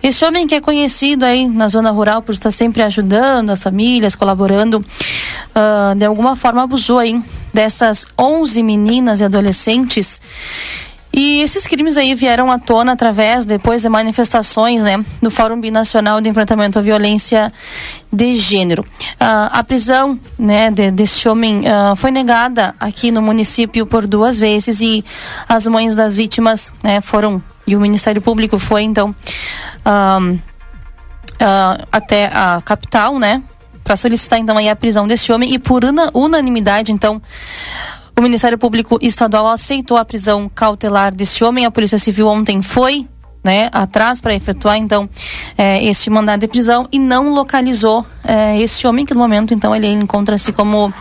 Esse 0.03 0.25
homem 0.25 0.47
que 0.47 0.55
é 0.55 0.61
conhecido 0.61 1.25
aí 1.25 1.49
na 1.49 1.69
zona 1.69 1.91
rural 1.91 2.23
por 2.23 2.33
estar 2.33 2.51
sempre 2.53 2.83
ajudando 2.83 3.51
as 3.51 3.63
famílias, 3.63 4.15
colaborando, 4.15 4.85
ah, 5.55 5.95
de 5.97 6.05
alguma 6.05 6.37
forma 6.37 6.63
abusou 6.63 6.99
aí 6.99 7.21
dessas 7.53 8.07
11 8.19 8.63
meninas 8.63 9.21
e 9.21 9.25
adolescentes 9.25 10.21
e 11.19 11.41
esses 11.41 11.67
crimes 11.67 11.97
aí 11.97 12.15
vieram 12.15 12.53
à 12.53 12.59
tona 12.59 12.93
através, 12.93 13.47
depois 13.47 13.81
de 13.81 13.89
manifestações, 13.89 14.85
né, 14.85 15.03
no 15.23 15.31
Fórum 15.31 15.59
Binacional 15.59 16.21
de 16.21 16.29
Enfrentamento 16.29 16.79
à 16.79 16.83
Violência 16.83 17.51
de 18.13 18.35
Gênero. 18.35 18.85
Ah, 19.19 19.49
a 19.51 19.65
prisão, 19.65 20.21
né, 20.39 20.71
de, 20.71 20.91
desse 20.91 21.27
homem 21.27 21.67
ah, 21.67 21.97
foi 21.97 22.11
negada 22.11 22.75
aqui 22.79 23.11
no 23.11 23.23
município 23.23 23.87
por 23.87 24.07
duas 24.07 24.39
vezes 24.39 24.83
e 24.83 25.03
as 25.49 25.67
mães 25.67 25.95
das 25.95 26.19
vítimas, 26.19 26.71
né, 26.83 27.01
foram 27.01 27.43
e 27.67 27.75
o 27.75 27.81
Ministério 27.81 28.21
Público 28.21 28.59
foi 28.59 28.83
então 28.83 29.15
ah, 29.87 30.21
até 31.91 32.27
a 32.27 32.61
capital, 32.63 33.19
né, 33.19 33.43
para 33.83 33.97
solicitar 33.97 34.39
então 34.39 34.59
aí 34.59 34.69
a 34.69 34.77
prisão 34.77 35.07
desse 35.07 35.33
homem 35.33 35.55
e 35.55 35.59
por 35.59 35.83
una- 35.83 36.11
unanimidade 36.13 36.93
então 36.93 37.23
o 38.19 38.23
Ministério 38.23 38.57
Público 38.57 38.99
Estadual 39.03 39.47
aceitou 39.49 39.97
a 39.97 40.05
prisão 40.05 40.51
cautelar 40.53 41.15
desse 41.15 41.45
homem. 41.45 41.67
A 41.67 41.71
Polícia 41.71 41.99
Civil 41.99 42.27
ontem 42.27 42.63
foi 42.63 43.07
né, 43.45 43.69
atrás 43.73 44.21
para 44.21 44.35
efetuar 44.35 44.77
então 44.77 45.09
eh, 45.57 45.85
este 45.85 46.11
mandado 46.11 46.41
de 46.41 46.49
prisão 46.49 46.89
e 46.91 46.99
não 46.99 47.33
localizou 47.33 48.05
eh, 48.25 48.61
esse 48.61 48.87
homem 48.87 49.07
que 49.07 49.15
no 49.15 49.21
momento 49.21 49.55
então 49.55 49.77
ele 49.77 49.87
encontra-se 49.87 50.51
como 50.53 50.93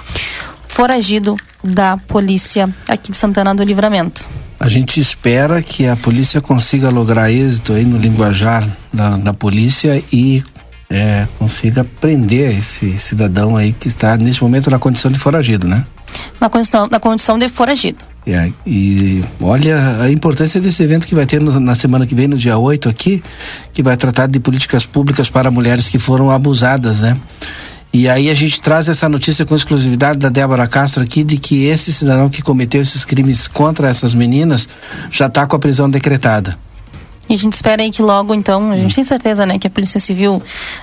foragido 0.67 1.35
da 1.63 1.97
polícia 1.97 2.69
aqui 2.87 3.11
de 3.11 3.17
Santana 3.17 3.55
do 3.55 3.63
Livramento. 3.63 4.23
A 4.59 4.69
gente 4.69 4.99
espera 4.99 5.61
que 5.61 5.87
a 5.87 5.95
polícia 5.95 6.39
consiga 6.39 6.89
lograr 6.89 7.31
êxito 7.31 7.73
aí 7.73 7.83
no 7.83 7.97
linguajar 7.97 8.63
da, 8.93 9.17
da 9.17 9.33
polícia 9.33 10.03
e 10.11 10.43
é, 10.89 11.27
consiga 11.39 11.83
prender 11.83 12.55
esse 12.57 12.99
cidadão 12.99 13.57
aí 13.57 13.73
que 13.73 13.87
está 13.87 14.15
nesse 14.17 14.43
momento 14.43 14.69
na 14.69 14.77
condição 14.77 15.09
de 15.09 15.17
foragido, 15.17 15.67
né? 15.67 15.85
Na 16.39 16.49
condição, 16.49 16.87
na 16.89 16.99
condição 16.99 17.37
de 17.37 17.49
foragido. 17.49 17.99
É, 18.27 18.51
e 18.65 19.23
olha 19.39 20.01
a 20.01 20.09
importância 20.11 20.59
desse 20.59 20.81
evento 20.81 21.05
que 21.05 21.13
vai 21.13 21.27
ter 21.27 21.39
no- 21.39 21.59
na 21.59 21.75
semana 21.75 22.07
que 22.07 22.15
vem, 22.15 22.27
no 22.27 22.35
dia 22.35 22.57
8 22.57 22.89
aqui, 22.89 23.23
que 23.71 23.83
vai 23.83 23.95
tratar 23.95 24.25
de 24.27 24.39
políticas 24.39 24.83
públicas 24.85 25.29
para 25.29 25.51
mulheres 25.51 25.87
que 25.89 25.99
foram 25.99 26.31
abusadas, 26.31 27.01
né? 27.01 27.15
E 27.93 28.09
aí 28.09 28.29
a 28.29 28.33
gente 28.33 28.59
traz 28.59 28.89
essa 28.89 29.07
notícia 29.07 29.45
com 29.45 29.53
exclusividade 29.55 30.17
da 30.17 30.27
Débora 30.29 30.67
Castro 30.67 31.03
aqui 31.03 31.23
de 31.23 31.37
que 31.37 31.65
esse 31.65 31.93
cidadão 31.93 32.27
que 32.27 32.41
cometeu 32.41 32.81
esses 32.81 33.05
crimes 33.05 33.47
contra 33.47 33.87
essas 33.87 34.13
meninas 34.13 34.67
já 35.11 35.27
está 35.27 35.45
com 35.45 35.55
a 35.55 35.59
prisão 35.59 35.89
decretada. 35.89 36.57
E 37.29 37.33
a 37.35 37.37
gente 37.37 37.53
espera 37.53 37.81
aí 37.83 37.91
que 37.91 38.01
logo, 38.01 38.33
então, 38.33 38.71
a 38.71 38.75
gente 38.75 38.93
tem 38.95 39.03
certeza, 39.03 39.45
né, 39.45 39.57
que 39.57 39.67
a 39.67 39.69
Polícia 39.69 39.99
Civil 39.99 40.41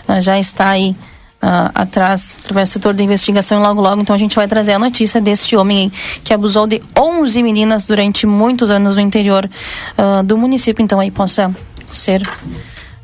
ah, 0.08 0.20
já 0.20 0.38
está 0.38 0.70
aí 0.70 0.94
ah, 1.42 1.72
atrás, 1.74 2.36
através 2.38 2.68
do 2.68 2.72
setor 2.74 2.94
de 2.94 3.02
investigação, 3.02 3.58
e 3.58 3.62
logo, 3.62 3.80
logo, 3.80 4.00
então 4.00 4.14
a 4.14 4.18
gente 4.18 4.36
vai 4.36 4.46
trazer 4.46 4.72
a 4.72 4.78
notícia 4.78 5.20
deste 5.20 5.56
homem 5.56 5.90
que 6.22 6.32
abusou 6.32 6.68
de 6.68 6.80
11 6.96 7.42
meninas 7.42 7.84
durante 7.84 8.26
muitos 8.28 8.70
anos 8.70 8.94
no 8.94 9.02
interior 9.02 9.50
ah, 9.98 10.22
do 10.22 10.38
município, 10.38 10.82
então 10.82 11.00
aí 11.00 11.10
possa 11.10 11.52
ser 11.90 12.22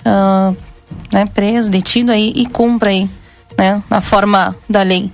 ah, 0.05 0.53
né, 1.13 1.27
preso, 1.27 1.69
detido 1.69 2.13
aí 2.13 2.33
e 2.37 2.47
cumpra 2.47 2.91
aí, 2.91 3.11
né, 3.59 3.83
na 3.91 4.01
forma 4.01 4.55
da 4.69 4.83
lei. 4.83 5.11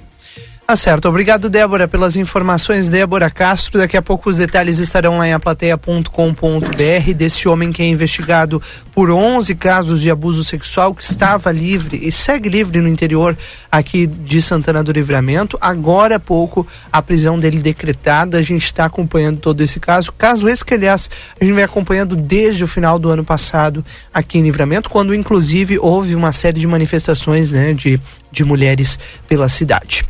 Tá 0.66 0.76
certo. 0.76 1.10
Obrigado, 1.10 1.50
Débora, 1.50 1.86
pelas 1.86 2.16
informações. 2.16 2.88
Débora 2.88 3.28
Castro. 3.28 3.78
Daqui 3.78 3.98
a 3.98 4.02
pouco 4.02 4.30
os 4.30 4.38
detalhes 4.38 4.78
estarão 4.78 5.18
lá 5.18 5.28
em 5.28 5.34
aplateia.com.br 5.34 7.12
desse 7.14 7.46
homem 7.46 7.70
que 7.70 7.82
é 7.82 7.86
investigado 7.86 8.62
por 8.90 9.10
11 9.10 9.54
casos 9.56 10.00
de 10.00 10.10
abuso 10.10 10.42
sexual, 10.42 10.94
que 10.94 11.02
estava 11.02 11.52
livre 11.52 12.00
e 12.02 12.10
segue 12.10 12.48
livre 12.48 12.80
no 12.80 12.88
interior 12.88 13.36
aqui 13.70 14.06
de 14.06 14.40
Santana 14.40 14.82
do 14.82 14.90
Livramento. 14.90 15.58
Agora 15.60 16.16
há 16.16 16.20
pouco 16.20 16.66
a 16.90 17.02
prisão 17.02 17.38
dele 17.38 17.60
decretada. 17.60 18.38
A 18.38 18.42
gente 18.42 18.64
está 18.64 18.86
acompanhando 18.86 19.40
todo 19.40 19.60
esse 19.60 19.78
caso. 19.78 20.12
Caso 20.12 20.48
esse 20.48 20.64
que, 20.64 20.72
aliás, 20.72 21.10
a 21.38 21.44
gente 21.44 21.54
vem 21.54 21.64
acompanhando 21.64 22.16
desde 22.16 22.64
o 22.64 22.66
final 22.66 22.98
do 22.98 23.10
ano 23.10 23.22
passado 23.22 23.84
aqui 24.14 24.38
em 24.38 24.42
Livramento, 24.42 24.88
quando 24.88 25.14
inclusive 25.14 25.78
houve 25.78 26.14
uma 26.14 26.32
série 26.32 26.58
de 26.58 26.66
manifestações 26.66 27.52
né, 27.52 27.74
de, 27.74 28.00
de 28.32 28.42
mulheres 28.44 28.98
pela 29.28 29.46
cidade. 29.50 30.04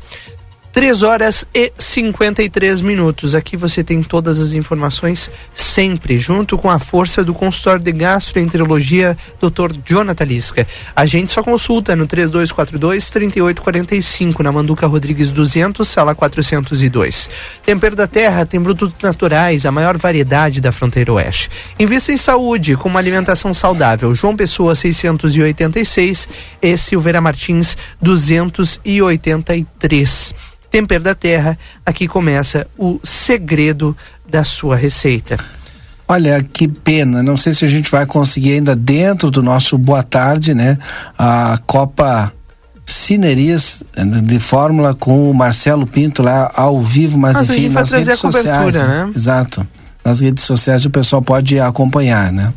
3 0.75 1.03
horas 1.05 1.47
e 1.55 1.73
53 1.79 2.81
minutos. 2.81 3.37
Aqui 3.37 3.57
você 3.57 3.85
tem 3.85 4.03
todas 4.03 4.41
as 4.41 4.53
informações 4.53 5.31
sempre, 5.55 6.19
junto 6.19 6.59
com 6.59 6.69
a 6.69 6.81
força 6.81 7.23
do 7.23 7.33
consultório 7.33 7.81
de 7.81 7.93
gastroenterologia 7.93 9.17
Dr. 9.41 9.73
Jonathan 9.87 10.25
Lisca. 10.25 10.67
A 10.97 11.07
gente 11.07 11.31
só 11.31 11.45
consulta 11.45 11.95
no 11.95 12.09
3242 12.09 13.09
3845 13.09 14.43
na 14.43 14.51
Manduca 14.51 14.89
Rodrigues 14.89 15.31
200, 15.31 15.87
sala 15.87 16.13
402. 16.13 17.31
Tempero 17.65 17.95
da 17.95 18.09
Terra 18.09 18.45
tem 18.45 18.61
produtos 18.61 19.01
naturais, 19.01 19.65
a 19.65 19.71
maior 19.71 19.97
variedade 19.97 20.61
da 20.61 20.73
fronteira 20.73 21.13
oeste. 21.13 21.49
Invista 21.79 22.11
em 22.11 22.17
saúde 22.17 22.77
com 22.77 22.89
uma 22.89 22.99
alimentação 22.99 23.55
saudável. 23.55 24.13
João 24.13 24.35
Pessoa 24.35 24.75
686 24.75 26.29
e 26.61 26.77
Silveira 26.77 27.21
Martins 27.21 27.77
283. 28.03 30.35
Tempero 30.75 31.05
da 31.05 31.15
Terra, 31.15 31.57
aqui 31.87 32.09
começa 32.09 32.67
o 32.77 32.99
segredo 33.05 33.97
da 34.29 34.43
sua 34.43 34.75
receita. 34.75 35.39
Olha, 36.09 36.43
que 36.43 36.67
pena. 36.67 37.23
Não 37.23 37.37
sei 37.37 37.55
se 37.55 37.65
a 37.65 37.69
gente 37.69 37.89
vai 37.89 38.05
conseguir 38.05 38.55
ainda 38.55 38.75
dentro 38.75 39.31
do 39.31 39.41
nosso 39.41 39.79
Boa 39.79 40.03
Tarde, 40.03 40.53
né? 40.53 40.77
A 41.17 41.61
Copa 41.65 42.33
Cinerias 42.85 43.85
de 44.25 44.41
Fórmula 44.41 44.97
com 44.97 45.31
o 45.31 45.33
Marcelo 45.33 45.87
Pinto 45.87 46.25
lá 46.25 46.51
ao 46.57 46.83
vivo, 46.83 47.17
mas, 47.17 47.37
mas 47.37 47.51
enfim, 47.51 47.69
nas 47.69 47.93
redes 47.93 48.19
sociais. 48.19 48.75
Né? 48.75 48.83
né? 48.85 49.13
Exato. 49.15 49.65
Nas 50.05 50.19
redes 50.19 50.43
sociais 50.43 50.85
o 50.85 50.91
pessoal 50.91 51.23
pode 51.23 51.61
acompanhar, 51.61 52.33
né? 52.33 52.53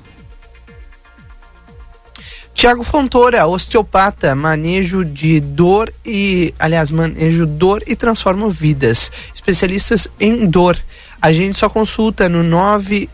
Tiago 2.58 2.82
Fontoura, 2.82 3.46
osteopata, 3.46 4.34
manejo 4.34 5.06
de 5.06 5.40
dor 5.40 5.94
e, 6.04 6.56
aliás, 6.58 6.90
manejo 6.90 7.46
dor 7.46 7.84
e 7.86 7.96
transforma 7.96 8.50
vidas. 8.50 9.12
Especialistas 9.32 10.08
em 10.20 10.48
dor. 10.48 10.76
A 11.22 11.32
gente 11.32 11.60
só 11.60 11.70
consulta 11.70 12.28
no 12.28 12.42
9 12.42 13.08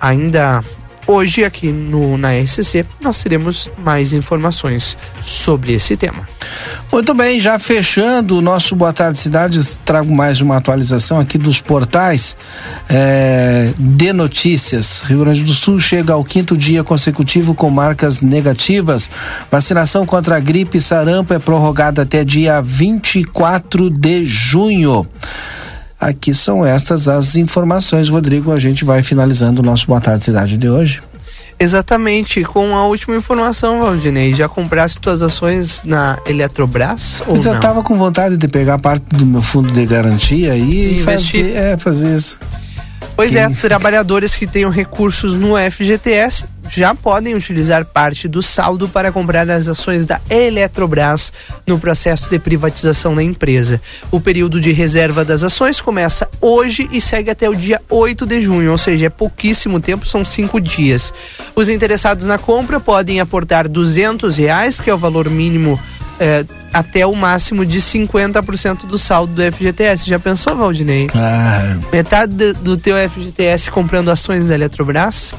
Ainda 0.00 0.64
Hoje, 1.06 1.44
aqui 1.44 1.70
no, 1.70 2.16
na 2.16 2.30
SC, 2.46 2.86
nós 2.98 3.22
teremos 3.22 3.70
mais 3.76 4.14
informações 4.14 4.96
sobre 5.20 5.74
esse 5.74 5.98
tema. 5.98 6.26
Muito 6.94 7.12
bem, 7.12 7.40
já 7.40 7.58
fechando 7.58 8.38
o 8.38 8.40
nosso 8.40 8.76
Boa 8.76 8.92
Tarde 8.92 9.18
Cidades, 9.18 9.80
trago 9.84 10.14
mais 10.14 10.40
uma 10.40 10.58
atualização 10.58 11.18
aqui 11.18 11.36
dos 11.36 11.60
portais 11.60 12.36
é, 12.88 13.72
de 13.76 14.12
notícias. 14.12 15.02
Rio 15.02 15.18
Grande 15.18 15.42
do 15.42 15.54
Sul 15.54 15.80
chega 15.80 16.12
ao 16.12 16.22
quinto 16.22 16.56
dia 16.56 16.84
consecutivo 16.84 17.52
com 17.52 17.68
marcas 17.68 18.22
negativas. 18.22 19.10
Vacinação 19.50 20.06
contra 20.06 20.36
a 20.36 20.38
gripe 20.38 20.78
e 20.78 20.80
sarampo 20.80 21.34
é 21.34 21.38
prorrogada 21.40 22.02
até 22.02 22.22
dia 22.22 22.62
24 22.62 23.90
de 23.90 24.24
junho. 24.24 25.04
Aqui 25.98 26.32
são 26.32 26.64
estas 26.64 27.08
as 27.08 27.34
informações, 27.34 28.08
Rodrigo. 28.08 28.52
A 28.52 28.60
gente 28.60 28.84
vai 28.84 29.02
finalizando 29.02 29.62
o 29.62 29.64
nosso 29.64 29.84
Boa 29.88 30.00
Tarde 30.00 30.22
Cidade 30.22 30.56
de 30.56 30.68
hoje. 30.68 31.02
Exatamente, 31.58 32.42
com 32.44 32.74
a 32.76 32.86
última 32.86 33.16
informação, 33.16 33.80
Valdinei, 33.80 34.34
já 34.34 34.48
compraste 34.48 34.98
tuas 34.98 35.22
ações 35.22 35.82
na 35.84 36.18
Eletrobras 36.26 37.22
ou 37.26 37.36
Mas 37.36 37.44
não? 37.44 37.54
eu 37.54 37.60
tava 37.60 37.82
com 37.82 37.96
vontade 37.96 38.36
de 38.36 38.48
pegar 38.48 38.78
parte 38.78 39.04
do 39.14 39.24
meu 39.24 39.42
fundo 39.42 39.70
de 39.70 39.86
garantia 39.86 40.56
e, 40.56 40.96
e 40.96 40.98
fazer, 41.00 41.56
é, 41.56 41.76
fazer 41.76 42.16
isso. 42.16 42.38
Pois 43.16 43.30
que... 43.30 43.38
é, 43.38 43.48
trabalhadores 43.48 44.34
que 44.34 44.46
tenham 44.46 44.70
recursos 44.70 45.36
no 45.36 45.54
FGTS 45.56 46.44
já 46.70 46.94
podem 46.94 47.34
utilizar 47.34 47.84
parte 47.84 48.26
do 48.26 48.42
saldo 48.42 48.88
para 48.88 49.12
comprar 49.12 49.48
as 49.50 49.68
ações 49.68 50.04
da 50.04 50.20
Eletrobras 50.30 51.32
no 51.66 51.78
processo 51.78 52.28
de 52.28 52.38
privatização 52.38 53.14
da 53.14 53.22
empresa. 53.22 53.80
O 54.10 54.20
período 54.20 54.60
de 54.60 54.72
reserva 54.72 55.24
das 55.24 55.42
ações 55.42 55.80
começa 55.80 56.28
hoje 56.40 56.88
e 56.90 57.00
segue 57.00 57.30
até 57.30 57.48
o 57.48 57.54
dia 57.54 57.80
8 57.88 58.26
de 58.26 58.40
junho, 58.40 58.72
ou 58.72 58.78
seja, 58.78 59.06
é 59.06 59.10
pouquíssimo 59.10 59.80
tempo, 59.80 60.06
são 60.06 60.24
cinco 60.24 60.60
dias. 60.60 61.12
Os 61.54 61.68
interessados 61.68 62.26
na 62.26 62.38
compra 62.38 62.80
podem 62.80 63.20
aportar 63.20 63.68
duzentos 63.68 64.36
reais, 64.36 64.80
que 64.80 64.90
é 64.90 64.94
o 64.94 64.98
valor 64.98 65.28
mínimo 65.28 65.78
é, 66.18 66.44
até 66.72 67.06
o 67.06 67.14
máximo 67.14 67.64
de 67.64 67.80
50% 67.80 68.86
do 68.86 68.98
saldo 68.98 69.34
do 69.34 69.52
FGTS. 69.52 70.08
Já 70.08 70.18
pensou, 70.18 70.56
Valdinei? 70.56 71.08
Ah. 71.14 71.76
Metade 71.92 72.32
do, 72.34 72.54
do 72.54 72.76
teu 72.76 72.96
FGTS 73.08 73.70
comprando 73.70 74.10
ações 74.10 74.46
da 74.46 74.54
Eletrobras? 74.54 75.34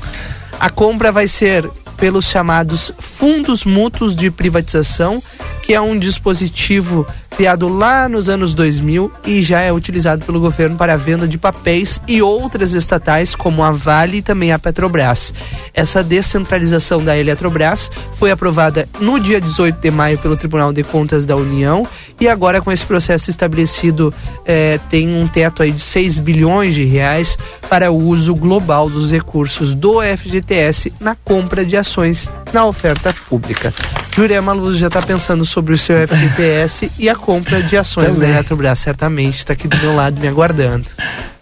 A 0.59 0.69
compra 0.69 1.11
vai 1.11 1.27
ser 1.27 1.69
pelos 1.97 2.25
chamados 2.25 2.91
fundos 2.99 3.65
mútuos 3.65 4.15
de 4.15 4.29
privatização, 4.29 5.21
que 5.65 5.73
é 5.73 5.81
um 5.81 5.97
dispositivo 5.97 7.07
criado 7.35 7.67
lá 7.67 8.07
nos 8.07 8.29
anos 8.29 8.53
2000 8.53 9.11
e 9.25 9.41
já 9.41 9.59
é 9.59 9.71
utilizado 9.71 10.23
pelo 10.25 10.39
governo 10.39 10.77
para 10.77 10.93
a 10.93 10.97
venda 10.97 11.27
de 11.27 11.37
papéis 11.37 11.99
e 12.07 12.21
outras 12.21 12.73
estatais, 12.73 13.35
como 13.35 13.61
a 13.61 13.71
Vale 13.71 14.17
e 14.17 14.21
também 14.21 14.53
a 14.53 14.59
Petrobras. 14.59 15.33
Essa 15.73 16.01
descentralização 16.01 17.03
da 17.03 17.17
Eletrobras 17.17 17.91
foi 18.13 18.31
aprovada 18.31 18.87
no 19.01 19.19
dia 19.19 19.41
18 19.41 19.79
de 19.81 19.91
maio 19.91 20.17
pelo 20.17 20.37
Tribunal 20.37 20.71
de 20.71 20.83
Contas 20.83 21.25
da 21.25 21.35
União 21.35 21.85
e 22.21 22.27
agora 22.27 22.61
com 22.61 22.71
esse 22.71 22.85
processo 22.85 23.29
estabelecido 23.29 24.13
eh, 24.45 24.79
tem 24.89 25.09
um 25.09 25.27
teto 25.27 25.61
aí 25.61 25.71
de 25.71 25.81
6 25.81 26.19
bilhões 26.19 26.73
de 26.73 26.85
reais 26.85 27.37
para 27.69 27.91
o 27.91 27.97
uso 27.97 28.33
global 28.33 28.89
dos 28.89 29.11
recursos 29.11 29.73
do 29.73 29.99
FGTS 30.01 30.93
na 30.99 31.15
compra 31.15 31.65
de 31.65 31.75
ações 31.75 32.31
na 32.53 32.65
oferta 32.65 33.13
pública. 33.27 33.73
Jurema 34.15 34.53
Luz 34.53 34.77
já 34.77 34.87
está 34.87 35.01
pensando 35.01 35.45
sobre 35.55 35.73
o 35.73 35.77
seu 35.77 36.05
FGTS 36.05 36.91
e 36.99 37.07
a 37.07 37.15
compra 37.15 37.63
de 37.63 37.77
ações 37.77 38.17
da 38.17 38.27
Eletrobras, 38.27 38.77
certamente 38.77 39.37
está 39.37 39.53
aqui 39.53 39.69
do 39.69 39.77
meu 39.77 39.95
lado 39.95 40.19
me 40.19 40.27
aguardando. 40.27 40.91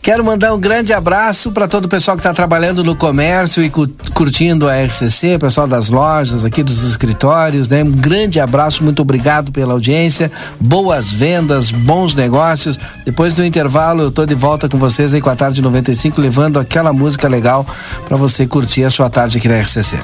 Quero 0.03 0.23
mandar 0.23 0.53
um 0.53 0.60
grande 0.60 0.94
abraço 0.94 1.52
para 1.52 1.65
todo 1.65 1.85
o 1.85 1.88
pessoal 1.88 2.15
que 2.15 2.19
está 2.19 2.34
trabalhando 2.34 2.84
no 2.84 2.94
comércio 2.94 3.64
e 3.64 3.69
cu 3.69 3.88
curtindo 4.14 4.69
a 4.69 4.76
RCC, 4.84 5.40
pessoal 5.40 5.65
das 5.65 5.90
lojas, 5.90 6.44
aqui 6.44 6.61
dos 6.61 6.84
escritórios, 6.84 7.69
né? 7.69 7.84
Um 7.84 7.91
grande 7.91 8.38
abraço, 8.40 8.84
muito 8.84 9.02
obrigado 9.02 9.52
pela 9.52 9.72
audiência, 9.72 10.30
boas 10.60 11.10
vendas, 11.10 11.72
bons 11.72 12.14
negócios. 12.14 12.77
Depois 13.06 13.34
do 13.35 13.45
intervalo, 13.45 14.03
eu 14.03 14.11
tô 14.11 14.26
de 14.26 14.35
volta 14.35 14.68
com 14.68 14.77
vocês 14.77 15.14
aí 15.14 15.22
com 15.22 15.30
a 15.30 15.35
tarde 15.38 15.61
95, 15.61 16.19
levando 16.19 16.60
aquela 16.60 16.91
música 16.91 17.30
legal 17.30 17.65
para 18.06 18.18
você 18.18 18.45
curtir 18.45 18.84
a 18.84 18.90
sua 18.90 19.10
tarde 19.10 19.38
aqui 19.38 19.48
na 19.48 19.57
RCC. 19.61 19.98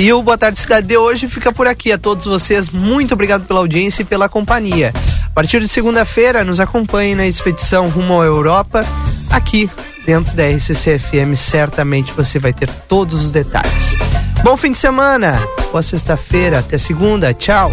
E 0.00 0.12
o 0.12 0.22
Boa 0.22 0.38
Tarde 0.38 0.60
Cidade 0.60 0.86
de 0.86 0.96
hoje 0.96 1.26
fica 1.26 1.52
por 1.52 1.66
aqui. 1.66 1.90
A 1.90 1.98
todos 1.98 2.24
vocês, 2.24 2.70
muito 2.70 3.14
obrigado 3.14 3.46
pela 3.46 3.58
audiência 3.58 4.02
e 4.02 4.04
pela 4.04 4.28
companhia. 4.28 4.92
A 5.26 5.30
partir 5.30 5.60
de 5.60 5.66
segunda-feira, 5.66 6.44
nos 6.44 6.60
acompanhe 6.60 7.16
na 7.16 7.26
expedição 7.26 7.88
rumo 7.88 8.20
à 8.20 8.24
Europa, 8.24 8.84
aqui 9.28 9.68
dentro 10.06 10.36
da 10.36 10.48
RCC 10.48 11.00
FM. 11.00 11.34
Certamente 11.34 12.12
você 12.12 12.38
vai 12.38 12.52
ter 12.52 12.70
todos 12.88 13.24
os 13.24 13.32
detalhes. 13.32 13.96
Bom 14.44 14.56
fim 14.56 14.70
de 14.70 14.78
semana, 14.78 15.42
boa 15.72 15.82
sexta-feira, 15.82 16.60
até 16.60 16.78
segunda, 16.78 17.34
tchau. 17.34 17.72